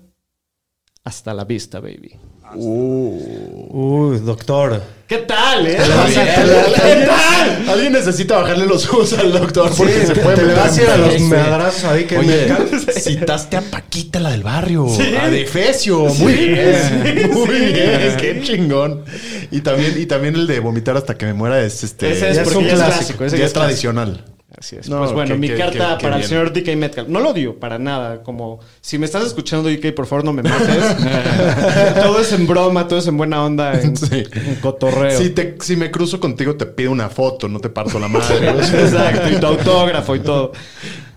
hasta 1.05 1.35
la 1.35 1.45
vista, 1.45 1.79
baby. 1.79 2.15
Uy, 2.55 4.19
doctor. 4.21 4.83
¿Qué 5.07 5.19
tal, 5.19 5.67
eh? 5.69 5.77
¿Qué 5.77 7.07
tal? 7.07 7.69
Alguien 7.69 7.93
necesita 7.93 8.39
bajarle 8.39 8.67
los 8.67 8.87
ojos 8.89 9.13
al 9.13 9.31
doctor 9.33 9.71
porque 9.77 10.01
Sí, 10.01 10.07
se 10.09 10.15
puede 10.17 10.37
te 10.37 10.43
meter 10.43 10.57
vas 10.59 10.77
a 10.77 10.81
en 10.83 10.87
ir 10.87 10.91
a 10.91 10.97
los 10.97 11.21
madrazos 11.21 11.85
ahí 11.85 12.05
que 12.07 12.19
Oye, 12.19 12.49
me 12.87 12.93
citaste 12.93 13.57
a 13.57 13.61
Paquita, 13.63 14.19
la 14.19 14.31
del 14.31 14.43
barrio. 14.43 14.87
A 15.23 15.29
Defecio. 15.29 16.07
Muy 16.07 16.33
bien. 16.33 17.31
Muy 17.33 17.49
bien. 17.73 18.17
Qué 18.19 18.41
chingón. 18.43 19.05
Y 19.53 19.61
también, 19.61 19.95
y 20.01 20.07
también 20.07 20.35
el 20.35 20.49
de 20.49 20.59
vomitar 20.59 20.97
hasta 20.97 21.17
que 21.17 21.27
me 21.27 21.35
muera 21.35 21.61
es 21.63 21.85
este. 21.85 22.11
Ese 22.11 22.31
es 22.31 22.39
es 22.39 22.43
porque 22.43 22.59
un 22.59 22.65
es 22.67 22.73
clásico, 22.75 22.95
clásico. 22.97 23.25
ese 23.27 23.39
ya 23.39 23.45
es 23.47 23.53
clásico. 23.53 23.61
tradicional. 23.67 24.25
Así 24.57 24.77
es. 24.77 24.89
No, 24.89 24.99
pues 25.01 25.13
bueno, 25.13 25.35
qué- 25.35 25.41
mi 25.41 25.49
qué- 25.49 25.57
carta 25.57 25.73
qué- 25.73 25.97
qué 25.99 26.03
para 26.05 26.17
el 26.17 26.21
bien. 26.21 26.29
señor 26.29 26.53
DK 26.53 26.77
Metcalf. 26.77 27.09
No 27.09 27.21
lo 27.21 27.31
odio 27.31 27.59
para 27.59 27.79
nada. 27.79 28.23
Como 28.23 28.61
si 28.81 28.97
me 28.99 29.05
estás 29.07 29.25
escuchando, 29.27 29.69
DK, 29.69 29.93
por 29.93 30.07
favor 30.07 30.25
no 30.25 30.33
me 30.33 30.43
mates. 30.43 30.77
todo 32.03 32.21
es 32.21 32.33
en 32.33 32.47
broma, 32.47 32.87
todo 32.87 32.99
es 33.01 33.07
en 33.09 33.17
buena 33.17 33.45
onda, 33.45 33.79
en, 33.81 33.97
Sí. 33.97 34.23
en 34.33 34.55
cotorreo. 34.57 35.19
Si, 35.19 35.31
te, 35.31 35.57
si 35.61 35.77
me 35.77 35.91
cruzo 35.91 36.21
contigo, 36.21 36.55
te 36.57 36.65
pido 36.67 36.93
una 36.93 37.09
foto, 37.09 37.49
no 37.49 37.59
te 37.59 37.69
parto 37.71 37.99
la 37.99 38.09
madre. 38.09 38.49
Exacto, 38.51 39.29
y 39.31 39.41
tu 39.41 39.47
autógrafo 39.47 40.15
y 40.15 40.21
todo. 40.21 40.53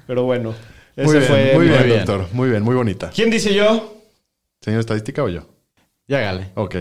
Pero 0.07 0.23
bueno, 0.23 0.55
ese 0.95 1.05
muy 1.05 1.17
bien, 1.19 1.27
fue. 1.29 1.51
muy 1.53 1.65
mi- 1.65 1.71
bien, 1.71 1.83
bien. 1.85 1.97
doctor. 2.05 2.27
Muy 2.33 2.49
bien, 2.49 2.63
muy 2.63 2.75
bonita. 2.75 3.11
¿Quién 3.13 3.29
dice 3.29 3.53
yo? 3.53 3.95
¿Señor 4.59 4.79
estadística 4.79 5.23
o 5.23 5.29
yo? 5.29 5.45
Ya 6.07 6.17
hágale. 6.17 6.49
Ok. 6.55 6.75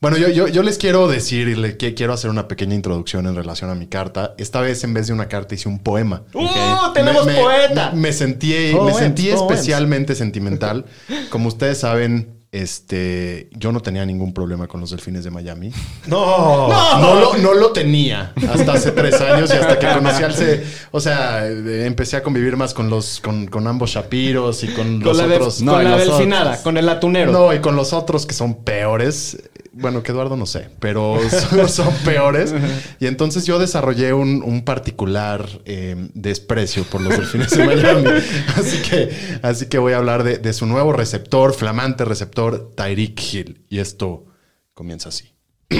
Bueno, 0.00 0.18
yo, 0.18 0.28
yo, 0.28 0.46
yo 0.46 0.62
les 0.62 0.76
quiero 0.76 1.08
decir 1.08 1.48
y 1.48 1.54
le 1.54 1.76
que 1.78 1.94
quiero 1.94 2.12
hacer 2.12 2.30
una 2.30 2.48
pequeña 2.48 2.74
introducción 2.74 3.26
en 3.26 3.34
relación 3.34 3.70
a 3.70 3.74
mi 3.74 3.86
carta. 3.86 4.34
Esta 4.36 4.60
vez, 4.60 4.84
en 4.84 4.92
vez 4.92 5.06
de 5.06 5.14
una 5.14 5.26
carta, 5.26 5.54
hice 5.54 5.68
un 5.70 5.78
poema. 5.78 6.22
¡Uh! 6.34 6.92
¡Tenemos 6.92 7.24
Me- 7.24 7.34
poeta! 7.34 7.92
Me 7.94 8.12
sentí, 8.12 8.54
me 8.84 8.92
sentí 8.92 9.30
especialmente 9.30 10.14
sentimental. 10.14 10.84
Como 11.30 11.48
ustedes 11.48 11.78
saben, 11.78 12.34
este, 12.52 13.48
yo 13.52 13.72
no 13.72 13.80
tenía 13.80 14.04
ningún 14.06 14.32
problema 14.34 14.66
con 14.68 14.80
los 14.82 14.90
delfines 14.90 15.24
de 15.24 15.30
Miami. 15.30 15.72
No. 16.06 16.68
No 17.00 17.14
lo, 17.18 17.36
no 17.38 17.54
lo 17.54 17.72
tenía 17.72 18.32
hasta 18.50 18.74
hace 18.74 18.92
tres 18.92 19.20
años 19.20 19.50
y 19.50 19.54
hasta 19.56 19.78
que 19.78 19.88
conocí 19.88 20.22
al 20.22 20.34
C. 20.34 20.62
O 20.92 21.00
sea, 21.00 21.46
empecé 21.48 22.16
a 22.16 22.22
convivir 22.22 22.56
más 22.56 22.74
con 22.74 22.88
los, 22.90 23.18
con, 23.20 23.46
con 23.48 23.66
ambos 23.66 23.90
Shapiros 23.90 24.62
y 24.62 24.68
con, 24.68 25.00
Con 25.00 25.16
los 25.16 25.16
la, 25.16 25.24
otros. 25.34 25.56
con 25.56 25.66
no, 25.66 25.80
y 25.80 25.84
la 25.84 25.96
delfinada, 25.96 26.50
otros. 26.50 26.62
con 26.62 26.76
el 26.76 26.88
atunero. 26.88 27.32
No, 27.32 27.52
y 27.54 27.58
con 27.60 27.74
los 27.76 27.92
otros 27.92 28.24
que 28.26 28.34
son 28.34 28.62
peores. 28.62 29.38
Bueno, 29.78 30.02
que 30.02 30.10
Eduardo 30.10 30.36
no 30.36 30.46
sé, 30.46 30.70
pero 30.80 31.18
son, 31.28 31.68
son 31.68 31.94
peores. 31.96 32.54
Y 32.98 33.06
entonces 33.06 33.44
yo 33.44 33.58
desarrollé 33.58 34.14
un, 34.14 34.62
particular 34.64 35.46
eh, 35.66 36.08
desprecio 36.14 36.84
por 36.84 37.02
los 37.02 37.14
delfines 37.16 37.50
de 37.50 37.66
Miami. 37.66 38.08
Así 38.56 38.80
que, 38.80 39.10
así 39.42 39.66
que 39.66 39.76
voy 39.76 39.92
a 39.92 39.98
hablar 39.98 40.24
de, 40.24 40.38
de 40.38 40.52
su 40.54 40.64
nuevo 40.64 40.94
receptor, 40.94 41.52
flamante 41.52 42.06
receptor, 42.06 42.72
Tyreek 42.74 43.20
Hill. 43.34 43.66
Y 43.68 43.80
esto 43.80 44.24
comienza 44.72 45.10
así. 45.10 45.30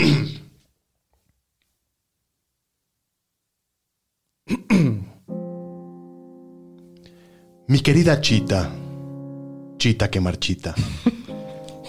Mi 7.68 7.80
querida 7.80 8.20
Chita, 8.20 8.70
Chita 9.78 10.10
que 10.10 10.20
marchita, 10.20 10.74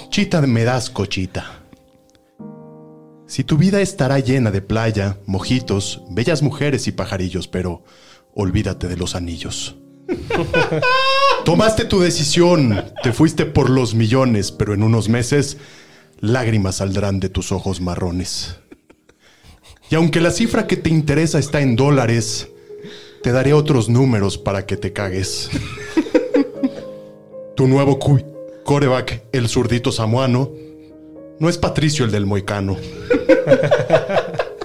Chita 0.10 0.42
me 0.42 0.64
das 0.64 0.90
cochita. 0.90 1.67
Si 3.28 3.44
tu 3.44 3.58
vida 3.58 3.82
estará 3.82 4.20
llena 4.20 4.52
de 4.52 4.62
playa, 4.62 5.18
mojitos, 5.26 6.02
bellas 6.10 6.42
mujeres 6.42 6.88
y 6.88 6.94
pajarillos, 6.94 7.50
pero 7.50 7.84
olvídate 8.34 8.88
de 8.88 8.96
los 8.96 9.16
anillos. 9.16 9.76
Tomaste 11.46 11.84
tu 11.84 12.00
decisión, 12.00 12.86
te 13.04 13.12
fuiste 13.12 13.46
por 13.46 13.70
los 13.70 13.96
millones, 13.96 14.54
pero 14.54 14.74
en 14.74 14.82
unos 14.82 15.10
meses 15.10 15.58
lágrimas 16.22 16.78
saldrán 16.78 17.20
de 17.20 17.28
tus 17.28 17.52
ojos 17.52 17.82
marrones. 17.82 18.60
Y 19.90 19.96
aunque 19.96 20.22
la 20.22 20.32
cifra 20.32 20.66
que 20.66 20.78
te 20.78 20.90
interesa 20.90 21.38
está 21.38 21.60
en 21.60 21.76
dólares, 21.76 22.48
te 23.24 23.34
daré 23.34 23.52
otros 23.52 23.90
números 23.90 24.38
para 24.38 24.66
que 24.66 24.78
te 24.78 24.94
cagues. 24.94 25.50
Tu 27.58 27.68
nuevo 27.68 27.98
coreback, 28.64 29.24
el 29.32 29.50
zurdito 29.50 29.92
samuano, 29.92 30.52
no 31.40 31.50
es 31.50 31.58
Patricio 31.58 32.06
el 32.06 32.12
del 32.12 32.26
Moicano. 32.26 32.78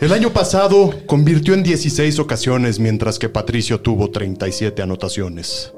El 0.00 0.12
año 0.12 0.32
pasado 0.32 0.92
convirtió 1.06 1.54
en 1.54 1.62
16 1.62 2.18
ocasiones, 2.18 2.78
mientras 2.80 3.18
que 3.18 3.28
Patricio 3.28 3.80
tuvo 3.80 4.10
37 4.10 4.82
anotaciones. 4.82 5.72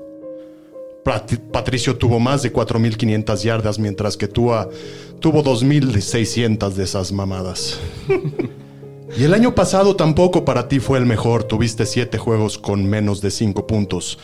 Pat- 1.05 1.39
Patricio 1.53 1.97
tuvo 1.99 2.19
más 2.19 2.43
de 2.43 2.51
4.500 2.53 3.43
yardas, 3.43 3.79
mientras 3.79 4.17
que 4.17 4.27
Tua 4.29 4.71
tuvo 5.21 5.45
2.600 5.45 6.71
de 6.73 6.85
esas 6.85 7.13
mamadas. 7.13 7.79
Y 9.17 9.25
el 9.25 9.35
año 9.35 9.55
pasado 9.55 9.95
tampoco 9.97 10.47
para 10.47 10.67
ti 10.69 10.81
fue 10.81 10.97
el 10.99 11.05
mejor. 11.05 11.45
Tuviste 11.45 11.85
7 11.85 12.17
juegos 12.17 12.57
con 12.57 12.87
menos 12.89 13.21
de 13.21 13.31
5 13.31 13.67
puntos. 13.67 14.19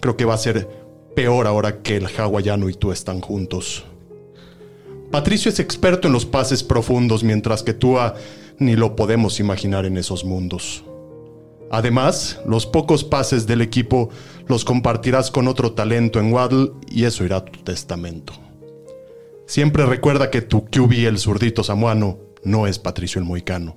Creo 0.00 0.16
que 0.16 0.24
va 0.24 0.32
a 0.34 0.38
ser 0.38 0.66
peor 1.14 1.46
ahora 1.46 1.82
que 1.82 1.98
el 1.98 2.06
hawaiano 2.06 2.70
y 2.70 2.74
tú 2.74 2.90
están 2.92 3.20
juntos. 3.20 3.84
Patricio 5.12 5.50
es 5.50 5.60
experto 5.60 6.08
en 6.08 6.14
los 6.14 6.24
pases 6.24 6.62
profundos, 6.62 7.22
mientras 7.22 7.62
que 7.62 7.74
Tua 7.74 8.14
ni 8.58 8.76
lo 8.76 8.96
podemos 8.96 9.40
imaginar 9.40 9.84
en 9.84 9.98
esos 9.98 10.24
mundos. 10.24 10.84
Además, 11.70 12.40
los 12.46 12.64
pocos 12.64 13.04
pases 13.04 13.46
del 13.46 13.60
equipo 13.60 14.08
los 14.48 14.64
compartirás 14.64 15.30
con 15.30 15.48
otro 15.48 15.72
talento 15.72 16.18
en 16.18 16.32
Waddle 16.32 16.70
y 16.90 17.04
eso 17.04 17.24
irá 17.24 17.36
a 17.36 17.44
tu 17.44 17.60
testamento. 17.62 18.32
Siempre 19.46 19.84
recuerda 19.84 20.30
que 20.30 20.40
tu 20.40 20.64
QB, 20.64 21.06
el 21.06 21.18
zurdito 21.18 21.62
samuano, 21.62 22.18
no 22.42 22.66
es 22.66 22.78
Patricio 22.78 23.18
el 23.18 23.26
Moicano. 23.26 23.76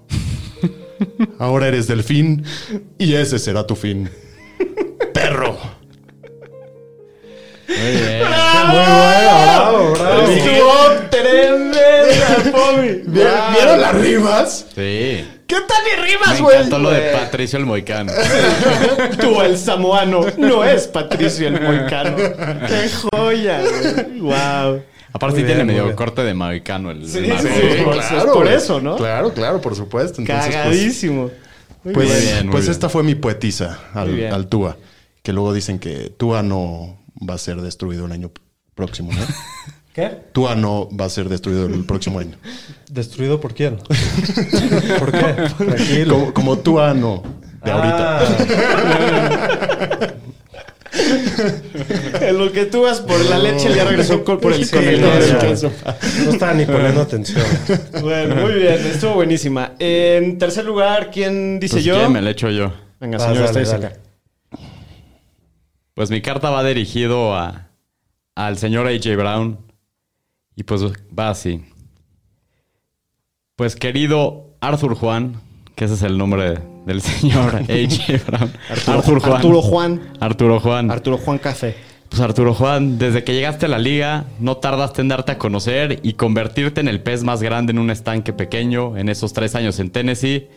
Ahora 1.37 1.67
eres 1.67 1.87
delfín 1.87 2.45
y 2.97 3.15
ese 3.15 3.39
será 3.39 3.67
tu 3.67 3.75
fin. 3.75 4.09
Perro. 5.13 5.57
Muy 7.67 7.77
bien. 7.77 8.19
Muy 8.19 8.77
bueno, 8.77 9.41
bravo, 9.43 9.91
bravo. 9.91 10.04
¿Vieron, 13.07 13.53
¿vieron 13.53 13.81
las 13.81 13.95
rimas? 13.95 14.65
Sí. 14.75 15.25
¿Qué 15.47 15.57
tal 15.67 15.77
y 15.93 16.01
Me 16.01 16.07
rimas, 16.07 16.41
güey? 16.41 16.55
encantó 16.57 16.79
lo 16.79 16.89
de 16.91 17.11
Patricio 17.11 17.59
el 17.59 17.65
Moicano. 17.65 18.11
Tú, 19.21 19.41
el 19.41 19.57
samoano, 19.57 20.25
no 20.37 20.63
es 20.63 20.87
Patricio 20.87 21.47
el 21.47 21.61
Moicano. 21.61 22.15
¡Qué 22.67 22.89
joya, 23.11 23.61
güey! 23.61 24.19
¡Wow! 24.21 24.81
Aparte, 25.13 25.43
tiene 25.43 25.63
medio 25.63 25.83
bien. 25.85 25.95
corte 25.95 26.23
de 26.23 26.33
Moicano 26.33 26.91
el 26.91 27.07
Sí, 27.07 27.19
sí, 27.25 27.47
sí. 27.47 27.83
Por- 27.83 27.97
es 27.97 28.25
por 28.25 28.47
eso, 28.47 28.81
¿no? 28.81 28.97
Claro, 28.97 29.33
claro, 29.33 29.61
por 29.61 29.75
supuesto. 29.75 30.19
Entonces, 30.19 30.45
pues, 30.47 30.55
Cagadísimo. 30.57 31.31
Muy 31.83 31.93
Pues, 31.93 32.09
Muy 32.09 32.19
bien, 32.21 32.45
muy 32.47 32.51
pues 32.51 32.63
bien. 32.63 32.71
esta 32.71 32.89
fue 32.89 33.03
mi 33.03 33.13
poetisa 33.15 33.79
al, 33.93 34.25
al 34.33 34.47
Tua. 34.47 34.77
Que 35.21 35.31
luego 35.31 35.53
dicen 35.53 35.77
que 35.79 36.11
Tua 36.17 36.41
no 36.43 36.97
va 37.17 37.35
a 37.35 37.37
ser 37.37 37.61
destruido 37.61 38.07
el 38.07 38.11
año 38.11 38.31
próximo, 38.73 39.11
¿no? 39.13 39.19
¿Qué? 39.95 40.11
Tua 40.33 40.55
no 40.55 40.89
va 40.89 41.05
a 41.05 41.09
ser 41.09 41.29
destruido 41.29 41.67
el 41.67 41.85
próximo 41.85 42.19
año. 42.19 42.35
¿Destruido 42.91 43.39
por 43.39 43.53
quién? 43.53 43.77
¿Por 44.99 45.11
qué? 45.13 45.19
Tranquilo. 45.57 46.15
Como, 46.15 46.33
como 46.33 46.57
Tua 46.57 46.93
no, 46.93 47.23
de 47.63 47.71
ahorita. 47.71 48.19
Ah, 48.19 48.25
En 52.21 52.37
lo 52.37 52.51
que 52.51 52.65
tú 52.65 52.83
vas 52.83 53.01
por 53.01 53.19
la 53.25 53.37
leche, 53.37 53.73
ya 53.75 53.83
regresó 53.83 54.23
con- 54.23 54.39
por 54.39 54.53
el 54.53 54.65
Sí, 54.65 54.75
con 54.75 54.83
el 54.87 55.01
no, 55.01 55.07
no 55.07 56.31
estaba 56.31 56.53
ni 56.53 56.65
poniendo 56.65 57.01
atención. 57.01 57.43
Bueno, 58.01 58.35
muy 58.35 58.53
bien. 58.53 58.73
Estuvo 58.85 59.15
buenísima. 59.15 59.73
En 59.79 60.37
tercer 60.37 60.63
lugar, 60.65 61.11
¿quién 61.11 61.59
dice 61.59 61.75
Pues, 61.75 61.85
yo? 61.85 61.95
¿quién? 61.95 62.11
me 62.13 62.21
lo 62.21 62.29
echo 62.29 62.49
yo. 62.49 62.73
Venga, 62.99 63.17
Vas, 63.17 63.27
señor 63.27 63.53
dale. 63.53 63.91
Pues 65.93 66.09
mi 66.09 66.21
carta 66.21 66.49
va 66.49 66.63
dirigido 66.63 67.35
a, 67.35 67.67
al 68.35 68.57
señor 68.57 68.87
AJ 68.87 69.15
Brown. 69.17 69.59
Y 70.55 70.63
pues 70.63 70.81
va 70.83 71.29
así. 71.29 71.63
Pues 73.55 73.75
querido 73.75 74.55
Arthur 74.61 74.95
Juan, 74.95 75.41
que 75.75 75.85
ese 75.85 75.95
es 75.95 76.01
el 76.03 76.17
nombre 76.17 76.59
del 76.85 77.01
señor 77.01 77.55
AJ 77.55 78.25
Brown. 78.27 78.51
Arthur 78.87 79.19
Juan. 79.19 79.35
Arturo 79.35 79.61
Juan. 79.61 80.01
Arturo 80.19 80.59
Juan. 80.59 80.91
Arturo 80.91 81.17
Juan 81.17 81.37
Café. 81.37 81.75
Pues 82.09 82.21
Arturo 82.21 82.53
Juan, 82.53 82.97
desde 82.97 83.23
que 83.23 83.33
llegaste 83.33 83.65
a 83.65 83.69
la 83.69 83.79
liga, 83.79 84.25
no 84.39 84.57
tardaste 84.57 85.01
en 85.01 85.09
darte 85.09 85.33
a 85.33 85.37
conocer 85.37 85.99
y 86.03 86.13
convertirte 86.13 86.79
en 86.79 86.87
el 86.87 87.01
pez 87.01 87.23
más 87.23 87.41
grande 87.41 87.71
en 87.71 87.79
un 87.79 87.89
estanque 87.89 88.31
pequeño 88.31 88.95
en 88.97 89.09
esos 89.09 89.33
tres 89.33 89.55
años 89.55 89.79
en 89.79 89.89
Tennessee. 89.89 90.47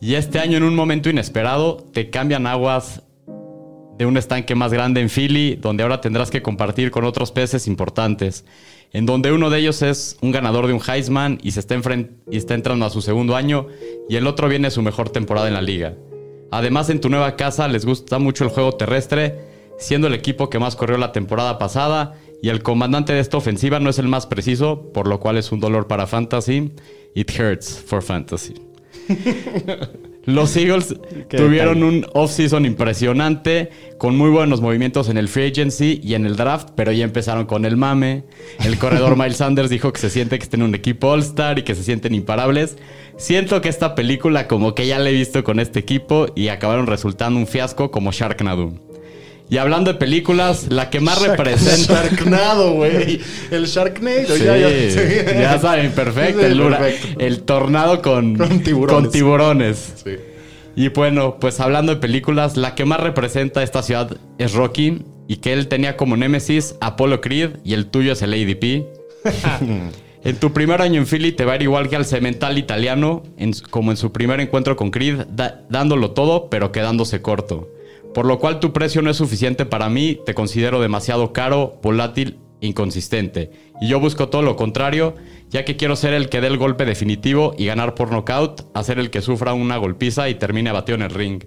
Y 0.00 0.14
este 0.14 0.40
año, 0.40 0.58
en 0.58 0.64
un 0.64 0.74
momento 0.74 1.08
inesperado, 1.08 1.76
te 1.92 2.10
cambian 2.10 2.46
aguas 2.46 3.02
de 3.98 4.06
un 4.06 4.16
estanque 4.16 4.54
más 4.54 4.72
grande 4.72 5.00
en 5.00 5.08
Philly, 5.08 5.56
donde 5.56 5.82
ahora 5.82 6.00
tendrás 6.00 6.30
que 6.30 6.42
compartir 6.42 6.90
con 6.90 7.04
otros 7.04 7.32
peces 7.32 7.66
importantes, 7.66 8.44
en 8.92 9.06
donde 9.06 9.32
uno 9.32 9.50
de 9.50 9.58
ellos 9.58 9.82
es 9.82 10.16
un 10.20 10.32
ganador 10.32 10.66
de 10.66 10.72
un 10.72 10.80
Heisman 10.86 11.38
y, 11.42 11.52
se 11.52 11.60
está, 11.60 11.76
y 12.30 12.36
está 12.36 12.54
entrando 12.54 12.86
a 12.86 12.90
su 12.90 13.02
segundo 13.02 13.36
año, 13.36 13.68
y 14.08 14.16
el 14.16 14.26
otro 14.26 14.48
viene 14.48 14.70
su 14.70 14.82
mejor 14.82 15.10
temporada 15.10 15.48
en 15.48 15.54
la 15.54 15.62
liga. 15.62 15.94
Además, 16.50 16.90
en 16.90 17.00
tu 17.00 17.08
nueva 17.08 17.36
casa 17.36 17.68
les 17.68 17.84
gusta 17.84 18.18
mucho 18.18 18.44
el 18.44 18.50
juego 18.50 18.72
terrestre, 18.72 19.34
siendo 19.78 20.06
el 20.06 20.14
equipo 20.14 20.48
que 20.48 20.58
más 20.58 20.76
corrió 20.76 20.98
la 20.98 21.12
temporada 21.12 21.58
pasada, 21.58 22.14
y 22.42 22.50
el 22.50 22.62
comandante 22.62 23.12
de 23.12 23.20
esta 23.20 23.38
ofensiva 23.38 23.80
no 23.80 23.90
es 23.90 23.98
el 23.98 24.08
más 24.08 24.26
preciso, 24.26 24.92
por 24.92 25.08
lo 25.08 25.20
cual 25.20 25.38
es 25.38 25.52
un 25.52 25.60
dolor 25.60 25.86
para 25.86 26.06
Fantasy. 26.06 26.72
It 27.14 27.30
hurts 27.38 27.82
for 27.86 28.02
Fantasy. 28.02 28.54
Los 30.26 30.56
Eagles 30.56 30.94
tuvieron 31.30 31.80
detalle. 31.80 31.98
un 31.98 32.06
off-season 32.12 32.66
impresionante, 32.66 33.70
con 33.98 34.16
muy 34.16 34.30
buenos 34.30 34.60
movimientos 34.60 35.08
en 35.08 35.16
el 35.16 35.28
free 35.28 35.46
agency 35.48 36.00
y 36.04 36.14
en 36.14 36.26
el 36.26 36.36
draft, 36.36 36.70
pero 36.76 36.92
ya 36.92 37.04
empezaron 37.04 37.46
con 37.46 37.64
el 37.64 37.76
mame. 37.76 38.24
El 38.64 38.78
corredor 38.78 39.16
Miles 39.18 39.38
Sanders 39.38 39.70
dijo 39.70 39.92
que 39.92 40.00
se 40.00 40.10
siente 40.10 40.38
que 40.38 40.44
está 40.44 40.56
en 40.56 40.62
un 40.64 40.74
equipo 40.74 41.08
All-Star 41.08 41.58
y 41.58 41.62
que 41.62 41.74
se 41.74 41.82
sienten 41.82 42.14
imparables. 42.14 42.76
Siento 43.16 43.60
que 43.62 43.70
esta 43.70 43.94
película 43.94 44.46
como 44.46 44.74
que 44.74 44.86
ya 44.86 44.98
la 44.98 45.08
he 45.08 45.12
visto 45.12 45.42
con 45.42 45.58
este 45.58 45.78
equipo 45.78 46.26
y 46.34 46.48
acabaron 46.48 46.86
resultando 46.86 47.40
un 47.40 47.46
fiasco 47.46 47.90
como 47.90 48.12
Sharknado. 48.12 48.74
Y 49.48 49.58
hablando 49.58 49.92
de 49.92 49.98
películas, 49.98 50.66
la 50.70 50.90
que 50.90 50.98
más 51.00 51.22
representa... 51.22 52.02
Sharknado, 52.02 52.72
güey. 52.72 53.20
El 53.50 53.66
Sharknado. 53.66 54.36
Sí, 54.36 54.42
ya, 54.44 54.56
ya, 54.56 55.40
ya 55.40 55.58
saben, 55.60 55.92
perfecto. 55.92 56.40
Sí, 56.40 56.46
el, 56.46 56.58
perfecto. 56.60 57.20
el 57.20 57.42
tornado 57.42 58.02
con, 58.02 58.36
Con 58.36 58.60
tiburones. 58.60 59.02
con 59.02 59.12
tiburones. 59.12 59.92
Sí. 60.04 60.16
Y 60.74 60.88
bueno, 60.88 61.36
pues 61.40 61.60
hablando 61.60 61.94
de 61.94 62.00
películas, 62.00 62.56
la 62.56 62.74
que 62.74 62.84
más 62.84 63.00
representa 63.00 63.62
esta 63.62 63.82
ciudad 63.82 64.16
es 64.38 64.52
Rocky 64.52 65.02
y 65.28 65.36
que 65.36 65.52
él 65.52 65.68
tenía 65.68 65.96
como 65.96 66.16
némesis 66.16 66.74
Apollo 66.80 67.20
Creed 67.20 67.50
y 67.64 67.74
el 67.74 67.86
tuyo 67.86 68.12
es 68.12 68.22
el 68.22 68.32
ADP. 68.34 68.84
en 70.24 70.36
tu 70.36 70.52
primer 70.52 70.82
año 70.82 71.00
en 71.00 71.06
Philly 71.06 71.32
te 71.32 71.44
va 71.44 71.52
a 71.52 71.56
ir 71.56 71.62
igual 71.62 71.88
que 71.88 71.96
al 71.96 72.04
cemental 72.04 72.58
italiano, 72.58 73.22
en 73.38 73.52
como 73.70 73.90
en 73.92 73.96
su 73.96 74.12
primer 74.12 74.40
encuentro 74.40 74.76
con 74.76 74.90
Creed, 74.90 75.20
da- 75.30 75.62
dándolo 75.70 76.10
todo 76.10 76.50
pero 76.50 76.72
quedándose 76.72 77.22
corto. 77.22 77.70
Por 78.16 78.24
lo 78.24 78.38
cual 78.38 78.60
tu 78.60 78.72
precio 78.72 79.02
no 79.02 79.10
es 79.10 79.18
suficiente 79.18 79.66
para 79.66 79.90
mí, 79.90 80.18
te 80.24 80.32
considero 80.32 80.80
demasiado 80.80 81.34
caro, 81.34 81.78
volátil, 81.82 82.38
inconsistente. 82.62 83.50
Y 83.78 83.88
yo 83.88 84.00
busco 84.00 84.30
todo 84.30 84.40
lo 84.40 84.56
contrario, 84.56 85.14
ya 85.50 85.66
que 85.66 85.76
quiero 85.76 85.96
ser 85.96 86.14
el 86.14 86.30
que 86.30 86.40
dé 86.40 86.46
el 86.46 86.56
golpe 86.56 86.86
definitivo 86.86 87.54
y 87.58 87.66
ganar 87.66 87.94
por 87.94 88.10
knockout, 88.10 88.70
hacer 88.72 88.98
el 88.98 89.10
que 89.10 89.20
sufra 89.20 89.52
una 89.52 89.76
golpiza 89.76 90.30
y 90.30 90.34
termine 90.34 90.70
abatido 90.70 90.96
en 90.96 91.02
el 91.02 91.10
ring. 91.10 91.44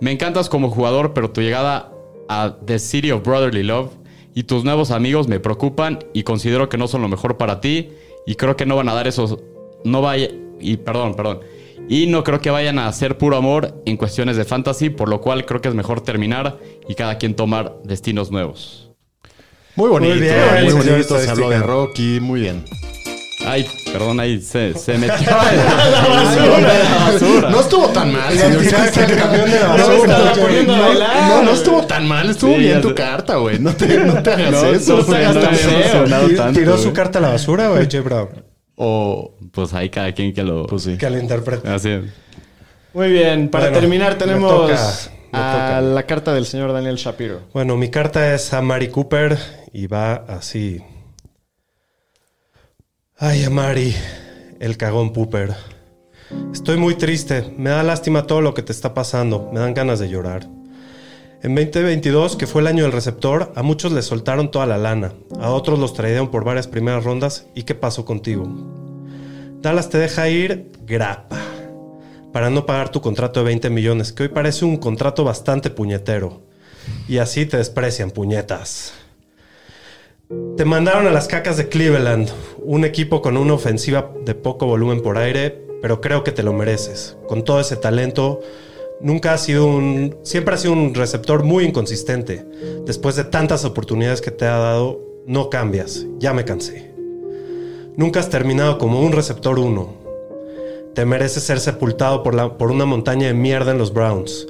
Me 0.00 0.10
encantas 0.10 0.48
como 0.48 0.70
jugador, 0.70 1.12
pero 1.12 1.30
tu 1.30 1.42
llegada 1.42 1.92
a 2.30 2.56
The 2.64 2.78
City 2.78 3.10
of 3.10 3.22
Brotherly 3.22 3.64
Love 3.64 3.90
y 4.34 4.44
tus 4.44 4.64
nuevos 4.64 4.92
amigos 4.92 5.28
me 5.28 5.40
preocupan 5.40 5.98
y 6.14 6.22
considero 6.22 6.70
que 6.70 6.78
no 6.78 6.88
son 6.88 7.02
lo 7.02 7.08
mejor 7.08 7.36
para 7.36 7.60
ti 7.60 7.90
y 8.26 8.36
creo 8.36 8.56
que 8.56 8.64
no 8.64 8.76
van 8.76 8.88
a 8.88 8.94
dar 8.94 9.08
esos 9.08 9.40
no 9.84 10.00
vaya 10.00 10.30
y 10.58 10.78
perdón, 10.78 11.16
perdón. 11.16 11.40
Y 11.88 12.06
no 12.06 12.22
creo 12.22 12.40
que 12.40 12.50
vayan 12.50 12.78
a 12.78 12.86
hacer 12.86 13.16
puro 13.16 13.36
amor 13.36 13.82
en 13.86 13.96
cuestiones 13.96 14.36
de 14.36 14.44
fantasy, 14.44 14.90
por 14.90 15.08
lo 15.08 15.20
cual 15.20 15.46
creo 15.46 15.60
que 15.62 15.68
es 15.68 15.74
mejor 15.74 16.02
terminar 16.02 16.58
y 16.88 16.94
cada 16.94 17.16
quien 17.18 17.34
tomar 17.34 17.76
destinos 17.84 18.30
nuevos. 18.30 18.90
Muy 19.74 19.88
bonito. 19.88 20.14
Muy 20.14 20.20
bien, 20.22 20.76
bonito. 20.76 21.18
Se 21.18 21.30
habló 21.30 21.48
de 21.50 21.60
Rocky. 21.60 22.18
Muy 22.20 22.40
bien. 22.40 22.64
Ay, 23.46 23.64
Perdón, 23.92 24.20
ahí 24.20 24.40
se, 24.42 24.74
se 24.74 24.98
metió 24.98 25.14
la 25.30 27.10
basura. 27.12 27.50
No 27.50 27.60
estuvo 27.60 27.88
tan 27.88 28.12
mal, 28.12 28.36
señor. 28.36 28.62
No, 28.64 29.86
No, 30.74 30.78
bailar. 30.84 31.28
no, 31.28 31.42
no 31.44 31.50
estuvo 31.52 31.86
tan 31.86 32.06
mal. 32.06 32.28
Estuvo 32.28 32.52
Sí, 32.54 32.58
bien 32.58 32.80
tu 32.82 32.94
carta, 32.94 33.36
güey. 33.36 33.58
No 33.58 33.72
te, 33.74 33.98
no 33.98 34.22
te 34.22 34.30
hagas 34.32 34.50
No, 34.50 34.64
eso. 34.66 34.96
no, 34.98 35.02
se 35.04 35.16
hagas 35.16 35.34
no 35.36 35.40
tan 35.40 35.54
feo. 35.54 36.52
Tiró 36.52 36.76
su 36.76 36.92
carta 36.92 37.18
a 37.18 37.22
la 37.22 37.28
basura, 37.30 37.68
güey, 37.68 37.88
Jay 37.90 38.00
Brown. 38.00 38.28
O, 38.80 39.34
Pues 39.50 39.74
ahí 39.74 39.90
cada 39.90 40.12
quien 40.12 40.32
que 40.32 40.42
lo... 40.44 40.66
pues 40.66 40.84
sí. 40.84 40.96
Que 40.96 41.10
le 41.10 41.18
interprete. 41.20 41.68
Así. 41.68 42.00
Muy 42.94 43.10
bien, 43.10 43.48
para 43.50 43.64
Bueno, 43.66 43.80
terminar 43.80 44.12
me 44.12 44.18
tenemos 44.18 44.50
toca, 44.50 44.74
me 45.32 45.38
a 45.38 45.52
toca. 45.52 45.80
la 45.80 46.02
carta 46.04 46.32
del 46.32 46.46
señor 46.46 46.72
Daniel 46.72 46.94
Shapiro. 46.96 47.40
Bueno, 47.52 47.76
mi 47.76 47.90
carta 47.90 48.34
es 48.34 48.52
a 48.54 48.62
Mari 48.62 48.88
Cooper 48.88 49.36
y 49.72 49.88
va 49.88 50.14
así. 50.14 50.80
Ay, 53.16 53.42
Amari, 53.44 53.94
el 54.60 54.76
cagón 54.76 55.12
Pooper. 55.12 55.54
Estoy 56.52 56.76
muy 56.76 56.94
triste. 56.94 57.52
Me 57.58 57.70
da 57.70 57.82
lástima 57.82 58.26
todo 58.28 58.40
lo 58.40 58.54
que 58.54 58.62
te 58.62 58.70
está 58.70 58.94
pasando. 58.94 59.50
Me 59.52 59.58
dan 59.58 59.74
ganas 59.74 59.98
de 59.98 60.08
llorar. 60.08 60.46
En 61.40 61.54
2022, 61.54 62.34
que 62.34 62.48
fue 62.48 62.62
el 62.62 62.66
año 62.66 62.82
del 62.82 62.92
receptor, 62.92 63.52
a 63.54 63.62
muchos 63.62 63.92
les 63.92 64.06
soltaron 64.06 64.50
toda 64.50 64.66
la 64.66 64.76
lana. 64.76 65.12
A 65.38 65.50
otros 65.50 65.78
los 65.78 65.94
trajeron 65.94 66.32
por 66.32 66.42
varias 66.42 66.66
primeras 66.66 67.04
rondas. 67.04 67.46
¿Y 67.54 67.62
qué 67.62 67.76
pasó 67.76 68.04
contigo? 68.04 68.48
Dallas 69.62 69.88
te 69.88 69.98
deja 69.98 70.28
ir 70.28 70.72
grapa 70.84 71.38
para 72.32 72.50
no 72.50 72.66
pagar 72.66 72.88
tu 72.88 73.00
contrato 73.00 73.38
de 73.38 73.46
20 73.46 73.70
millones, 73.70 74.12
que 74.12 74.24
hoy 74.24 74.28
parece 74.30 74.64
un 74.64 74.78
contrato 74.78 75.22
bastante 75.22 75.70
puñetero. 75.70 76.42
Y 77.06 77.18
así 77.18 77.46
te 77.46 77.56
desprecian, 77.56 78.10
puñetas. 78.10 78.94
Te 80.56 80.64
mandaron 80.64 81.06
a 81.06 81.12
las 81.12 81.28
cacas 81.28 81.56
de 81.56 81.68
Cleveland, 81.68 82.30
un 82.58 82.84
equipo 82.84 83.22
con 83.22 83.36
una 83.36 83.54
ofensiva 83.54 84.10
de 84.24 84.34
poco 84.34 84.66
volumen 84.66 85.02
por 85.02 85.18
aire, 85.18 85.56
pero 85.80 86.00
creo 86.00 86.24
que 86.24 86.32
te 86.32 86.42
lo 86.42 86.52
mereces. 86.52 87.16
Con 87.28 87.44
todo 87.44 87.60
ese 87.60 87.76
talento, 87.76 88.40
nunca 89.00 89.32
has 89.34 89.42
sido 89.44 89.66
un. 89.66 90.16
Siempre 90.22 90.54
has 90.54 90.60
sido 90.62 90.72
un 90.74 90.94
receptor 90.94 91.44
muy 91.44 91.64
inconsistente. 91.64 92.44
Después 92.86 93.16
de 93.16 93.24
tantas 93.24 93.64
oportunidades 93.64 94.20
que 94.20 94.30
te 94.30 94.46
ha 94.46 94.56
dado, 94.58 95.00
no 95.26 95.50
cambias. 95.50 96.06
Ya 96.18 96.32
me 96.32 96.44
cansé. 96.44 96.92
Nunca 97.96 98.20
has 98.20 98.30
terminado 98.30 98.78
como 98.78 99.00
un 99.00 99.12
receptor 99.12 99.58
1. 99.58 99.88
Te 100.94 101.04
mereces 101.04 101.42
ser 101.42 101.60
sepultado 101.60 102.22
por, 102.22 102.34
la- 102.34 102.56
por 102.58 102.70
una 102.70 102.84
montaña 102.84 103.26
de 103.28 103.34
mierda 103.34 103.72
en 103.72 103.78
los 103.78 103.92
Browns. 103.92 104.46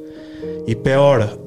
Y 0.67 0.75
peor, 0.77 1.41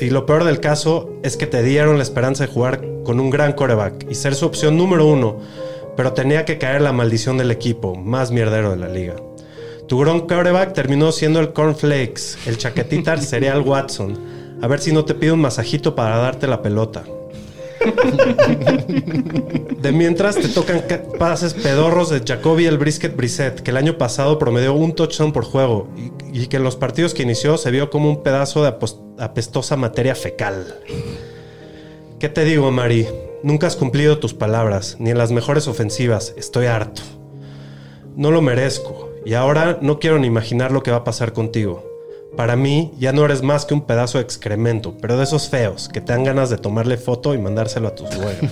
y 0.00 0.10
lo 0.10 0.26
peor 0.26 0.44
del 0.44 0.60
caso 0.60 1.10
es 1.22 1.36
que 1.36 1.46
te 1.46 1.62
dieron 1.62 1.96
la 1.96 2.02
esperanza 2.02 2.46
de 2.46 2.52
jugar 2.52 2.84
con 3.04 3.20
un 3.20 3.30
gran 3.30 3.52
coreback 3.52 4.06
y 4.10 4.14
ser 4.14 4.34
su 4.34 4.46
opción 4.46 4.76
número 4.76 5.06
uno, 5.06 5.38
pero 5.96 6.12
tenía 6.12 6.44
que 6.44 6.58
caer 6.58 6.82
la 6.82 6.92
maldición 6.92 7.38
del 7.38 7.50
equipo, 7.50 7.94
más 7.94 8.30
mierdero 8.30 8.70
de 8.70 8.76
la 8.76 8.88
liga. 8.88 9.16
Tu 9.88 9.98
gran 9.98 10.20
coreback 10.20 10.74
terminó 10.74 11.10
siendo 11.12 11.40
el 11.40 11.52
Cornflakes, 11.52 12.36
el 12.46 12.58
chaquetita 12.58 13.16
cereal 13.20 13.62
Watson. 13.62 14.18
A 14.60 14.66
ver 14.66 14.80
si 14.80 14.92
no 14.92 15.04
te 15.04 15.14
pide 15.14 15.32
un 15.32 15.40
masajito 15.40 15.94
para 15.94 16.18
darte 16.18 16.46
la 16.46 16.62
pelota. 16.62 17.04
De 19.80 19.92
mientras 19.92 20.34
te 20.36 20.48
tocan 20.48 20.80
ca- 20.82 21.02
pases 21.18 21.54
pedorros 21.54 22.10
de 22.10 22.20
Jacoby 22.26 22.66
el 22.66 22.76
Brisket 22.76 23.14
Brissett, 23.16 23.60
que 23.60 23.70
el 23.70 23.76
año 23.76 23.96
pasado 23.96 24.38
promedió 24.38 24.74
un 24.74 24.94
touchdown 24.94 25.32
por 25.32 25.44
juego 25.44 25.88
y, 25.96 26.42
y 26.42 26.46
que 26.48 26.56
en 26.56 26.64
los 26.64 26.74
partidos 26.76 27.14
que 27.14 27.22
inició 27.22 27.56
se 27.56 27.70
vio 27.70 27.88
como 27.88 28.10
un 28.10 28.22
pedazo 28.22 28.62
de 28.64 28.74
apestosa 29.18 29.76
materia 29.76 30.14
fecal. 30.16 30.74
¿Qué 32.18 32.28
te 32.28 32.44
digo, 32.44 32.70
Mari? 32.72 33.06
Nunca 33.44 33.68
has 33.68 33.76
cumplido 33.76 34.18
tus 34.18 34.34
palabras, 34.34 34.96
ni 34.98 35.10
en 35.10 35.18
las 35.18 35.30
mejores 35.30 35.68
ofensivas. 35.68 36.34
Estoy 36.36 36.66
harto. 36.66 37.02
No 38.16 38.32
lo 38.32 38.42
merezco, 38.42 39.07
y 39.28 39.34
ahora 39.34 39.76
no 39.82 39.98
quiero 39.98 40.18
ni 40.18 40.26
imaginar 40.26 40.72
lo 40.72 40.82
que 40.82 40.90
va 40.90 40.96
a 40.96 41.04
pasar 41.04 41.34
contigo. 41.34 41.84
Para 42.34 42.56
mí, 42.56 42.94
ya 42.98 43.12
no 43.12 43.26
eres 43.26 43.42
más 43.42 43.66
que 43.66 43.74
un 43.74 43.82
pedazo 43.82 44.16
de 44.16 44.24
excremento, 44.24 44.96
pero 45.02 45.18
de 45.18 45.24
esos 45.24 45.50
feos 45.50 45.90
que 45.90 46.00
te 46.00 46.14
dan 46.14 46.24
ganas 46.24 46.48
de 46.48 46.56
tomarle 46.56 46.96
foto 46.96 47.34
y 47.34 47.38
mandárselo 47.38 47.88
a 47.88 47.94
tu 47.94 48.06
suegra. 48.06 48.48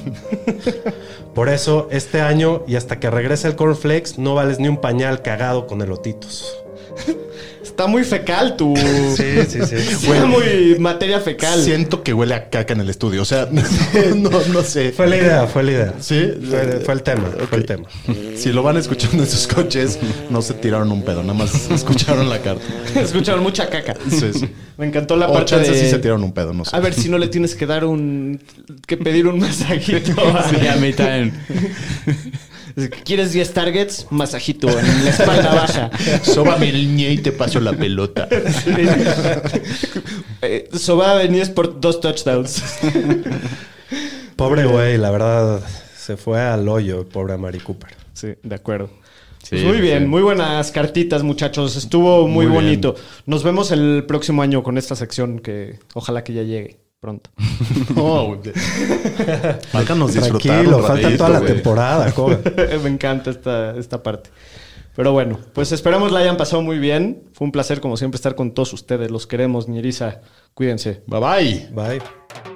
Por 1.34 1.48
eso, 1.48 1.88
este 1.90 2.20
año 2.20 2.62
y 2.66 2.76
hasta 2.76 3.00
que 3.00 3.08
regrese 3.08 3.48
el 3.48 3.56
Cornflakes, 3.56 4.18
no 4.18 4.34
vales 4.34 4.60
ni 4.60 4.68
un 4.68 4.76
pañal 4.76 5.22
cagado 5.22 5.66
con 5.66 5.80
elotitos. 5.80 6.54
Está 7.76 7.88
muy 7.88 8.04
fecal 8.04 8.56
tu... 8.56 8.74
Sí, 9.16 9.24
sí, 9.46 9.60
sí. 9.66 9.74
Está 10.06 10.24
muy 10.24 10.76
materia 10.78 11.20
fecal. 11.20 11.60
Siento 11.62 12.02
que 12.02 12.14
huele 12.14 12.34
a 12.34 12.48
caca 12.48 12.72
en 12.72 12.80
el 12.80 12.88
estudio. 12.88 13.20
O 13.20 13.24
sea, 13.26 13.50
no, 14.16 14.30
no 14.30 14.62
sé. 14.62 14.92
Fue 14.92 15.06
la 15.06 15.16
idea, 15.16 15.46
fue 15.46 15.62
la 15.62 15.72
idea. 15.72 15.94
Sí. 16.00 16.32
Fue, 16.48 16.80
fue 16.80 16.94
el 16.94 17.02
tema, 17.02 17.30
fue 17.50 17.58
el 17.58 17.66
tema. 17.66 17.86
Si 18.34 18.50
lo 18.50 18.62
van 18.62 18.78
escuchando 18.78 19.22
en 19.22 19.28
sus 19.28 19.46
coches, 19.46 19.98
no 20.30 20.40
se 20.40 20.54
tiraron 20.54 20.90
un 20.90 21.02
pedo, 21.02 21.20
nada 21.20 21.34
más 21.34 21.70
escucharon 21.70 22.30
la 22.30 22.38
carta. 22.38 22.64
Escucharon 22.98 23.42
mucha 23.42 23.68
caca. 23.68 23.94
Sí, 24.08 24.32
sí. 24.32 24.48
Me 24.78 24.86
encantó 24.86 25.14
la 25.16 25.28
O 25.28 25.34
parte 25.34 25.58
de... 25.58 25.66
sí 25.66 25.90
se 25.90 25.98
tiraron 25.98 26.24
un 26.24 26.32
pedo, 26.32 26.54
no 26.54 26.64
sé. 26.64 26.74
A 26.74 26.80
ver 26.80 26.94
si 26.94 27.10
no 27.10 27.18
le 27.18 27.28
tienes 27.28 27.54
que 27.54 27.66
dar 27.66 27.84
un... 27.84 28.40
que 28.86 28.96
pedir 28.96 29.26
un 29.26 29.38
masajito. 29.38 30.14
Sí, 30.48 30.66
a 30.66 30.76
mí 30.76 30.94
también. 30.94 31.34
¿Quieres 33.04 33.32
10 33.32 33.52
targets? 33.54 34.06
Masajito 34.10 34.68
en 34.68 35.04
la 35.04 35.10
espalda 35.10 35.54
baja. 35.54 35.90
Sóbame 36.22 36.68
el 36.68 36.94
ñe 36.94 37.10
y 37.12 37.18
te 37.18 37.32
paso 37.32 37.58
la 37.60 37.72
pelota. 37.72 38.28
Eh, 40.42 40.68
Soba 40.72 41.14
venís 41.14 41.48
por 41.48 41.80
dos 41.80 42.00
touchdowns. 42.00 42.62
Pobre 44.36 44.66
güey, 44.66 44.98
la 44.98 45.10
verdad, 45.10 45.60
se 45.96 46.16
fue 46.18 46.40
al 46.40 46.68
hoyo, 46.68 47.08
pobre 47.08 47.36
Mari 47.38 47.58
Cooper. 47.60 47.94
Sí, 48.12 48.34
de 48.42 48.54
acuerdo. 48.54 48.90
Sí, 49.42 49.50
Pues 49.50 49.64
muy 49.64 49.80
bien, 49.80 50.00
sí. 50.00 50.06
muy 50.06 50.20
buenas 50.22 50.70
cartitas, 50.72 51.22
muchachos. 51.22 51.76
Estuvo 51.76 52.26
muy, 52.28 52.46
Muy 52.46 52.46
bien. 52.46 52.54
bonito. 52.54 52.94
Nos 53.24 53.42
vemos 53.44 53.70
el 53.70 54.04
próximo 54.06 54.42
año 54.42 54.62
con 54.62 54.76
esta 54.76 54.94
sección 54.96 55.38
que 55.38 55.78
ojalá 55.94 56.22
que 56.24 56.34
ya 56.34 56.42
llegue 56.42 56.76
pronto. 57.00 57.30
No. 57.94 58.38
Faltanos 59.72 60.12
disfrutar 60.12 60.40
Tranquilo, 60.40 60.78
un 60.78 60.84
falta 60.84 61.02
ratito, 61.08 61.24
toda 61.24 61.40
la 61.40 61.46
temporada, 61.46 62.10
joven. 62.10 62.42
Me 62.82 62.90
encanta 62.90 63.30
esta, 63.30 63.76
esta 63.76 64.02
parte. 64.02 64.30
Pero 64.94 65.12
bueno, 65.12 65.38
pues 65.52 65.72
esperamos 65.72 66.10
la 66.10 66.20
hayan 66.20 66.36
pasado 66.36 66.62
muy 66.62 66.78
bien. 66.78 67.24
Fue 67.32 67.44
un 67.44 67.52
placer, 67.52 67.80
como 67.80 67.96
siempre, 67.96 68.16
estar 68.16 68.34
con 68.34 68.52
todos 68.52 68.72
ustedes. 68.72 69.10
Los 69.10 69.26
queremos, 69.26 69.68
Ñeriza. 69.68 70.20
Cuídense. 70.54 71.02
Bye 71.06 71.20
bye. 71.20 71.68
Bye. 71.72 72.55